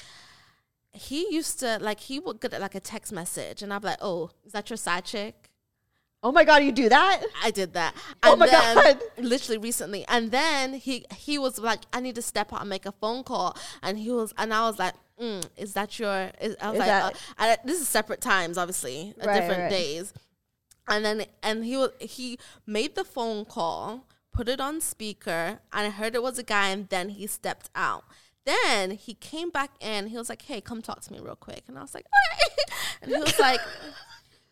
he 0.93 1.33
used 1.33 1.59
to 1.59 1.77
like 1.81 2.01
he 2.01 2.19
would 2.19 2.41
get 2.41 2.59
like 2.59 2.75
a 2.75 2.79
text 2.79 3.11
message 3.11 3.61
and 3.61 3.73
i'm 3.73 3.81
like 3.81 3.97
oh 4.01 4.29
is 4.45 4.51
that 4.51 4.69
your 4.69 4.77
side 4.77 5.05
chick 5.05 5.51
Oh 6.23 6.31
my 6.31 6.43
god, 6.43 6.63
you 6.63 6.71
do 6.71 6.87
that? 6.89 7.23
I 7.43 7.49
did 7.49 7.73
that. 7.73 7.95
Oh 8.21 8.31
And 8.31 8.39
my 8.39 8.47
then- 8.47 8.75
God. 8.75 9.01
Literally 9.17 9.57
recently. 9.57 10.05
And 10.07 10.29
then 10.31 10.75
he 10.75 11.05
he 11.15 11.39
was 11.39 11.57
like, 11.57 11.81
I 11.91 11.99
need 11.99 12.15
to 12.15 12.21
step 12.21 12.53
out 12.53 12.61
and 12.61 12.69
make 12.69 12.85
a 12.85 12.91
phone 12.91 13.23
call. 13.23 13.57
And 13.81 13.97
he 13.97 14.11
was 14.11 14.31
and 14.37 14.53
I 14.53 14.61
was 14.61 14.77
like, 14.77 14.93
mm, 15.21 15.45
is 15.57 15.73
that 15.73 15.99
your 15.99 16.31
is, 16.41 16.55
I 16.61 16.67
was 16.71 16.75
Is 16.75 16.79
like 16.79 16.87
that- 16.87 17.13
uh, 17.13 17.17
and 17.39 17.57
this 17.63 17.79
is 17.81 17.87
separate 17.87 18.21
times, 18.21 18.57
obviously. 18.57 19.13
Right, 19.17 19.39
different 19.39 19.61
right. 19.63 19.69
days. 19.69 20.13
And 20.87 21.05
then 21.05 21.25
and 21.43 21.63
he 21.63 21.77
was 21.77 21.91
he 21.99 22.39
made 22.65 22.95
the 22.95 23.03
phone 23.03 23.45
call, 23.45 24.07
put 24.33 24.49
it 24.49 24.59
on 24.59 24.81
speaker, 24.81 25.59
and 25.71 25.87
I 25.87 25.89
heard 25.89 26.15
it 26.15 26.23
was 26.23 26.39
a 26.39 26.43
guy, 26.43 26.69
and 26.69 26.89
then 26.89 27.09
he 27.09 27.27
stepped 27.27 27.69
out. 27.75 28.03
Then 28.45 28.91
he 28.91 29.13
came 29.13 29.51
back 29.51 29.71
in. 29.79 30.07
He 30.07 30.17
was 30.17 30.27
like, 30.27 30.41
"Hey, 30.41 30.59
come 30.61 30.81
talk 30.81 31.01
to 31.01 31.13
me 31.13 31.19
real 31.19 31.35
quick." 31.35 31.63
And 31.67 31.77
I 31.77 31.81
was 31.81 31.93
like, 31.93 32.05
"Okay." 32.07 32.73
and 33.03 33.11
he 33.11 33.17
was 33.19 33.39
like, 33.39 33.61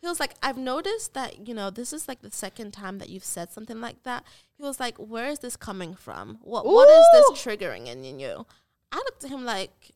he 0.00 0.06
was 0.06 0.18
like, 0.20 0.34
I've 0.42 0.56
noticed 0.56 1.12
that, 1.14 1.46
you 1.46 1.52
know, 1.54 1.68
this 1.70 1.92
is 1.92 2.08
like 2.08 2.22
the 2.22 2.30
second 2.30 2.72
time 2.72 2.98
that 2.98 3.10
you've 3.10 3.24
said 3.24 3.52
something 3.52 3.80
like 3.80 4.02
that. 4.04 4.24
He 4.56 4.62
was 4.62 4.80
like, 4.80 4.96
Where 4.96 5.28
is 5.28 5.40
this 5.40 5.56
coming 5.56 5.94
from? 5.94 6.38
What 6.42 6.64
what 6.64 6.88
is 6.88 7.04
this 7.12 7.44
triggering 7.44 7.86
in, 7.86 8.04
in 8.04 8.18
you? 8.18 8.46
I 8.92 8.96
looked 8.96 9.24
at 9.24 9.30
him 9.30 9.44
like 9.44 9.92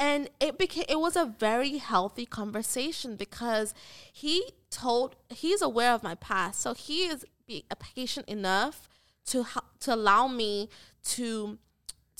and 0.00 0.30
it 0.40 0.58
became 0.58 0.86
it 0.88 0.98
was 0.98 1.14
a 1.14 1.26
very 1.38 1.76
healthy 1.76 2.24
conversation 2.24 3.16
because 3.16 3.74
he 4.10 4.52
told 4.70 5.14
he's 5.28 5.60
aware 5.60 5.92
of 5.92 6.02
my 6.02 6.14
past. 6.16 6.60
So 6.60 6.74
he 6.74 7.06
is 7.06 7.24
be 7.46 7.64
patient 7.78 8.26
enough 8.28 8.88
to 9.26 9.42
hel- 9.42 9.70
to 9.80 9.94
allow 9.94 10.26
me 10.26 10.70
to 11.04 11.58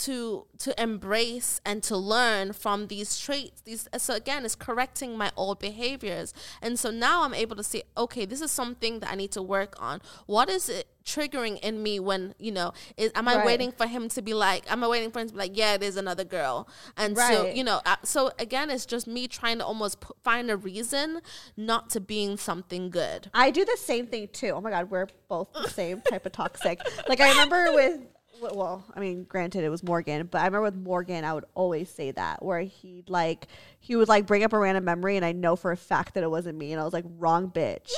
to 0.04 0.46
to 0.58 0.82
embrace 0.82 1.60
and 1.64 1.82
to 1.82 1.96
learn 1.96 2.52
from 2.52 2.86
these 2.88 3.18
traits 3.18 3.60
these 3.62 3.88
so 3.98 4.14
again 4.14 4.44
it's 4.44 4.54
correcting 4.54 5.16
my 5.16 5.30
old 5.36 5.58
behaviors 5.58 6.32
and 6.62 6.78
so 6.78 6.90
now 6.90 7.22
i'm 7.24 7.34
able 7.34 7.56
to 7.56 7.62
say 7.62 7.82
okay 7.96 8.24
this 8.24 8.40
is 8.40 8.50
something 8.50 9.00
that 9.00 9.10
i 9.10 9.14
need 9.14 9.30
to 9.32 9.42
work 9.42 9.74
on 9.80 10.00
what 10.26 10.48
is 10.48 10.68
it 10.68 10.86
triggering 11.04 11.58
in 11.60 11.82
me 11.82 11.98
when 11.98 12.34
you 12.38 12.52
know 12.52 12.72
is 12.96 13.10
am 13.14 13.26
i 13.26 13.36
Right. 13.36 13.46
waiting 13.46 13.72
for 13.72 13.86
him 13.86 14.08
to 14.10 14.22
be 14.22 14.34
like 14.34 14.70
am 14.70 14.84
i 14.84 14.88
waiting 14.88 15.10
for 15.10 15.20
him 15.20 15.28
to 15.28 15.32
be 15.34 15.38
like 15.38 15.56
yeah 15.56 15.76
there's 15.76 15.96
another 15.96 16.24
girl 16.24 16.68
and 16.96 17.16
so 17.16 17.46
you 17.54 17.64
know 17.64 17.80
uh, 17.86 17.96
so 18.04 18.30
again 18.38 18.70
it's 18.70 18.86
just 18.86 19.06
me 19.06 19.26
trying 19.26 19.58
to 19.58 19.64
almost 19.64 20.00
p- 20.00 20.08
find 20.22 20.50
a 20.50 20.56
reason 20.56 21.20
not 21.56 21.90
to 21.90 22.00
being 22.00 22.36
something 22.36 22.90
good 22.90 23.30
I 23.34 23.50
do 23.50 23.64
the 23.64 23.76
same 23.78 24.06
thing 24.06 24.28
too. 24.32 24.50
Oh 24.50 24.60
my 24.60 24.70
god, 24.70 24.90
we're 24.90 25.08
both 25.28 25.52
the 25.52 25.68
same 25.68 26.00
type 26.02 26.26
of 26.26 26.32
toxic. 26.32 26.80
Like 27.08 27.20
I 27.20 27.30
remember 27.30 27.72
with 27.72 28.00
well, 28.40 28.84
I 28.94 29.00
mean, 29.00 29.24
granted 29.24 29.64
it 29.64 29.68
was 29.68 29.82
Morgan, 29.82 30.26
but 30.30 30.38
I 30.40 30.44
remember 30.46 30.62
with 30.62 30.76
Morgan 30.76 31.24
I 31.24 31.34
would 31.34 31.44
always 31.54 31.90
say 31.90 32.10
that 32.12 32.44
where 32.44 32.60
he'd 32.60 33.08
like 33.08 33.46
he 33.78 33.96
would 33.96 34.08
like 34.08 34.26
bring 34.26 34.44
up 34.44 34.52
a 34.52 34.58
random 34.58 34.84
memory 34.84 35.16
and 35.16 35.24
I 35.24 35.32
know 35.32 35.56
for 35.56 35.72
a 35.72 35.76
fact 35.76 36.14
that 36.14 36.22
it 36.22 36.30
wasn't 36.30 36.58
me 36.58 36.72
and 36.72 36.80
I 36.80 36.84
was 36.84 36.92
like, 36.92 37.04
wrong 37.18 37.50
bitch. 37.50 37.92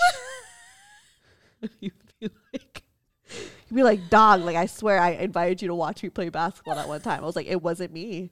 You'd 1.81 1.93
be 2.21 2.29
like 2.53 2.83
You'd 3.69 3.77
be 3.77 3.83
like, 3.83 4.11
dog, 4.11 4.43
like 4.43 4.57
I 4.57 4.67
swear 4.67 4.99
I 4.99 5.13
invited 5.13 5.63
you 5.63 5.69
to 5.69 5.75
watch 5.75 6.03
me 6.03 6.11
play 6.11 6.29
basketball 6.29 6.75
that 6.75 6.89
one 6.89 7.01
time. 7.01 7.23
I 7.23 7.27
was 7.27 7.37
like, 7.37 7.47
it 7.47 7.63
wasn't 7.63 7.93
me. 7.93 8.31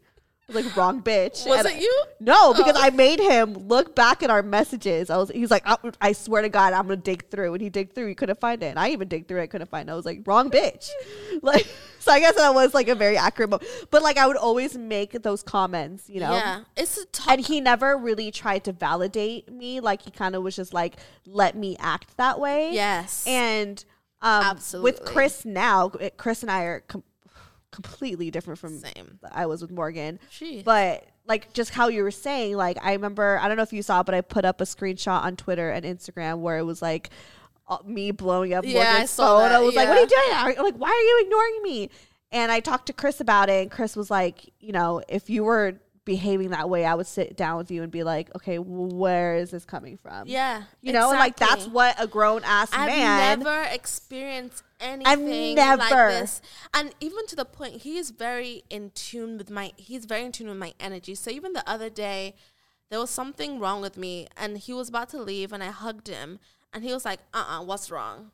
I 0.51 0.55
was 0.55 0.65
like, 0.67 0.77
wrong 0.77 1.03
bitch. 1.03 1.47
Was 1.47 1.65
And 1.65 1.69
it 1.77 1.81
you? 1.81 2.05
No, 2.19 2.53
because 2.53 2.77
I 2.79 2.91
made 2.91 3.21
him 3.21 3.55
look 3.55 3.95
back 3.95 4.23
at 4.23 4.31
our 4.31 4.43
messages. 4.43 5.11
I 5.11 5.17
was, 5.17 5.31
he's 5.31 5.51
like, 5.51 5.63
I, 5.67 5.77
I 6.01 6.13
swear 6.13 6.43
to 6.43 6.49
God, 6.49 6.73
I'm 6.73 6.83
gonna 6.85 6.97
dig 6.97 7.29
through. 7.31 7.55
And 7.55 7.63
he 7.63 7.71
dig 7.71 7.93
through, 7.95 8.09
he 8.09 8.15
couldn't 8.15 8.41
find 8.41 8.63
it. 8.63 8.67
And 8.67 8.79
I 8.79 8.91
even 8.91 9.09
dig 9.09 9.29
through, 9.29 9.41
I 9.43 9.47
couldn't 9.47 9.71
find 9.71 9.89
it. 9.89 9.93
I 9.93 9.95
was 9.97 10.05
like, 10.07 10.23
wrong 10.27 10.51
bitch. 10.51 10.89
Like, 11.43 11.67
so 12.01 12.13
I 12.13 12.21
guess 12.21 12.35
that 12.37 12.53
was 12.53 12.75
like 12.75 12.89
a 12.89 12.95
very 12.95 13.17
accurate. 13.17 13.49
Mo- 13.51 13.61
but 13.91 14.03
like, 14.03 14.19
I 14.19 14.27
would 14.27 14.37
always 14.37 14.77
make 14.77 15.13
those 15.23 15.43
comments, 15.43 16.11
you 16.11 16.21
know. 16.21 16.33
yeah 16.33 16.61
it's 16.77 16.99
a 16.99 17.31
And 17.31 17.41
he 17.41 17.61
never 17.61 17.97
really 17.97 18.31
tried 18.31 18.65
to 18.65 18.73
validate 18.73 19.51
me. 19.51 19.81
Like 19.81 20.03
he 20.03 20.11
kind 20.11 20.35
of 20.35 20.43
was 20.43 20.57
just 20.57 20.75
like, 20.75 20.97
let 21.25 21.57
me 21.57 21.77
act 21.79 22.17
that 22.19 22.39
way. 22.41 22.73
yes 22.75 23.25
And 23.27 23.83
um, 24.23 24.45
Absolutely. 24.45 24.91
with 24.91 25.05
Chris 25.05 25.45
now, 25.47 25.89
Chris 26.19 26.43
and 26.43 26.51
I 26.51 26.65
are 26.65 26.81
com- 26.81 27.05
completely 27.71 28.31
different 28.31 28.59
from 28.59 28.79
Same. 28.79 29.19
I 29.31 29.47
was 29.47 29.63
with 29.63 29.71
Morgan. 29.71 30.19
Jeez. 30.31 30.65
But 30.65 31.05
like 31.27 31.53
just 31.53 31.71
how 31.71 31.89
you 31.89 32.03
were 32.03 32.11
saying, 32.11 32.57
like 32.57 32.79
I 32.83 32.93
remember, 32.93 33.39
I 33.41 33.49
don't 33.49 33.57
know 33.57 33.63
if 33.63 33.73
you 33.73 33.83
saw, 33.83 34.03
but 34.03 34.15
I 34.15 34.21
put 34.21 34.45
up 34.45 34.61
a 34.61 34.65
screenshot 34.65 35.23
on 35.23 35.37
Twitter 35.37 35.71
and 35.71 35.85
Instagram 35.85 36.39
where 36.41 36.59
it 36.59 36.65
was 36.65 36.83
like 36.83 37.11
uh, 37.69 37.79
me 37.85 38.11
blowing 38.11 38.53
up 38.55 38.65
Yeah, 38.65 38.81
I 38.81 38.85
Morgan's 38.91 39.11
saw 39.11 39.39
phone. 39.41 39.49
that, 39.51 39.55
I 39.57 39.61
was 39.61 39.75
like, 39.77 39.89
"What 39.89 39.99
are 39.99 40.01
you 40.01 40.07
doing? 40.09 40.37
Are- 40.59 40.65
Like, 40.65 40.75
why 40.75 40.89
are 40.89 41.01
you 41.03 41.21
ignoring 41.25 41.63
me?" 41.63 41.91
And 42.33 42.51
I 42.53 42.61
talked 42.61 42.87
to 42.87 42.93
Chris 42.93 43.21
about 43.21 43.49
it, 43.49 43.63
and 43.63 43.71
Chris 43.71 43.95
was 43.97 44.11
like, 44.11 44.53
"You 44.61 44.73
know, 44.73 45.03
if 45.09 45.31
you 45.31 45.45
were." 45.45 45.75
behaving 46.07 46.49
that 46.49 46.69
way 46.69 46.85
i 46.87 46.95
would 46.95 47.07
sit 47.07 47.37
down 47.37 47.59
with 47.59 47.71
you 47.71 47.83
and 47.83 47.93
be 47.93 48.03
like 48.03 48.35
okay 48.35 48.59
where 48.59 49.37
is 49.37 49.51
this 49.51 49.67
coming 49.67 49.99
from 49.99 50.27
yeah 50.27 50.63
you 50.81 50.93
know 50.95 51.11
and 51.11 51.19
like 51.19 51.37
that's 51.37 51.67
what 51.69 51.95
a 52.03 52.07
grown-ass 52.07 52.71
I've 52.73 52.87
man 52.87 53.39
never 53.41 53.63
experienced 53.71 54.65
anything 54.81 55.55
never- 55.55 55.83
like 55.83 55.91
this. 55.91 56.43
And 56.75 56.95
even 57.01 57.27
to 57.27 57.37
the 57.37 57.45
point, 57.45 57.83
he 57.83 57.99
is 57.99 58.11
very 58.11 58.65
in 58.71 58.91
tune 58.91 59.39
with 59.39 59.51
my. 59.51 59.73
He's 59.77 60.05
very 60.05 60.25
in 60.25 60.33
tune 60.33 60.49
with 60.49 60.59
my 60.59 60.75
energy. 60.81 61.15
So 61.15 61.31
even 61.31 61.53
the 61.53 61.69
other 61.69 61.91
day, 61.91 62.35
there 62.89 62.99
was 62.99 63.11
something 63.11 63.59
wrong 63.59 63.81
with 63.81 63.97
me, 63.97 64.27
and 64.37 64.59
he 64.59 64.73
was 64.73 64.89
about 64.89 65.09
to 65.11 65.23
leave, 65.23 65.53
and 65.53 65.63
I 65.63 65.71
hugged 65.71 66.09
him, 66.09 66.41
and 66.73 66.83
he 66.83 66.93
was 66.93 67.05
like, 67.05 67.21
"Uh, 67.33 67.45
uh 67.49 67.65
what's 67.65 67.91
wrong?" 67.91 68.33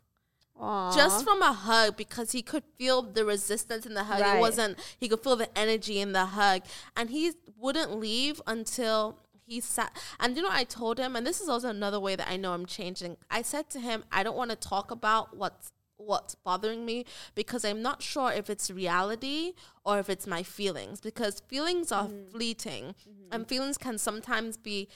Just 0.95 1.23
from 1.23 1.43
a 1.43 1.53
hug, 1.53 1.97
because 1.97 2.33
he 2.33 2.41
could 2.41 2.65
feel 2.77 3.03
the 3.03 3.27
resistance 3.27 3.85
in 3.85 3.93
the 3.93 4.05
hug. 4.05 4.21
Right. 4.21 4.39
It 4.39 4.41
wasn't. 4.41 4.79
He 4.99 5.09
could 5.09 5.21
feel 5.21 5.37
the 5.37 5.57
energy 5.59 6.01
in 6.01 6.13
the 6.13 6.27
hug, 6.27 6.63
and 6.97 7.11
he 7.11 7.33
wouldn't 7.59 7.99
leave 7.99 8.41
until 8.47 9.19
he 9.47 9.61
sat. 9.61 9.97
And 10.19 10.37
you 10.37 10.43
know, 10.43 10.49
I 10.51 10.65
told 10.65 10.99
him, 10.99 11.15
and 11.15 11.27
this 11.27 11.41
is 11.41 11.49
also 11.49 11.69
another 11.69 12.01
way 12.01 12.17
that 12.17 12.29
I 12.29 12.37
know 12.37 12.53
I'm 12.53 12.67
changing. 12.67 13.17
I 13.31 13.43
said 13.43 13.69
to 13.71 13.81
him, 13.81 14.05
I 14.11 14.23
don't 14.23 14.37
want 14.37 14.51
to 14.51 14.57
talk 14.57 14.91
about 14.91 15.37
what's 15.37 15.73
what's 15.99 16.35
bothering 16.35 16.85
me 16.85 17.05
because 17.35 17.65
I'm 17.65 17.83
not 17.83 18.03
sure 18.03 18.33
if 18.33 18.51
it's 18.51 18.71
reality 18.71 19.53
or 19.85 19.99
if 19.99 20.09
it's 20.09 20.27
my 20.27 20.43
feelings 20.43 21.01
because 21.01 21.41
feelings 21.49 21.93
are 21.93 22.07
mm-hmm. 22.07 22.31
fleeting. 22.31 22.95
And 23.31 23.43
mm-hmm. 23.43 23.49
feelings 23.49 23.79
can 23.79 23.99
sometimes 23.99 24.57
be 24.57 24.89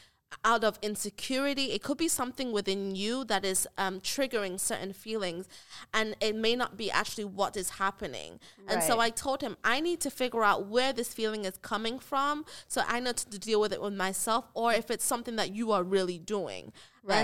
out 0.44 0.64
of 0.64 0.78
insecurity. 0.82 1.72
It 1.72 1.82
could 1.82 1.98
be 1.98 2.08
something 2.08 2.52
within 2.52 2.94
you 2.94 3.24
that 3.24 3.44
is 3.44 3.66
um, 3.76 4.00
triggering 4.00 4.58
certain 4.58 4.92
feelings, 4.92 5.48
and 5.92 6.16
it 6.20 6.34
may 6.34 6.56
not 6.56 6.76
be 6.76 6.90
actually 6.90 7.24
what 7.24 7.56
is 7.56 7.70
happening. 7.70 8.40
And 8.68 8.82
so 8.82 9.00
I 9.00 9.10
told 9.10 9.40
him 9.42 9.56
I 9.64 9.80
need 9.80 10.00
to 10.00 10.10
figure 10.10 10.44
out 10.44 10.66
where 10.66 10.92
this 10.92 11.12
feeling 11.12 11.44
is 11.44 11.56
coming 11.58 11.98
from, 11.98 12.44
so 12.68 12.82
I 12.86 13.00
know 13.00 13.12
to 13.12 13.38
deal 13.38 13.60
with 13.60 13.72
it 13.72 13.82
with 13.82 13.94
myself, 13.94 14.46
or 14.54 14.72
if 14.72 14.90
it's 14.90 15.04
something 15.04 15.36
that 15.36 15.54
you 15.54 15.72
are 15.72 15.82
really 15.82 16.18
doing. 16.18 16.72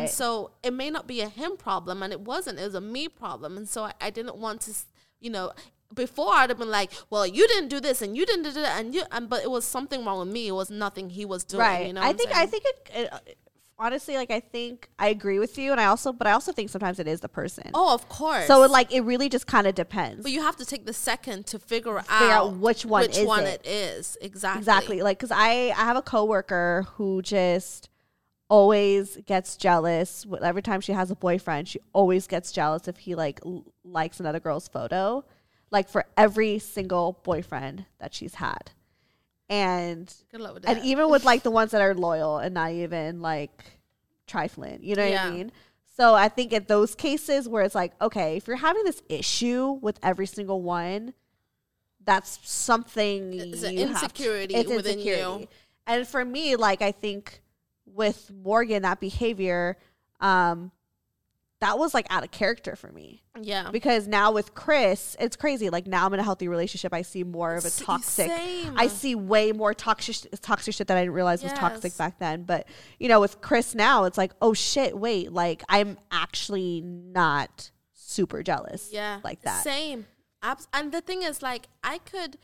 And 0.01 0.11
so 0.11 0.53
it 0.63 0.73
may 0.73 0.91
not 0.91 1.07
be 1.07 1.21
a 1.21 1.29
him 1.29 1.57
problem, 1.57 2.03
and 2.03 2.13
it 2.13 2.21
wasn't. 2.21 2.59
It 2.59 2.65
was 2.65 2.75
a 2.75 2.81
me 2.81 3.09
problem, 3.09 3.57
and 3.57 3.69
so 3.69 3.85
I, 3.85 3.93
I 4.01 4.11
didn't 4.11 4.37
want 4.37 4.63
to, 4.63 4.75
you 5.21 5.31
know. 5.31 5.53
Before 5.95 6.32
I'd 6.34 6.51
have 6.51 6.59
been 6.59 6.70
like, 6.70 6.91
"Well, 7.11 7.26
you 7.26 7.47
didn't 7.49 7.68
do 7.68 7.80
this, 7.80 8.03
and 8.03 8.16
you 8.16 8.26
didn't 8.26 8.43
do 8.43 8.53
that, 8.53 8.80
and 8.80 8.95
you," 8.95 9.03
and 9.12 9.28
but 9.28 9.43
it 9.43 9.51
was 9.51 9.64
something 9.64 10.05
wrong 10.05 10.18
with 10.18 10.28
me. 10.28 10.49
It 10.49 10.53
was 10.53 10.70
nothing 10.70 11.11
he 11.11 11.24
was 11.24 11.45
doing. 11.45 11.61
right. 11.61 11.87
You 11.87 11.93
know, 11.93 12.03
I 12.03 12.12
think 12.12 12.34
I 12.37 12.47
think 12.47 12.64
it, 12.66 12.91
it 12.95 13.39
honestly 13.78 14.16
like 14.16 14.30
I 14.30 14.41
think 14.41 14.89
I 14.99 15.09
agree 15.09 15.39
with 15.39 15.59
you, 15.59 15.70
and 15.70 15.80
I 15.80 15.84
also 15.84 16.12
but 16.12 16.26
I 16.26 16.32
also 16.32 16.51
think 16.53 16.70
sometimes 16.70 16.99
it 16.99 17.07
is 17.07 17.20
the 17.20 17.28
person. 17.28 17.70
Oh, 17.74 17.95
of 17.95 18.09
course. 18.09 18.47
So 18.47 18.62
it 18.64 18.70
like 18.70 18.93
it 18.93 19.03
really 19.03 19.28
just 19.28 19.47
kind 19.47 19.66
of 19.66 19.74
depends. 19.74 20.22
but 20.22 20.32
you 20.32 20.43
have 20.43 20.57
to 20.57 20.64
take 20.64 20.87
the 20.87 20.93
second 20.93 21.47
to 21.49 21.59
figure, 21.59 21.99
Figure 22.01 22.26
out 22.32 22.57
which 22.57 22.84
one 22.84 23.03
which 23.03 23.18
is 23.18 23.26
one 23.26 23.45
it. 23.45 23.61
it 23.64 23.68
is 23.70 24.16
exactly. 24.20 24.59
Exactly. 24.61 25.03
Like, 25.03 25.18
cause 25.18 25.30
I 25.30 25.68
I 25.76 25.84
have 25.84 25.97
a 25.97 26.03
coworker 26.03 26.87
who 26.97 27.22
just 27.22 27.89
always 28.49 29.16
gets 29.26 29.57
jealous. 29.57 30.26
Every 30.43 30.62
time 30.62 30.80
she 30.80 30.93
has 30.93 31.11
a 31.11 31.16
boyfriend, 31.16 31.68
she 31.68 31.80
always 31.93 32.26
gets 32.26 32.53
jealous 32.53 32.87
if 32.89 32.99
he 32.99 33.14
like 33.14 33.41
l- 33.45 33.64
likes 33.84 34.20
another 34.20 34.41
girl's 34.41 34.68
photo. 34.68 35.24
Like 35.77 35.91
for 35.91 36.07
every 36.16 36.59
single 36.59 37.20
boyfriend 37.22 37.85
that 37.99 38.14
she's 38.14 38.37
had, 38.37 38.70
and 39.51 40.11
Good 40.33 40.41
luck 40.41 40.55
with 40.55 40.66
and 40.66 40.83
even 40.83 41.11
with 41.11 41.22
like 41.27 41.43
the 41.43 41.51
ones 41.61 41.72
that 41.72 41.83
are 41.83 41.95
loyal 41.95 42.39
and 42.39 42.55
not 42.55 42.72
even 42.72 43.20
like 43.20 43.62
trifling. 44.27 44.79
You 44.81 44.95
know 44.95 45.07
what 45.07 45.18
I 45.18 45.31
mean? 45.31 45.53
So 45.95 46.14
I 46.14 46.31
think 46.31 46.55
in 46.55 46.64
those 46.66 46.95
cases 46.95 47.47
where 47.47 47.62
it's 47.62 47.74
like, 47.74 47.93
okay, 48.01 48.39
if 48.39 48.47
you're 48.47 48.57
having 48.57 48.85
this 48.85 49.03
issue 49.11 49.79
with 49.83 50.01
every 50.03 50.27
single 50.27 50.62
one, 50.62 51.12
that's 52.03 52.39
something 52.43 53.35
It's 53.35 53.62
an 53.62 53.77
have 53.77 54.14
to- 54.14 54.22
insecurity 54.22 54.55
it's 54.55 54.70
within 54.70 55.01
you. 55.01 55.47
And 55.87 56.09
for 56.09 56.24
me, 56.24 56.57
like 56.57 56.81
I 56.81 56.93
think 56.93 57.43
with 57.85 58.31
Morgan, 58.31 58.81
that 58.81 58.99
behavior, 58.99 59.77
um, 60.20 60.72
that 61.61 61.79
was 61.79 61.95
like 61.95 62.07
out 62.11 62.23
of 62.23 62.31
character 62.31 62.77
for 62.77 62.93
me. 62.93 63.23
Yeah. 63.41 63.71
Because 63.71 64.07
now 64.07 64.31
with 64.33 64.55
Chris, 64.55 65.17
it's 65.19 65.37
crazy. 65.37 65.71
Like 65.71 65.87
now 65.87 66.05
I'm 66.07 66.13
in 66.13 66.21
a 66.21 66.23
healthy 66.23 66.49
relationship. 66.49 66.93
I 66.93 67.01
see 67.03 67.25
more 67.25 67.55
of 67.55 67.65
a 67.65 67.71
toxic. 67.71 68.29
same. 68.31 68.75
I 68.77 68.89
see 68.89 69.15
way 69.15 69.53
more 69.53 69.73
toxic 69.73 70.31
toxic 70.43 70.75
shit 70.75 70.87
that 70.89 70.97
I 70.97 71.01
didn't 71.01 71.15
realize 71.15 71.43
was 71.43 71.53
toxic 71.55 71.97
back 71.97 72.19
then. 72.19 72.43
But 72.43 72.69
you 72.99 73.09
know, 73.09 73.21
with 73.21 73.41
Chris 73.41 73.75
now, 73.75 74.05
it's 74.05 74.19
like, 74.19 74.33
oh 74.43 74.53
shit, 74.53 74.99
wait, 74.99 75.33
like 75.33 75.63
I'm 75.69 75.97
actually 76.11 76.83
not 76.83 77.71
super 77.95 78.43
jealous. 78.43 78.91
yeah 78.93 79.21
Like 79.25 79.41
that. 79.43 79.65
same 79.65 80.07
Abs- 80.43 80.69
and 80.73 80.93
the 80.93 81.01
thing 81.01 81.23
is 81.23 81.43
like 81.43 81.67
i 81.83 81.99
could 81.99 82.37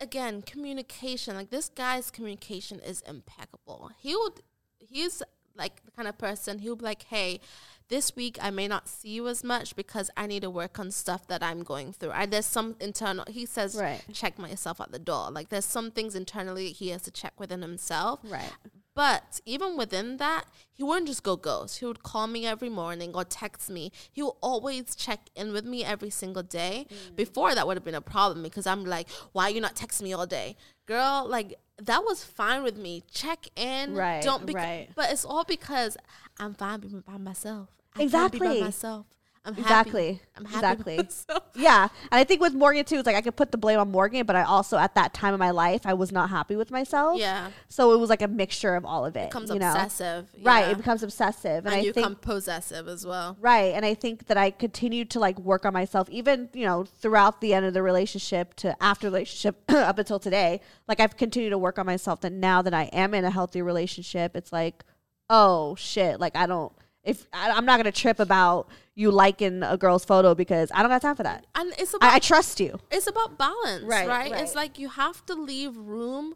again 0.00 0.42
communication 0.42 1.34
like 1.34 1.50
this 1.50 1.68
guy's 1.70 2.10
communication 2.10 2.78
is 2.80 3.00
impeccable 3.02 3.90
he 3.98 4.14
would 4.14 4.42
he's 4.78 5.22
like 5.56 5.82
the 5.86 5.90
kind 5.92 6.06
of 6.08 6.18
person 6.18 6.58
he'll 6.58 6.76
be 6.76 6.84
like 6.84 7.04
hey 7.04 7.40
this 7.88 8.16
week 8.16 8.36
i 8.42 8.50
may 8.50 8.66
not 8.68 8.88
see 8.88 9.10
you 9.10 9.28
as 9.28 9.44
much 9.44 9.76
because 9.76 10.10
i 10.16 10.26
need 10.26 10.42
to 10.42 10.50
work 10.50 10.78
on 10.78 10.90
stuff 10.90 11.26
that 11.28 11.42
i'm 11.42 11.62
going 11.62 11.92
through 11.92 12.10
I, 12.10 12.26
there's 12.26 12.46
some 12.46 12.76
internal 12.80 13.24
he 13.28 13.46
says 13.46 13.76
Right. 13.76 14.02
check 14.12 14.38
myself 14.38 14.80
at 14.80 14.90
the 14.92 14.98
door 14.98 15.30
like 15.30 15.48
there's 15.50 15.64
some 15.64 15.90
things 15.90 16.14
internally 16.14 16.68
he 16.72 16.88
has 16.88 17.02
to 17.02 17.10
check 17.10 17.38
within 17.38 17.62
himself 17.62 18.20
Right. 18.24 18.52
but 18.94 19.40
even 19.44 19.76
within 19.76 20.16
that, 20.16 20.44
he 20.72 20.82
wouldn't 20.82 21.06
just 21.06 21.22
go 21.22 21.36
ghost. 21.36 21.78
He 21.80 21.84
would 21.86 22.02
call 22.02 22.26
me 22.26 22.46
every 22.46 22.68
morning 22.70 23.12
or 23.14 23.24
text 23.24 23.68
me. 23.68 23.92
He 24.10 24.22
will 24.22 24.38
always 24.42 24.94
check 24.96 25.20
in 25.34 25.52
with 25.52 25.64
me 25.66 25.84
every 25.84 26.08
single 26.08 26.42
day. 26.42 26.86
Mm. 26.88 27.16
Before 27.16 27.54
that 27.54 27.66
would 27.66 27.76
have 27.76 27.84
been 27.84 27.94
a 27.94 28.00
problem 28.00 28.42
because 28.42 28.66
I'm 28.66 28.84
like, 28.86 29.08
why 29.32 29.44
are 29.44 29.50
you 29.50 29.60
not 29.60 29.74
texting 29.74 30.02
me 30.04 30.14
all 30.14 30.26
day? 30.26 30.56
Girl, 30.86 31.26
like 31.28 31.54
that 31.82 32.04
was 32.04 32.24
fine 32.24 32.62
with 32.62 32.76
me. 32.76 33.02
Check 33.10 33.46
in. 33.56 33.94
Right, 33.94 34.22
Don't 34.22 34.46
be 34.46 34.52
right. 34.54 34.88
but 34.94 35.10
it's 35.10 35.24
all 35.24 35.44
because 35.44 35.96
I'm 36.38 36.54
fine 36.54 36.80
being 36.80 37.00
by 37.06 37.18
myself. 37.18 37.68
I 37.94 38.02
Exactly. 38.02 38.40
by 38.40 38.60
myself. 38.60 39.06
I'm 39.46 39.54
happy. 39.54 39.62
Exactly. 39.62 40.20
I'm 40.36 40.44
happy 40.44 40.82
with 40.82 40.96
exactly. 40.96 40.96
myself. 40.96 41.42
Yeah. 41.56 41.88
And 42.10 42.18
I 42.20 42.24
think 42.24 42.42
with 42.42 42.52
Morgan 42.52 42.84
too, 42.84 42.96
it's 42.96 43.06
like 43.06 43.16
I 43.16 43.22
could 43.22 43.36
put 43.36 43.50
the 43.50 43.56
blame 43.56 43.78
on 43.78 43.90
Morgan, 43.90 44.26
but 44.26 44.36
I 44.36 44.42
also 44.42 44.76
at 44.76 44.94
that 44.96 45.14
time 45.14 45.32
in 45.32 45.38
my 45.38 45.52
life 45.52 45.82
I 45.86 45.94
was 45.94 46.12
not 46.12 46.28
happy 46.28 46.56
with 46.56 46.70
myself. 46.70 47.18
Yeah. 47.18 47.50
So 47.68 47.94
it 47.94 47.98
was 47.98 48.10
like 48.10 48.20
a 48.20 48.28
mixture 48.28 48.74
of 48.74 48.84
all 48.84 49.06
of 49.06 49.16
it. 49.16 49.20
it 49.20 49.30
becomes 49.30 49.50
you 49.50 49.58
know? 49.58 49.70
obsessive. 49.70 50.28
Right. 50.42 50.66
yeah. 50.66 50.72
It 50.72 50.76
becomes 50.76 51.02
obsessive. 51.02 51.64
And, 51.64 51.68
and 51.68 51.74
I 51.76 51.78
you 51.78 51.92
think 51.92 52.06
become 52.06 52.16
possessive 52.16 52.88
as 52.88 53.06
well. 53.06 53.36
Right. 53.40 53.72
And 53.74 53.86
I 53.86 53.94
think 53.94 54.26
that 54.26 54.36
I 54.36 54.50
continued 54.50 55.10
to 55.10 55.20
like 55.20 55.38
work 55.38 55.64
on 55.64 55.72
myself 55.72 56.10
even, 56.10 56.50
you 56.52 56.66
know, 56.66 56.84
throughout 56.84 57.40
the 57.40 57.54
end 57.54 57.64
of 57.64 57.72
the 57.72 57.82
relationship 57.82 58.54
to 58.56 58.76
after 58.82 59.06
relationship 59.06 59.62
up 59.68 59.98
until 59.98 60.18
today. 60.18 60.60
Like 60.88 61.00
I've 61.00 61.16
continued 61.16 61.50
to 61.50 61.58
work 61.58 61.78
on 61.78 61.86
myself 61.86 62.20
that 62.22 62.32
now 62.32 62.60
that 62.62 62.74
I 62.74 62.84
am 62.92 63.14
in 63.14 63.24
a 63.24 63.30
healthy 63.30 63.62
relationship, 63.62 64.36
it's 64.36 64.52
like, 64.52 64.84
oh 65.30 65.74
shit, 65.76 66.20
like 66.20 66.36
I 66.36 66.46
don't 66.46 66.72
if 67.06 67.26
I, 67.32 67.50
I'm 67.50 67.64
not 67.64 67.78
gonna 67.78 67.92
trip 67.92 68.20
about 68.20 68.68
you 68.96 69.10
liking 69.12 69.62
a 69.62 69.76
girl's 69.76 70.04
photo 70.04 70.34
because 70.34 70.72
I 70.74 70.80
don't 70.82 70.90
got 70.90 71.02
time 71.02 71.14
for 71.16 71.22
that. 71.22 71.44
And 71.54 71.72
it's 71.78 71.94
about 71.94 72.10
I, 72.12 72.16
I 72.16 72.18
trust 72.18 72.58
you. 72.58 72.80
it's 72.90 73.06
about 73.06 73.36
balance 73.38 73.84
Right, 73.84 74.08
right, 74.08 74.32
right. 74.32 74.42
it's 74.42 74.54
like 74.56 74.78
you 74.78 74.88
have 74.88 75.24
to 75.26 75.34
leave 75.34 75.76
room 75.76 76.34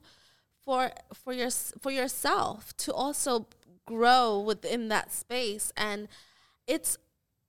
for 0.65 0.93
for 1.15 1.33
your 1.33 1.51
for 1.51 1.91
yourself 1.91 2.77
to 2.77 2.93
also 2.93 3.47
grow 3.87 4.39
within 4.39 4.89
that 4.89 5.11
space 5.11 5.73
and 5.77 6.07
it's 6.67 6.97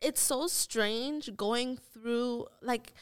it's 0.02 0.22
so 0.22 0.48
strange 0.48 1.36
going 1.36 1.78
through 1.78 2.48
like 2.62 2.94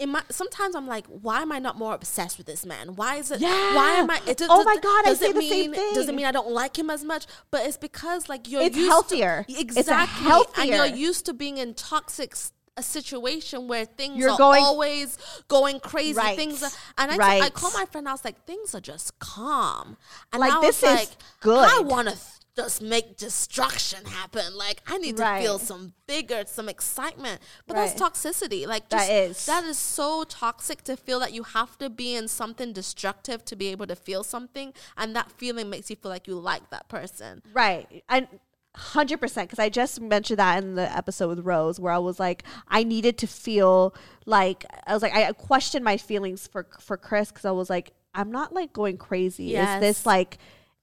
in 0.00 0.08
my, 0.10 0.22
sometimes 0.30 0.74
I'm 0.74 0.88
like, 0.88 1.06
why 1.06 1.42
am 1.42 1.52
I 1.52 1.58
not 1.60 1.76
more 1.78 1.94
obsessed 1.94 2.38
with 2.38 2.46
this 2.46 2.64
man? 2.66 2.96
Why 2.96 3.16
is 3.16 3.30
it? 3.30 3.40
Why 3.40 3.96
am 3.98 4.10
I? 4.10 4.20
It, 4.26 4.38
does- 4.38 4.48
Oh 4.50 4.64
my 4.64 4.74
does- 4.74 4.82
God, 4.82 5.00
I 5.04 5.08
Does 5.10 5.18
say 5.20 5.26
it 5.28 5.34
the 5.34 5.42
same 5.48 5.70
mean? 5.70 5.94
Does 5.94 6.08
it 6.08 6.14
mean 6.14 6.26
I 6.26 6.32
don't 6.32 6.50
like 6.50 6.76
him 6.78 6.90
as 6.90 7.04
much? 7.04 7.26
But 7.50 7.66
it's 7.66 7.76
because 7.76 8.28
like 8.28 8.48
you're 8.50 8.62
It's 8.62 8.76
used 8.76 8.88
healthier. 8.88 9.44
To, 9.48 9.60
exactly, 9.60 10.32
and 10.56 10.68
you're 10.70 10.86
used 10.86 11.26
to 11.26 11.32
being 11.34 11.58
in 11.58 11.74
toxic 11.74 12.34
a 12.76 12.82
situation 12.82 13.68
where 13.68 13.84
things 13.84 14.16
You're 14.16 14.30
are 14.30 14.38
going- 14.38 14.62
always 14.64 15.18
going 15.48 15.80
crazy. 15.80 16.14
Right. 16.16 16.36
Things, 16.36 16.62
are, 16.62 16.70
and 16.96 17.10
I, 17.10 17.16
Right. 17.16 17.52
call 17.52 17.70
my 17.72 17.84
friend. 17.84 18.08
I 18.08 18.12
was 18.12 18.24
like, 18.24 18.46
things 18.46 18.74
are 18.74 18.80
just 18.80 19.18
calm. 19.18 19.98
And 20.32 20.40
Like, 20.40 20.52
I 20.52 20.60
this 20.62 20.80
was 20.80 21.02
is 21.02 21.16
good. 21.40 21.68
I 21.68 21.80
want 21.80 22.08
to 22.08 22.16
just 22.62 22.82
make 22.82 23.16
destruction 23.16 24.04
happen. 24.04 24.56
Like 24.56 24.82
I 24.86 24.98
need 24.98 25.16
to 25.16 25.38
feel 25.40 25.58
some 25.58 25.94
vigor, 26.06 26.44
some 26.46 26.68
excitement. 26.68 27.40
But 27.66 27.76
Right. 27.76 27.96
that's 27.96 28.00
toxicity. 28.00 28.66
Like 28.66 28.88
That 28.90 29.08
just, 29.08 29.10
is. 29.10 29.46
that 29.46 29.64
is 29.64 29.78
so 29.78 30.24
toxic 30.24 30.82
to 30.84 30.96
feel 30.96 31.20
that 31.20 31.32
you 31.32 31.42
have 31.42 31.78
to 31.78 31.88
be 31.88 32.14
in 32.14 32.28
something 32.28 32.72
destructive 32.72 33.44
to 33.46 33.56
be 33.56 33.68
able 33.68 33.86
to 33.86 33.96
feel 33.96 34.22
something, 34.24 34.72
and 34.96 35.14
that 35.16 35.30
feeling 35.32 35.70
makes 35.70 35.90
you 35.90 35.96
feel 35.96 36.10
like 36.10 36.26
you 36.26 36.34
like 36.34 36.70
that 36.70 36.88
person. 36.88 37.42
Right. 37.52 38.02
And 38.08 38.28
hundred 38.76 39.18
percent 39.20 39.48
because 39.48 39.58
I 39.58 39.68
just 39.68 40.00
mentioned 40.00 40.38
that 40.38 40.62
in 40.62 40.76
the 40.76 40.96
episode 40.96 41.28
with 41.28 41.40
Rose 41.44 41.80
where 41.80 41.92
I 41.92 41.98
was 41.98 42.20
like 42.20 42.44
I 42.68 42.84
needed 42.84 43.18
to 43.18 43.26
feel 43.26 43.94
like 44.26 44.64
I 44.86 44.94
was 44.94 45.02
like 45.02 45.12
I 45.12 45.32
questioned 45.32 45.84
my 45.84 45.96
feelings 45.96 46.46
for 46.46 46.66
for 46.78 46.96
Chris 46.96 47.30
because 47.32 47.44
I 47.44 47.50
was 47.50 47.68
like 47.68 47.92
I'm 48.14 48.30
not 48.30 48.52
like 48.52 48.72
going 48.72 48.96
crazy. 48.96 49.56
Is 49.56 49.80
this 49.80 50.06
like 50.06 50.38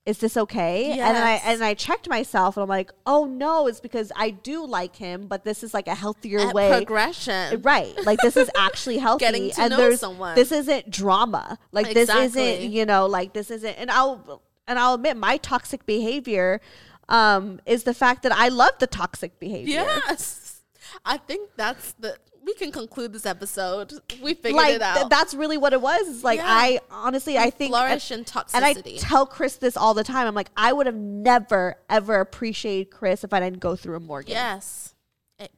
is 0.08 0.18
this 0.18 0.38
okay? 0.38 0.92
And 0.92 1.18
I 1.18 1.32
and 1.44 1.62
I 1.62 1.74
checked 1.74 2.08
myself 2.08 2.56
and 2.56 2.62
I'm 2.62 2.68
like, 2.68 2.90
oh 3.04 3.26
no, 3.26 3.66
it's 3.66 3.78
because 3.78 4.10
I 4.16 4.30
do 4.30 4.64
like 4.64 4.96
him, 4.96 5.26
but 5.26 5.44
this 5.44 5.62
is 5.62 5.74
like 5.74 5.86
a 5.86 5.94
healthier 5.94 6.38
A 6.38 6.50
way. 6.52 6.70
progression. 6.70 7.60
Right. 7.60 7.94
Like 8.06 8.18
this 8.20 8.38
is 8.38 8.50
actually 8.56 8.96
healthy. 9.06 9.26
Getting 9.26 9.50
to 9.50 9.60
and 9.60 9.70
know 9.70 9.76
there's 9.76 10.00
someone. 10.00 10.34
this 10.34 10.50
isn't 10.50 10.90
drama. 10.90 11.58
Like 11.72 11.92
this 11.92 12.08
isn't, 12.08 12.62
you 12.70 12.86
know, 12.86 13.04
like 13.06 13.34
this 13.34 13.50
isn't 13.50 13.74
and 13.76 13.90
I'll 13.90 14.40
and 14.66 14.78
I'll 14.78 14.94
admit 14.94 15.18
my 15.18 15.36
toxic 15.36 15.84
behavior 15.84 16.62
um 17.10 17.60
is 17.66 17.82
the 17.84 17.94
fact 17.94 18.22
that 18.22 18.32
I 18.32 18.48
love 18.48 18.72
the 18.78 18.86
toxic 18.86 19.38
behavior. 19.38 19.74
Yes, 19.74 20.62
I 21.04 21.18
think 21.18 21.50
that's 21.56 21.92
the. 21.98 22.16
We 22.48 22.54
can 22.54 22.72
conclude 22.72 23.12
this 23.12 23.26
episode. 23.26 23.92
We 24.22 24.32
figured 24.32 24.54
Like 24.56 24.76
it 24.76 24.80
out. 24.82 24.94
th- 24.96 25.08
that's 25.10 25.34
really 25.34 25.58
what 25.58 25.74
it 25.74 25.82
was. 25.82 26.08
It's 26.08 26.24
like 26.24 26.38
Yeah. 26.38 26.46
I 26.48 26.80
honestly 26.90 27.36
I 27.36 27.50
think 27.50 27.72
flourish 27.72 28.10
and, 28.10 28.26
in 28.26 28.42
and 28.54 28.64
I 28.64 28.72
tell 28.72 29.26
Chris 29.26 29.56
this 29.56 29.76
all 29.76 29.92
the 29.92 30.02
time. 30.02 30.26
I'm 30.26 30.34
like 30.34 30.48
I 30.56 30.72
would 30.72 30.86
have 30.86 30.94
never 30.96 31.76
ever 31.90 32.20
appreciated 32.20 32.90
Chris 32.90 33.22
if 33.22 33.34
I 33.34 33.40
didn't 33.40 33.60
go 33.60 33.76
through 33.76 33.96
a 33.96 34.00
Morgan. 34.00 34.30
yes, 34.32 34.94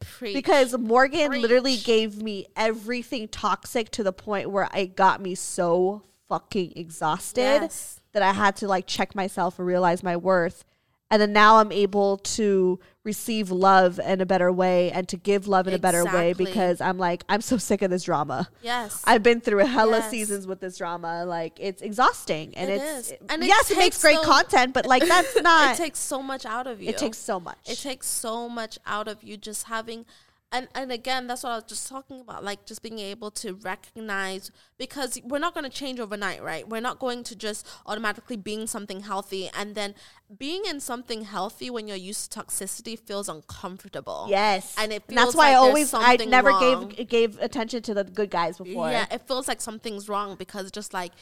preach. 0.01 0.35
Because 0.35 0.77
Morgan 0.77 1.31
literally 1.41 1.77
gave 1.77 2.21
me 2.21 2.49
everything 2.57 3.29
toxic 3.29 3.91
to 3.93 4.03
the 4.03 4.13
point 4.13 4.51
where 4.51 4.69
it 4.75 4.97
got 4.97 5.21
me 5.21 5.37
so 5.37 6.03
fucking 6.29 6.73
exhausted 6.75 7.41
Yes. 7.63 8.01
that 8.15 8.23
I 8.25 8.33
had 8.33 8.57
to 8.57 8.67
like 8.67 8.89
check 8.89 9.15
myself 9.15 9.61
and 9.61 9.67
realize 9.69 10.03
my 10.03 10.17
worth. 10.17 10.65
And 11.09 11.23
then 11.23 11.33
now 11.33 11.59
I'm 11.59 11.71
able 11.71 12.19
to 12.19 12.81
receive 13.05 13.51
love 13.51 13.99
in 13.99 14.21
a 14.21 14.27
better 14.27 14.53
way 14.53 14.91
and 14.93 15.09
to 15.09 15.17
give 15.17 15.49
love 15.49 15.67
in 15.67 15.73
a 15.73 15.79
better 15.79 16.05
way 16.05 16.35
because 16.35 16.83
I'm 16.83 16.99
like 16.99 17.25
I'm 17.31 17.41
so 17.41 17.57
sick 17.57 17.81
of 17.81 17.91
this 17.91 18.03
drama. 18.05 18.49
Yes. 18.63 19.03
I've 19.07 19.23
been 19.23 19.41
through 19.41 19.61
a 19.61 19.67
hella 19.67 19.99
Yes. 20.01 20.11
seasons 20.11 20.47
with 20.47 20.61
this 20.61 20.77
drama. 20.77 21.25
Like 21.25 21.59
it's 21.59 21.81
exhausting 21.81 22.55
and 22.57 22.71
It 22.71 22.75
it's 22.83 23.11
is. 23.13 23.19
And 23.31 23.43
it 23.43 23.47
yes, 23.47 23.71
it 23.71 23.79
makes 23.79 24.01
great 24.03 24.17
so- 24.19 24.25
content, 24.25 24.75
but 24.75 24.85
like 24.85 25.07
that's 25.07 25.35
not 25.43 25.75
it 25.75 25.83
takes 25.83 25.99
so 25.99 26.23
much 26.23 26.45
out 26.45 26.67
of 26.67 26.83
you. 26.83 26.91
it 26.91 26.99
takes 26.99 27.17
so 27.17 27.41
much. 27.41 27.57
It 27.67 27.79
takes 27.79 28.07
so 28.07 28.49
much 28.51 28.79
out 28.85 29.09
of 29.09 29.23
you 29.25 29.39
just 29.39 29.65
having 29.69 30.05
and 30.53 30.67
and 30.75 30.91
again 30.91 31.27
that's 31.27 31.45
what 31.45 31.51
I 31.51 31.55
was 31.57 31.65
just 31.65 31.89
talking 31.89 32.21
about 32.21 32.43
like 32.43 32.67
just 32.67 32.83
being 32.83 32.99
able 32.99 33.31
to 33.33 33.55
recognize 33.55 34.51
because 34.79 35.19
we're 35.25 35.39
not 35.39 35.55
going 35.55 35.65
to 35.65 35.71
change 35.71 36.01
overnight 36.01 36.43
right 36.43 36.69
we're 36.69 36.81
not 36.81 36.99
going 36.99 37.23
to 37.25 37.37
just 37.37 37.67
automatically 37.87 38.37
being 38.37 38.67
something 38.67 39.01
healthy 39.01 39.49
and 39.57 39.75
then 39.75 39.95
being 40.39 40.63
in 40.69 40.81
something 40.81 41.23
healthy 41.23 41.71
when 41.71 41.87
you're 41.87 41.97
used 41.97 42.33
to 42.33 42.41
toxicity 42.41 42.99
feels 42.99 43.29
uncomfortable 43.29 44.27
Yes, 44.29 44.75
and 44.79 44.93
it 44.93 45.05
And 45.09 45.19
that's 45.19 45.35
why 45.35 45.49
like 45.49 45.53
I 45.53 45.59
always 45.59 45.95
I 45.95 46.17
never 46.17 46.51
wrong. 46.51 46.89
gave 46.89 47.09
gave 47.09 47.39
attention 47.41 47.83
to 47.83 47.95
the 47.95 48.05
good 48.05 48.31
guys 48.31 48.59
before. 48.59 48.91
Yeah, 48.91 49.07
it 49.11 49.27
feels 49.27 49.49
like 49.49 49.61
something's 49.61 50.09
wrong 50.09 50.37
because 50.37 50.71
just 50.71 50.93
like 50.95 51.13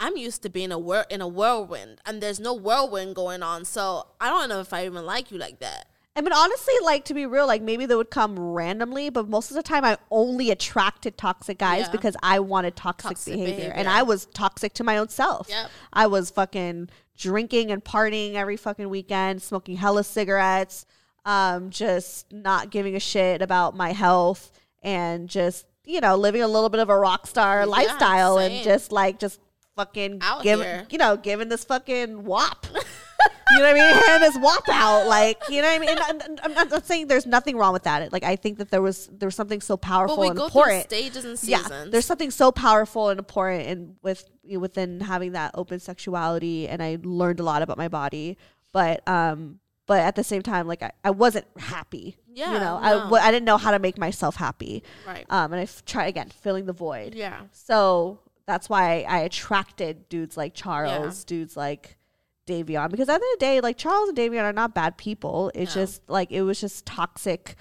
I'm 0.00 0.16
used 0.16 0.42
to 0.42 0.48
being 0.48 0.72
a 0.72 0.78
whir- 0.78 1.06
in 1.10 1.20
a 1.20 1.28
whirlwind, 1.28 2.00
and 2.04 2.20
there's 2.20 2.40
no 2.40 2.54
whirlwind 2.54 3.14
going 3.14 3.42
on. 3.42 3.64
So 3.64 4.06
I 4.20 4.28
don't 4.28 4.48
know 4.48 4.60
if 4.60 4.72
I 4.72 4.84
even 4.86 5.06
like 5.06 5.30
you 5.30 5.38
like 5.38 5.60
that. 5.60 5.86
I 6.14 6.20
mean, 6.20 6.32
honestly, 6.32 6.74
like 6.84 7.06
to 7.06 7.14
be 7.14 7.24
real, 7.24 7.46
like 7.46 7.62
maybe 7.62 7.86
they 7.86 7.94
would 7.94 8.10
come 8.10 8.38
randomly, 8.38 9.08
but 9.08 9.28
most 9.28 9.50
of 9.50 9.56
the 9.56 9.62
time 9.62 9.82
I 9.84 9.96
only 10.10 10.50
attracted 10.50 11.16
toxic 11.16 11.58
guys 11.58 11.86
Yeah. 11.86 11.90
because 11.92 12.16
I 12.22 12.38
wanted 12.40 12.76
toxic, 12.76 13.10
Toxic 13.12 13.34
behavior. 13.34 13.72
and. 13.74 13.88
I 13.88 14.02
was 14.02 14.26
toxic 14.26 14.74
to 14.74 14.84
my 14.84 14.98
own 14.98 15.08
self. 15.08 15.48
Yep. 15.48 15.70
I 15.92 16.06
was 16.06 16.30
fucking 16.30 16.90
drinking 17.16 17.70
and 17.70 17.82
partying 17.84 18.34
every 18.34 18.56
fucking 18.56 18.88
weekend, 18.90 19.40
smoking 19.42 19.76
hella 19.76 20.04
cigarettes, 20.04 20.84
um, 21.24 21.70
just 21.70 22.30
not 22.32 22.70
giving 22.70 22.94
a 22.96 23.00
shit 23.00 23.40
about 23.42 23.74
my 23.76 23.92
health, 23.92 24.50
and 24.82 25.28
just 25.28 25.64
you 25.84 26.00
know 26.00 26.16
living 26.16 26.42
a 26.42 26.48
little 26.48 26.68
bit 26.68 26.80
of 26.80 26.90
a 26.90 26.96
rock 26.98 27.26
star 27.26 27.64
lifestyle, 27.66 28.38
and 28.38 28.62
just 28.64 28.92
like 28.92 29.18
just 29.18 29.40
fucking 29.76 30.18
Out 30.20 30.42
giving 30.42 30.66
here. 30.66 30.86
you 30.90 30.98
know 30.98 31.16
giving 31.16 31.48
this 31.48 31.64
fucking 31.64 32.24
wop. 32.24 32.66
You 33.50 33.58
know 33.58 33.64
what 33.64 33.70
I 33.70 33.74
mean? 33.74 34.02
Hand 34.06 34.22
this 34.22 34.36
wop 34.38 34.66
out, 34.70 35.06
like 35.08 35.38
you 35.50 35.60
know 35.60 35.68
what 35.68 35.74
I 35.74 35.78
mean. 35.78 35.88
And, 35.90 36.22
and 36.22 36.40
I'm, 36.42 36.56
I'm 36.58 36.68
not 36.68 36.86
saying 36.86 37.08
there's 37.08 37.26
nothing 37.26 37.56
wrong 37.56 37.72
with 37.74 37.82
that. 37.82 38.10
Like 38.12 38.24
I 38.24 38.34
think 38.36 38.58
that 38.58 38.70
there 38.70 38.80
was 38.80 39.08
there 39.12 39.26
was 39.26 39.34
something 39.34 39.60
so 39.60 39.76
powerful 39.76 40.16
But 40.16 40.20
we 40.22 40.28
and 40.28 40.36
go 40.36 40.48
through 40.48 40.62
important. 40.62 40.84
stages 40.84 41.24
and 41.24 41.38
seasons. 41.38 41.68
Yeah, 41.70 41.84
there's 41.90 42.06
something 42.06 42.30
so 42.30 42.50
powerful 42.50 43.10
and 43.10 43.18
important 43.18 43.66
and 43.68 43.96
with 44.02 44.24
you 44.42 44.54
know, 44.54 44.60
within 44.60 45.00
having 45.00 45.32
that 45.32 45.50
open 45.54 45.80
sexuality, 45.80 46.66
and 46.68 46.82
I 46.82 46.96
learned 47.02 47.40
a 47.40 47.42
lot 47.42 47.60
about 47.62 47.76
my 47.76 47.88
body. 47.88 48.38
But 48.72 49.06
um, 49.06 49.58
but 49.86 49.98
at 50.00 50.16
the 50.16 50.24
same 50.24 50.40
time, 50.40 50.66
like 50.66 50.82
I, 50.82 50.92
I 51.04 51.10
wasn't 51.10 51.46
happy. 51.58 52.16
Yeah, 52.32 52.54
you 52.54 52.58
know, 52.60 52.78
I 52.80 52.90
no. 52.92 52.98
w- 53.00 53.22
I 53.22 53.30
didn't 53.30 53.44
know 53.44 53.58
how 53.58 53.72
to 53.72 53.78
make 53.78 53.98
myself 53.98 54.36
happy. 54.36 54.82
Right. 55.06 55.26
Um, 55.28 55.52
and 55.52 55.60
I 55.60 55.64
f- 55.64 55.84
try 55.84 56.06
again 56.06 56.30
filling 56.30 56.64
the 56.64 56.72
void. 56.72 57.14
Yeah. 57.14 57.42
So 57.52 58.20
that's 58.46 58.70
why 58.70 59.04
I 59.06 59.18
attracted 59.18 60.08
dudes 60.08 60.38
like 60.38 60.54
Charles, 60.54 61.24
dudes 61.24 61.54
like 61.56 61.98
Davion, 62.46 62.90
because 62.90 63.08
at 63.08 63.20
the 63.20 63.24
end 63.24 63.34
of 63.34 63.38
the 63.38 63.44
day, 63.46 63.60
like 63.60 63.76
Charles 63.76 64.08
and 64.08 64.18
Davion 64.18 64.42
are 64.42 64.52
not 64.52 64.74
bad 64.74 64.96
people. 64.96 65.50
It's 65.54 65.74
No. 65.76 65.82
just 65.82 66.02
like 66.08 66.30
it 66.32 66.42
was 66.42 66.60
just 66.60 66.84
toxic 66.86 67.56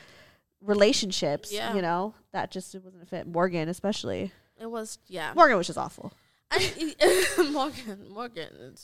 relationships. 0.61 1.51
Yeah. 1.51 1.73
You 1.75 1.81
know, 1.81 2.15
that 2.33 2.51
just 2.51 2.73
wasn't 2.75 3.03
a 3.03 3.05
fit. 3.05 3.27
Morgan, 3.27 3.69
especially. 3.69 4.31
It 4.59 4.69
was 4.69 4.99
yeah. 5.07 5.33
Morgan 5.35 5.57
was 5.57 5.67
just 5.67 5.79
awful. 5.79 6.13
I, 6.51 6.95
Morgan, 7.51 8.09
Morgan, 8.09 8.75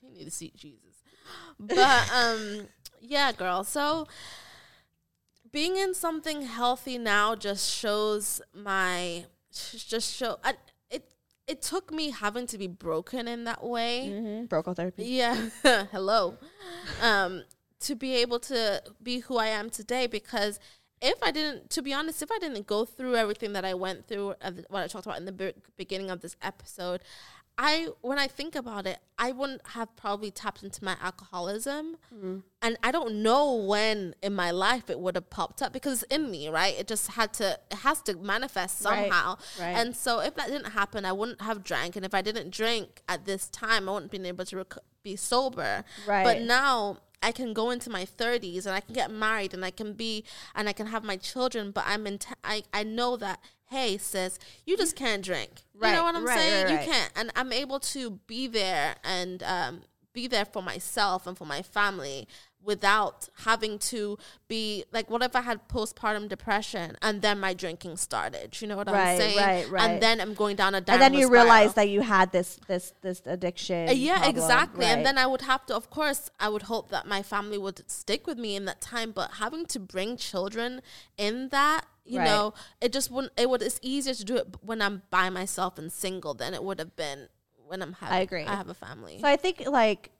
he 0.00 0.08
need 0.08 0.24
to 0.24 0.30
see 0.30 0.52
Jesus. 0.56 1.02
But 1.60 1.78
um, 2.14 2.68
yeah, 3.00 3.32
girl. 3.32 3.64
So 3.64 4.06
being 5.50 5.76
in 5.76 5.94
something 5.94 6.42
healthy 6.42 6.98
now 6.98 7.34
just 7.34 7.70
shows 7.70 8.40
my 8.54 9.26
just 9.52 10.14
show. 10.14 10.38
I, 10.42 10.54
it 11.46 11.62
took 11.62 11.92
me 11.92 12.10
having 12.10 12.46
to 12.48 12.58
be 12.58 12.66
broken 12.66 13.26
in 13.26 13.44
that 13.44 13.64
way. 13.64 14.10
Mm-hmm. 14.12 14.44
Broke 14.46 14.74
therapy. 14.76 15.04
Yeah. 15.04 15.48
Hello. 15.90 16.38
Um, 17.00 17.42
to 17.80 17.94
be 17.96 18.14
able 18.16 18.38
to 18.40 18.82
be 19.02 19.20
who 19.20 19.36
I 19.36 19.48
am 19.48 19.68
today 19.68 20.06
because 20.06 20.60
if 21.00 21.20
I 21.20 21.32
didn't, 21.32 21.68
to 21.70 21.82
be 21.82 21.92
honest, 21.92 22.22
if 22.22 22.30
I 22.30 22.38
didn't 22.38 22.66
go 22.66 22.84
through 22.84 23.16
everything 23.16 23.54
that 23.54 23.64
I 23.64 23.74
went 23.74 24.06
through, 24.06 24.34
uh, 24.40 24.52
what 24.68 24.84
I 24.84 24.86
talked 24.86 25.06
about 25.06 25.18
in 25.18 25.24
the 25.24 25.32
be- 25.32 25.54
beginning 25.76 26.10
of 26.10 26.20
this 26.20 26.36
episode, 26.40 27.02
I, 27.58 27.88
when 28.00 28.18
I 28.18 28.26
think 28.28 28.54
about 28.56 28.86
it, 28.86 28.98
I 29.18 29.30
wouldn't 29.30 29.66
have 29.68 29.94
probably 29.94 30.30
tapped 30.30 30.62
into 30.62 30.82
my 30.82 30.96
alcoholism. 31.00 31.96
Mm-hmm. 32.12 32.38
And 32.62 32.76
I 32.82 32.90
don't 32.90 33.22
know 33.22 33.54
when 33.54 34.14
in 34.22 34.34
my 34.34 34.50
life 34.50 34.88
it 34.90 34.98
would 34.98 35.14
have 35.14 35.30
popped 35.30 35.62
up 35.62 35.72
because 35.72 36.02
it's 36.02 36.14
in 36.14 36.30
me, 36.30 36.48
right? 36.48 36.74
It 36.78 36.88
just 36.88 37.08
had 37.12 37.32
to, 37.34 37.58
it 37.70 37.78
has 37.78 38.00
to 38.02 38.16
manifest 38.16 38.84
Right, 38.84 39.10
somehow. 39.10 39.36
right. 39.60 39.76
And 39.76 39.94
so 39.94 40.20
if 40.20 40.34
that 40.36 40.48
didn't 40.48 40.72
happen, 40.72 41.04
I 41.04 41.12
wouldn't 41.12 41.42
have 41.42 41.62
drank. 41.62 41.94
And 41.96 42.04
if 42.04 42.14
I 42.14 42.22
didn't 42.22 42.50
drink 42.50 43.02
at 43.08 43.26
this 43.26 43.48
time, 43.48 43.88
I 43.88 43.92
wouldn't 43.92 44.10
been 44.10 44.26
able 44.26 44.44
to 44.46 44.56
rec- 44.56 44.78
be 45.02 45.16
sober. 45.16 45.84
Right. 46.06 46.24
But 46.24 46.42
now 46.42 46.98
I 47.22 47.32
can 47.32 47.52
go 47.52 47.70
into 47.70 47.90
my 47.90 48.04
30s 48.04 48.66
and 48.66 48.74
I 48.74 48.80
can 48.80 48.94
get 48.94 49.10
married 49.10 49.54
and 49.54 49.64
I 49.64 49.70
can 49.70 49.92
be 49.94 50.24
and 50.54 50.68
I 50.68 50.72
can 50.72 50.86
have 50.88 51.04
my 51.04 51.16
children. 51.16 51.70
But 51.70 51.84
I'm 51.86 52.06
in. 52.06 52.18
I 52.44 52.62
I 52.72 52.82
know 52.82 53.16
that. 53.16 53.40
Hey, 53.66 53.96
sis, 53.96 54.38
you 54.66 54.76
just 54.76 54.96
can't 54.96 55.24
drink. 55.24 55.62
You 55.92 55.96
know 55.96 56.04
what 56.04 56.14
I'm 56.14 56.26
right, 56.26 56.38
saying? 56.38 56.66
right, 56.66 56.72
You 56.86 56.92
can't. 56.92 57.10
And 57.16 57.30
I'm 57.34 57.54
able 57.54 57.80
to 57.80 58.10
be 58.26 58.46
there 58.46 58.96
and 59.02 59.42
um, 59.44 59.80
be 60.12 60.26
there 60.26 60.44
for 60.44 60.62
myself 60.62 61.26
and 61.26 61.38
for 61.38 61.46
my 61.46 61.62
family 61.62 62.28
without 62.64 63.28
having 63.44 63.78
to 63.78 64.16
be 64.48 64.84
like 64.92 65.10
what 65.10 65.22
if 65.22 65.34
I 65.34 65.40
had 65.40 65.68
postpartum 65.68 66.28
depression 66.28 66.96
and 67.02 67.22
then 67.22 67.40
my 67.40 67.54
drinking 67.54 67.96
started? 67.96 68.60
You 68.60 68.68
know 68.68 68.76
what 68.76 68.88
Right, 68.90 69.12
I'm 69.12 69.16
saying? 69.18 69.36
right, 69.38 69.68
right. 69.70 69.82
And 69.90 70.02
then 70.02 70.20
I'm 70.20 70.34
going 70.34 70.56
down 70.56 70.74
a 70.74 70.78
And 70.78 71.02
then 71.02 71.14
you 71.14 71.28
realize 71.30 71.74
that 71.74 71.88
you 71.88 72.00
had 72.02 72.32
this 72.32 72.58
this 72.68 72.94
this 73.02 73.22
addiction. 73.26 73.88
Uh, 73.88 73.92
yeah, 73.92 74.18
problem. 74.18 74.36
exactly. 74.36 74.84
Right. 74.86 74.92
And 74.96 75.04
then 75.06 75.18
I 75.18 75.26
would 75.26 75.42
have 75.42 75.66
to, 75.66 75.74
of 75.76 75.90
course, 75.90 76.30
I 76.38 76.48
would 76.48 76.62
hope 76.62 76.90
that 76.90 77.06
my 77.06 77.22
family 77.22 77.58
would 77.58 77.90
stick 77.90 78.26
with 78.26 78.38
me 78.38 78.54
in 78.56 78.64
that 78.66 78.80
time. 78.80 79.12
But 79.12 79.32
having 79.34 79.66
to 79.66 79.78
bring 79.80 80.16
children 80.16 80.82
in 81.16 81.48
that, 81.50 81.84
you 82.04 82.18
Right. 82.18 82.24
know, 82.26 82.54
it 82.80 82.92
just 82.92 83.10
wouldn't. 83.10 83.32
It 83.36 83.48
would. 83.50 83.62
It's 83.62 83.78
easier 83.82 84.14
to 84.14 84.24
do 84.24 84.36
it 84.36 84.46
when 84.60 84.80
I'm 84.82 85.02
by 85.10 85.30
myself 85.30 85.78
and 85.78 85.92
single 85.92 86.34
than 86.34 86.54
it 86.54 86.62
would 86.62 86.78
have 86.78 86.94
been 86.96 87.28
when 87.66 87.82
I'm 87.82 87.94
having. 87.94 88.16
I 88.16 88.20
agree. 88.20 88.44
I 88.44 88.54
have 88.56 88.68
a 88.68 88.74
family. 88.74 89.18
So 89.20 89.26
I 89.26 89.36
think 89.36 89.66
like 89.66 90.10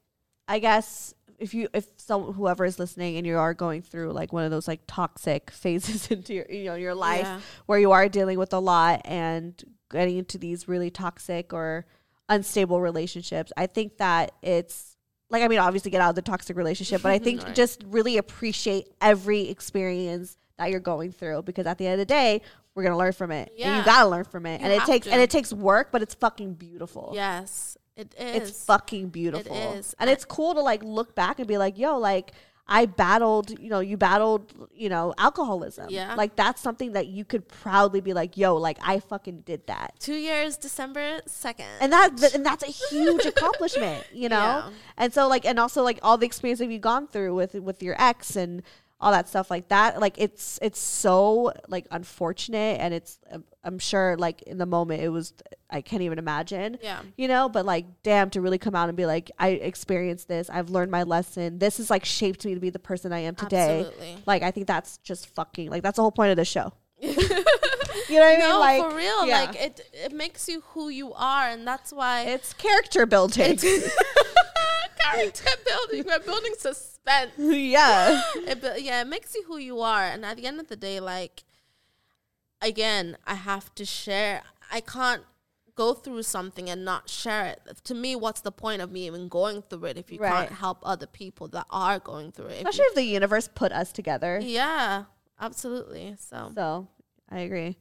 I 0.49 0.59
guess 0.59 1.15
if 1.43 1.53
you 1.55 1.69
if 1.75 1.87
some 1.97 2.33
whoever 2.33 2.65
is 2.65 2.79
listening 2.79 3.17
and 3.17 3.27
you 3.27 3.37
are 3.37 3.55
going 3.55 3.83
through 3.83 4.13
like 4.13 4.33
one 4.33 4.45
of 4.45 4.51
those 4.51 4.69
like 4.69 4.81
toxic 4.87 5.51
phases 5.63 6.11
into 6.11 6.33
your 6.35 6.47
you 6.51 6.65
know 6.65 6.75
your 6.77 6.95
life 6.95 7.23
Yeah. 7.27 7.41
where 7.67 7.79
you 7.79 7.91
are 7.93 8.09
dealing 8.09 8.39
with 8.39 8.53
a 8.53 8.59
lot 8.59 9.01
and 9.05 9.63
getting 9.91 10.17
into 10.19 10.39
these 10.39 10.69
really 10.69 10.91
toxic 10.91 11.53
or 11.53 11.85
unstable 12.29 12.81
relationships, 12.81 13.53
I 13.57 13.67
think 13.67 13.99
that 13.99 14.33
it's 14.43 14.97
like 15.29 15.43
I 15.43 15.49
mean 15.49 15.59
obviously 15.59 15.91
get 15.91 16.01
out 16.01 16.11
of 16.11 16.15
the 16.17 16.23
toxic 16.23 16.57
relationship, 16.57 17.03
but 17.03 17.11
I 17.13 17.19
think 17.27 17.43
Right. 17.43 17.55
just 17.55 17.83
really 17.87 18.17
appreciate 18.19 18.89
every 19.01 19.49
experience 19.49 20.37
that 20.59 20.71
you're 20.71 20.81
going 20.81 21.13
through 21.13 21.43
because 21.43 21.67
at 21.67 21.79
the 21.79 21.87
end 21.87 21.95
of 21.95 21.99
the 22.01 22.05
day 22.21 22.41
we're 22.75 22.85
gonna 22.85 22.97
learn 22.97 23.13
from 23.13 23.31
it. 23.33 23.49
And 23.51 23.59
Yeah. 23.59 23.79
you 23.79 23.85
gotta 23.85 24.09
learn 24.09 24.25
from 24.25 24.47
it. 24.47 24.61
You 24.61 24.67
and 24.67 24.73
it 24.73 24.85
takes 24.87 25.07
to. 25.07 25.13
and 25.13 25.21
it 25.21 25.29
takes 25.31 25.53
work, 25.53 25.89
but 25.93 26.01
it's 26.03 26.15
fucking 26.15 26.55
beautiful. 26.55 27.13
yes, 27.15 27.77
it 27.97 28.15
is. 28.19 28.51
It's 28.51 28.65
fucking 28.65 29.09
beautiful. 29.09 29.55
is. 29.55 29.95
And 29.99 30.09
it's 30.09 30.25
cool 30.25 30.55
to 30.55 30.61
like 30.61 30.83
look 30.83 31.15
back 31.15 31.39
and 31.39 31.47
be 31.49 31.59
like, 31.59 31.79
yo, 31.79 31.99
like 31.99 32.33
I 32.67 32.87
battled, 32.87 33.59
you 33.59 33.69
know, 33.69 33.81
you 33.81 33.97
battled, 33.97 34.53
you 34.73 34.89
know, 34.89 35.13
alcoholism. 35.19 35.89
Yeah. 35.91 36.15
Like 36.15 36.37
that's 36.37 36.63
something 36.63 36.93
that 36.93 37.07
you 37.07 37.25
could 37.25 37.47
proudly 37.49 38.01
be 38.01 38.15
like, 38.15 38.37
yo, 38.37 38.57
like 38.57 38.79
I 38.83 39.01
fucking 39.01 39.41
did 39.41 39.67
that. 39.67 39.95
Two 39.99 40.15
years, 40.15 40.57
December 40.57 41.21
second. 41.27 41.67
And 41.81 41.93
that 41.93 42.35
and 42.35 42.47
that's 42.47 42.63
a 42.63 42.71
huge 42.71 43.27
accomplishment, 43.27 44.07
you 44.13 44.29
know? 44.31 44.37
Yeah. 44.37 44.71
And 44.97 45.13
so 45.13 45.29
like 45.29 45.45
and 45.45 45.59
also 45.59 45.83
like 45.83 45.99
all 46.03 46.17
the 46.17 46.27
experience 46.27 46.61
that 46.61 46.71
you've 46.71 46.81
gone 46.81 47.09
through 47.09 47.35
with 47.35 47.55
with 47.55 47.83
your 47.83 48.01
ex 48.01 48.37
and 48.37 48.63
all 49.03 49.11
that 49.13 49.29
stuff 49.29 49.51
like 49.51 49.69
that, 49.69 50.01
like 50.01 50.15
it's 50.17 50.59
it's 50.63 50.79
so 50.79 51.53
like 51.69 51.87
unfortunate 51.91 52.81
and 52.81 52.95
it's 52.95 53.19
um, 53.33 53.43
I'm 53.65 53.79
sure 53.79 54.17
like 54.17 54.43
in 54.43 54.59
the 54.59 54.67
moment 54.67 55.03
it 55.03 55.09
was 55.11 55.35
I 55.69 55.81
can't 55.81 56.03
even 56.03 56.19
imagine 56.19 56.79
Yeah. 56.83 57.01
you 57.17 57.27
know 57.29 57.49
but 57.49 57.67
like 57.67 57.87
damn 58.03 58.31
to 58.31 58.41
really 58.41 58.59
come 58.59 58.75
out 58.75 58.89
and 58.89 58.97
be 58.97 59.07
like 59.07 59.31
i 59.39 59.49
experienced 59.49 60.29
this 60.29 60.51
i've 60.51 60.69
learned 60.71 60.91
my 60.91 61.03
lesson 61.03 61.59
this 61.59 61.79
has 61.79 61.89
like 61.89 62.05
shaped 62.05 62.45
me 62.45 62.53
to 62.55 62.61
be 62.61 62.69
the 62.71 62.79
person 62.79 63.11
i 63.13 63.21
am 63.21 63.35
today 63.35 63.81
Absolutely. 63.81 64.19
like 64.27 64.43
i 64.43 64.51
think 64.51 64.67
that's 64.67 64.99
just 64.99 65.29
fucking 65.35 65.71
like 65.71 65.83
that's 65.83 65.97
the 65.97 66.03
whole 66.03 66.13
point 66.13 66.31
of 66.31 66.37
the 66.37 66.45
show 66.45 66.73
you 67.01 67.09
know 67.17 67.17
what 67.17 68.23
i 68.23 68.37
mean 68.37 68.39
no, 68.41 68.59
like 68.61 68.83
for 68.83 68.95
real. 68.97 69.27
yeah. 69.27 69.41
Like 69.45 69.57
it, 69.61 69.81
it 69.95 70.13
makes 70.13 70.49
you 70.49 70.61
who 70.73 70.89
you 70.91 71.13
are, 71.15 71.49
and 71.49 71.67
that's 71.67 71.91
why 71.93 72.23
it's 72.35 72.53
character 72.53 73.07
building 73.07 73.57
character 74.99 75.51
building. 75.67 76.05
We're 76.07 76.21
building 76.21 76.53
suspense. 77.05 77.33
yeah 77.39 78.21
it, 78.37 78.83
yeah, 78.83 79.01
it 79.03 79.07
makes 79.07 79.35
you 79.35 79.45
who 79.45 79.57
you 79.59 79.81
are. 79.81 80.05
And 80.05 80.25
at 80.25 80.37
the 80.37 80.47
end 80.47 80.61
of 80.61 80.69
the 80.69 80.77
day, 80.77 81.01
like, 81.01 81.45
again, 82.61 83.17
I 83.27 83.35
have 83.35 83.75
to 83.77 83.85
share. 83.85 84.43
I 84.71 84.81
can't 84.81 85.23
go 85.75 85.95
through 85.95 86.23
something 86.23 86.69
and 86.69 86.85
not 86.85 87.09
share 87.09 87.47
it. 87.47 87.61
To 87.85 87.95
me, 87.95 88.15
what's 88.15 88.43
the 88.43 88.53
point 88.53 88.83
of 88.83 88.91
me 88.93 89.07
even 89.07 89.29
going 89.29 89.63
through 89.63 89.87
it 89.87 89.97
if 89.97 90.13
you 90.13 90.19
Right. 90.19 90.49
can't 90.49 90.53
help 90.53 90.79
other 90.83 91.07
people 91.07 91.49
that 91.49 91.67
are 91.71 91.99
going 91.99 92.31
through 92.33 92.47
it? 92.49 92.53
If 92.63 92.69
Especially 92.69 92.81
you- 92.85 92.89
if 92.91 92.95
the 92.95 93.05
universe 93.05 93.49
put 93.55 93.73
us 93.73 93.91
together. 93.93 94.39
yeah, 94.43 95.05
absolutely. 95.41 96.15
So 96.19 96.53
So 96.55 96.89
I 97.31 97.39
agree. 97.41 97.79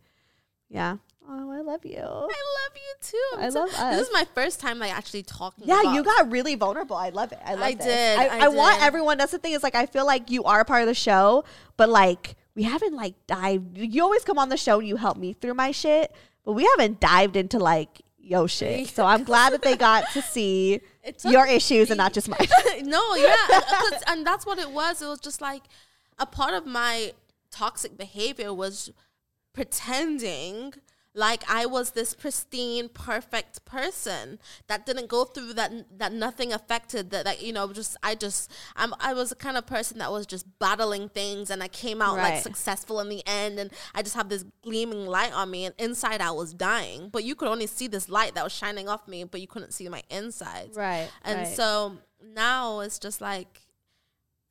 Yeah. 0.69 0.97
Oh, 1.30 1.51
I 1.51 1.61
love 1.61 1.86
you. 1.86 1.99
I 1.99 2.03
love 2.03 2.76
you 2.76 2.93
too. 3.01 3.17
I'm 3.36 3.39
I 3.43 3.49
so- 3.49 3.59
love 3.61 3.93
This 3.95 4.07
is 4.07 4.13
my 4.13 4.26
first 4.34 4.59
time 4.59 4.80
like 4.80 4.91
actually 4.95 5.24
talking. 5.24 5.67
Yeah, 5.67 5.93
you 5.93 6.03
got 6.03 6.32
really 6.32 6.55
vulnerable. 6.55 6.95
I 6.95 7.09
love 7.09 7.32
it. 7.32 7.39
I 7.45 7.53
love 7.53 7.63
I 7.63 7.74
this. 7.76 7.86
did, 7.86 8.19
I, 8.19 8.26
I 8.39 8.45
I 8.45 8.47
want 8.49 8.82
everyone. 8.82 9.17
That's 9.17 9.32
the 9.32 9.38
thing. 9.38 9.53
Is 9.53 9.63
like 9.63 9.76
I 9.76 9.86
feel 9.86 10.05
like 10.05 10.30
you 10.32 10.43
are 10.43 10.59
a 10.59 10.65
part 10.65 10.82
of 10.82 10.88
the 10.88 10.93
show, 10.95 11.43
but 11.78 11.89
like 11.89 12.36
we 12.55 12.63
haven't 12.63 12.95
like 12.95 13.13
dived. 13.28 13.78
You 13.78 14.03
always 14.03 14.24
come 14.24 14.38
on 14.39 14.49
the 14.49 14.57
show 14.57 14.80
and 14.80 14.88
you 14.88 14.97
help 14.97 15.17
me 15.17 15.34
through 15.34 15.53
my 15.53 15.72
shit, 15.72 16.11
but 16.43 16.53
we 16.53 16.65
haven't 16.65 16.99
dived 16.99 17.36
into 17.38 17.59
like 17.59 18.01
yo 18.19 18.47
shit. 18.47 18.88
So 18.89 19.05
I'm 19.05 19.24
glad 19.24 19.53
that 19.53 19.61
they 19.61 19.78
got 19.78 20.11
to 20.13 20.22
see 20.22 20.82
your 21.24 21.45
issues 21.47 21.91
and 21.91 21.97
not 21.97 22.13
just 22.13 22.28
mine. 22.30 22.39
no, 22.84 23.15
yeah, 23.15 23.36
uh, 23.51 23.91
and 24.07 24.26
that's 24.26 24.45
what 24.45 24.57
it 24.59 24.72
was. 24.72 25.01
It 25.01 25.07
was 25.07 25.19
just 25.19 25.39
like 25.39 25.63
a 26.19 26.26
part 26.26 26.53
of 26.55 26.65
my 26.65 27.13
toxic 27.51 27.97
behavior 27.97 28.53
was 28.53 28.91
pretending 29.53 30.74
like 31.14 31.43
I 31.49 31.66
was 31.66 31.91
this 31.91 32.14
pristine, 32.14 32.88
perfect 32.88 33.66
person 33.66 34.39
that 34.68 34.86
didn't 34.86 35.07
go 35.07 35.26
through 35.26 35.53
that. 35.53 35.72
That 35.97 36.14
nothing 36.14 36.53
affected. 36.53 37.09
That, 37.12 37.26
that 37.26 37.41
you 37.41 37.51
know, 37.51 37.72
just 37.74 37.97
I 38.01 38.16
just 38.16 38.49
I'm 38.76 38.93
I 38.99 39.14
was 39.14 39.30
the 39.30 39.36
kind 39.36 39.57
of 39.57 39.66
person 39.66 39.97
that 39.99 40.12
was 40.12 40.26
just 40.26 40.45
battling 40.59 41.09
things, 41.09 41.49
and 41.49 41.62
I 41.62 41.68
came 41.68 42.01
out 42.01 42.16
like 42.18 42.41
successful 42.41 42.99
in 43.01 43.09
the 43.09 43.22
end, 43.28 43.59
and 43.59 43.72
I 43.93 44.01
just 44.03 44.16
have 44.16 44.30
this 44.30 44.45
gleaming 44.64 45.05
light 45.05 45.34
on 45.34 45.51
me, 45.51 45.66
and 45.66 45.76
inside 45.78 46.22
I 46.22 46.32
was 46.32 46.53
dying. 46.53 47.09
But 47.09 47.26
you 47.26 47.36
could 47.36 47.49
only 47.49 47.68
see 47.68 47.88
this 47.88 48.07
light 48.07 48.36
that 48.36 48.43
was 48.43 48.53
shining 48.53 48.88
off 48.88 49.05
me, 49.07 49.26
but 49.26 49.41
you 49.41 49.47
couldn't 49.47 49.74
see 49.74 49.89
my 49.89 50.03
insides. 50.09 50.78
Right, 50.78 51.09
And 51.24 51.39
right. 51.39 51.47
so 51.47 51.97
now 52.34 52.80
it's 52.80 52.99
just 52.99 53.20
like 53.20 53.59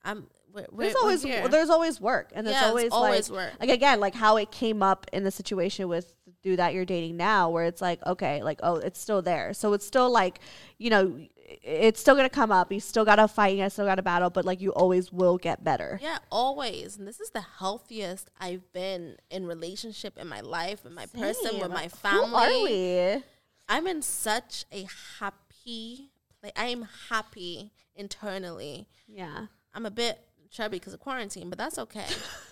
I'm. 0.04 0.26
We're, 0.52 0.66
we're, 0.72 0.82
there's 0.84 0.96
always 0.96 1.22
here. 1.22 1.46
there's 1.46 1.70
always 1.70 2.00
work, 2.00 2.32
and 2.34 2.44
there's 2.44 2.54
Yeah, 2.56 2.62
it's 2.62 2.68
always 2.70 2.90
always 2.92 3.30
like, 3.30 3.38
work. 3.38 3.60
like 3.60 3.70
again, 3.70 4.00
like 4.00 4.16
how 4.16 4.36
it 4.36 4.50
came 4.50 4.82
up 4.82 5.06
in 5.12 5.22
the 5.22 5.30
situation 5.30 5.88
with 5.88 6.12
dude 6.42 6.58
that 6.58 6.74
you're 6.74 6.84
dating 6.84 7.16
now, 7.16 7.50
where 7.50 7.64
it's 7.64 7.80
like 7.80 8.04
okay, 8.06 8.42
like 8.42 8.60
oh, 8.62 8.76
it's 8.76 9.00
still 9.00 9.22
there, 9.22 9.52
so 9.54 9.72
it's 9.72 9.86
still 9.86 10.10
like 10.10 10.40
you 10.78 10.90
know, 10.90 11.20
it's 11.62 12.00
still 12.00 12.14
gonna 12.14 12.28
come 12.28 12.50
up. 12.52 12.72
You 12.72 12.80
still 12.80 13.04
gotta 13.04 13.28
fight, 13.28 13.56
you 13.56 13.68
still 13.70 13.86
gotta 13.86 14.02
battle, 14.02 14.30
but 14.30 14.44
like 14.44 14.60
you 14.60 14.70
always 14.70 15.12
will 15.12 15.38
get 15.38 15.62
better. 15.64 15.98
Yeah, 16.02 16.18
always. 16.30 16.96
And 16.96 17.06
this 17.06 17.20
is 17.20 17.30
the 17.30 17.44
healthiest 17.58 18.30
I've 18.40 18.70
been 18.72 19.16
in 19.30 19.46
relationship 19.46 20.18
in 20.18 20.28
my 20.28 20.40
life, 20.40 20.84
in 20.84 20.94
my 20.94 21.06
person, 21.06 21.54
with 21.54 21.62
Same. 21.62 21.70
my 21.70 21.84
Who 21.84 21.88
family. 21.88 23.10
are 23.10 23.16
we? 23.16 23.22
I'm 23.68 23.86
in 23.86 24.02
such 24.02 24.64
a 24.72 24.86
happy 25.18 26.10
like 26.42 26.58
I 26.58 26.66
am 26.66 26.88
happy 27.08 27.72
internally. 27.94 28.88
Yeah. 29.06 29.46
I'm 29.74 29.86
a 29.86 29.90
bit 29.90 30.18
chubby 30.50 30.78
because 30.78 30.94
of 30.94 31.00
quarantine, 31.00 31.48
but 31.48 31.58
that's 31.58 31.78
okay. 31.78 32.06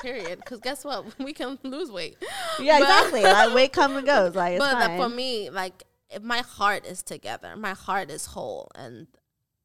Period. 0.00 0.38
Because 0.38 0.60
guess 0.60 0.84
what? 0.84 1.04
We 1.18 1.32
can 1.32 1.58
lose 1.62 1.90
weight. 1.90 2.16
Yeah, 2.60 2.78
But- 2.80 2.84
exactly. 2.88 3.22
like 3.22 3.54
weight 3.54 3.72
comes 3.72 3.96
and 3.96 4.06
goes. 4.06 4.34
Like 4.34 4.54
it's 4.54 4.64
but 4.64 4.72
fine. 4.72 5.00
for 5.00 5.08
me, 5.08 5.50
like 5.50 5.84
if 6.10 6.22
my 6.22 6.38
heart 6.38 6.84
is 6.86 7.02
together, 7.02 7.56
my 7.56 7.72
heart 7.72 8.10
is 8.10 8.26
whole, 8.26 8.70
and 8.74 9.06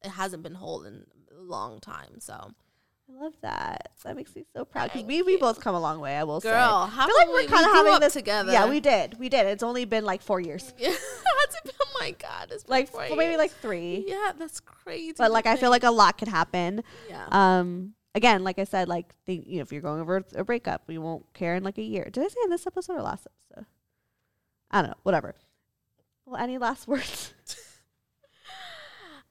it 0.04 0.10
hasn't 0.10 0.42
been 0.42 0.54
whole 0.54 0.84
in 0.84 1.04
a 1.36 1.42
long 1.42 1.80
time. 1.80 2.20
So, 2.20 2.32
I 2.34 3.22
love 3.22 3.34
that. 3.42 3.90
That 4.04 4.16
makes 4.16 4.34
me 4.34 4.44
so 4.54 4.64
proud 4.64 4.90
because 4.92 5.04
we, 5.06 5.22
we 5.22 5.36
both 5.36 5.60
come 5.60 5.74
a 5.74 5.80
long 5.80 6.00
way. 6.00 6.16
I 6.16 6.24
will 6.24 6.40
say. 6.40 6.50
Girl, 6.50 6.88
I 6.90 7.06
feel 7.06 7.16
like 7.16 7.28
we're 7.28 7.34
we- 7.34 7.42
we 7.42 7.48
kind 7.48 7.66
of 7.66 7.72
grew 7.72 7.84
having 7.84 8.00
this 8.00 8.12
together? 8.14 8.52
Yeah, 8.52 8.68
we 8.68 8.80
did. 8.80 9.18
We 9.18 9.28
did. 9.28 9.46
It's 9.46 9.62
only 9.62 9.84
been 9.84 10.04
like 10.04 10.22
four 10.22 10.40
years. 10.40 10.72
yeah, 10.78 10.94
oh 10.94 11.86
my 12.00 12.12
god, 12.12 12.48
it's 12.50 12.64
been 12.64 12.70
Like 12.70 12.88
four 12.88 13.00
well, 13.08 13.16
maybe 13.16 13.36
like 13.36 13.50
three. 13.52 14.04
yeah, 14.06 14.32
that's 14.38 14.60
crazy. 14.60 15.14
but 15.18 15.30
like 15.30 15.46
I 15.46 15.56
feel 15.56 15.70
like 15.70 15.84
a 15.84 15.90
lot 15.90 16.16
could 16.18 16.28
happen. 16.28 16.82
Yeah. 17.08 17.26
Um. 17.30 17.94
Again, 18.14 18.42
like 18.42 18.58
I 18.58 18.64
said, 18.64 18.88
like 18.88 19.14
the, 19.26 19.34
you 19.46 19.56
know, 19.56 19.62
if 19.62 19.72
you're 19.72 19.82
going 19.82 20.00
over 20.00 20.24
a 20.34 20.44
breakup, 20.44 20.82
we 20.86 20.98
won't 20.98 21.32
care 21.34 21.54
in 21.54 21.62
like 21.62 21.78
a 21.78 21.82
year. 21.82 22.08
Did 22.10 22.24
I 22.24 22.28
say 22.28 22.40
in 22.44 22.50
this 22.50 22.66
episode 22.66 22.94
or 22.94 23.02
last 23.02 23.26
episode? 23.50 23.66
I 24.70 24.82
don't 24.82 24.90
know. 24.90 24.96
Whatever. 25.02 25.34
Well, 26.26 26.40
any 26.42 26.58
last 26.58 26.88
words? 26.88 27.32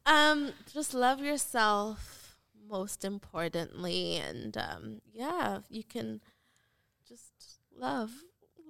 um, 0.06 0.52
just 0.74 0.94
love 0.94 1.20
yourself 1.22 2.38
most 2.70 3.04
importantly, 3.06 4.18
and 4.18 4.56
um, 4.58 5.02
yeah, 5.14 5.60
you 5.70 5.84
can 5.84 6.22
just 7.08 7.32
love, 7.78 8.12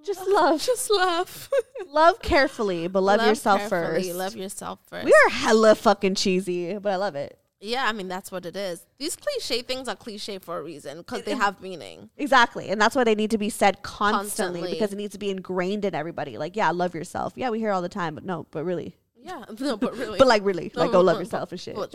Just 0.04 0.26
love. 0.28 0.62
just 0.62 0.90
love, 0.90 1.50
love 1.88 2.20
carefully, 2.22 2.86
but 2.88 3.02
love, 3.02 3.20
yourself 3.26 3.68
carefully, 3.68 4.04
first. 4.04 4.14
Love 4.14 4.36
yourself 4.36 4.78
first. 4.88 5.04
we 5.04 5.12
are 5.26 5.30
hella 5.30 5.74
fucking 5.74 6.14
cheesy, 6.14 6.78
but 6.78 6.92
I 6.92 6.96
love 6.96 7.14
it. 7.16 7.38
Yeah, 7.60 7.86
I 7.86 7.92
mean 7.92 8.06
that's 8.08 8.30
what 8.30 8.46
it 8.46 8.54
is. 8.56 8.86
These 8.98 9.16
cliche 9.16 9.62
things 9.62 9.88
are 9.88 9.96
cliche 9.96 10.38
for 10.38 10.58
a 10.58 10.62
reason 10.62 10.98
because 10.98 11.22
they 11.24 11.34
have 11.34 11.60
meaning. 11.60 12.10
Exactly. 12.16 12.68
And 12.68 12.80
that's 12.80 12.94
why 12.94 13.04
they 13.04 13.14
need 13.16 13.30
to 13.32 13.38
be 13.38 13.50
said 13.50 13.82
constantly, 13.82 14.60
Constantly. 14.60 14.72
because 14.72 14.92
it 14.92 14.96
needs 14.96 15.12
to 15.12 15.18
be 15.18 15.30
ingrained 15.30 15.84
in 15.84 15.94
everybody. 15.94 16.38
Like, 16.38 16.54
yeah, 16.56 16.70
love 16.70 16.94
yourself. 16.94 17.32
Yeah, 17.36 17.50
we 17.50 17.58
hear 17.58 17.70
it 17.70 17.72
all 17.72 17.82
the 17.82 17.88
time, 17.88 18.14
but 18.14 18.24
no, 18.24 18.46
but 18.52 18.64
really. 18.64 18.94
Yeah, 19.20 19.44
no, 19.60 19.76
but 19.76 19.96
really, 19.96 20.18
But 20.18 20.28
like 20.28 20.44
really, 20.44 20.70
like 20.74 20.92
go 20.92 21.00
love 21.00 21.18
yourself 21.18 21.50
and 21.52 21.60
shit. 21.60 21.74
for 21.76 21.88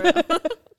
real. 0.00 0.22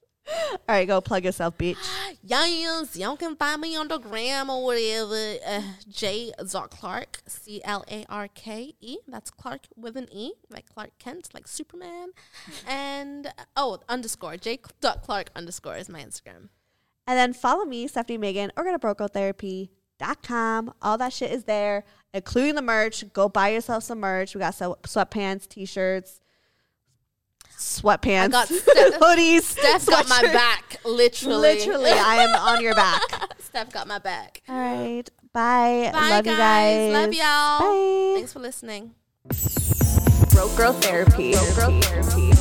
right, 0.68 0.88
go 0.88 1.02
plug 1.02 1.26
yourself, 1.26 1.58
bitch. 1.58 1.78
Yes, 2.28 2.98
y'all 2.98 3.16
can 3.18 3.36
find 3.36 3.62
me 3.62 3.76
on 3.76 3.88
the 3.88 4.00
gram 4.00 4.50
or 4.50 4.64
whatever. 4.64 5.36
Uh, 5.46 5.62
J. 5.88 6.32
Dot 6.52 6.72
Clark, 6.72 7.22
C 7.28 7.62
L 7.64 7.86
A 7.88 8.04
R 8.10 8.28
K 8.28 8.74
E. 8.82 8.98
That's 9.08 9.30
Clark 9.30 9.68
with 9.76 9.96
an 9.96 10.08
E, 10.12 10.32
like 10.50 10.66
Clark 10.66 10.98
Kent, 10.98 11.30
like 11.36 11.48
Superman. 11.48 12.10
and 12.68 13.32
oh, 13.56 13.78
underscore 13.88 14.38
J. 14.38 14.60
Dot 14.82 15.04
Clark 15.04 15.30
underscore 15.36 15.76
is 15.76 15.88
my 15.88 16.02
Instagram. 16.02 16.50
And 17.06 17.18
then 17.18 17.34
follow 17.34 17.66
me, 17.66 17.88
Stephanie 17.88 18.18
Megan, 18.18 18.52
or 18.58 18.64
go 18.64 18.72
to 18.72 18.80
brocotherapy.com. 18.80 20.74
All 20.82 20.98
that 20.98 21.14
shit 21.14 21.32
is 21.32 21.44
there, 21.44 21.86
including 22.12 22.56
the 22.56 22.64
merch. 22.64 23.04
Go 23.14 23.30
buy 23.30 23.50
yourself 23.50 23.84
some 23.84 24.00
merch. 24.00 24.34
We 24.34 24.40
got 24.40 24.56
so 24.56 24.80
sweatpants, 24.82 25.48
t-shirts, 25.48 26.22
sweatpants, 27.58 28.24
I 28.24 28.28
got 28.28 28.48
Steph- 28.50 29.00
hoodies. 29.00 29.42
Steph 29.44 29.86
got 29.86 30.08
my 30.10 30.22
back, 30.22 30.78
literally. 30.86 31.38
Literally, 31.38 31.92
I 31.92 32.16
am 32.18 32.36
on 32.36 32.62
your 32.64 32.76
back. 32.76 33.02
Steph 33.40 33.72
got 33.72 33.88
my 33.88 34.00
back. 34.00 34.42
All 34.50 34.56
right, 34.56 35.04
bye. 35.34 35.90
Bye, 35.94 36.10
Love 36.10 36.26
guys. 36.26 36.28
you 36.28 36.38
guys. 36.38 36.94
Love 36.94 37.14
y'all. 37.14 37.60
Bye. 37.60 38.14
Thanks 38.16 38.34
for 38.34 38.40
listening. 38.40 38.96
Broke 40.32 40.56
Girl 40.58 40.74
Therapy. 40.74 41.32
Broke 41.34 41.56
Girl 41.56 41.82
Therapy. 41.82 42.32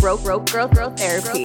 Broke 0.00 0.22
Broke 0.22 0.50
Girl 0.50 0.68
Girl 0.68 0.90
Therapy. 0.90 1.44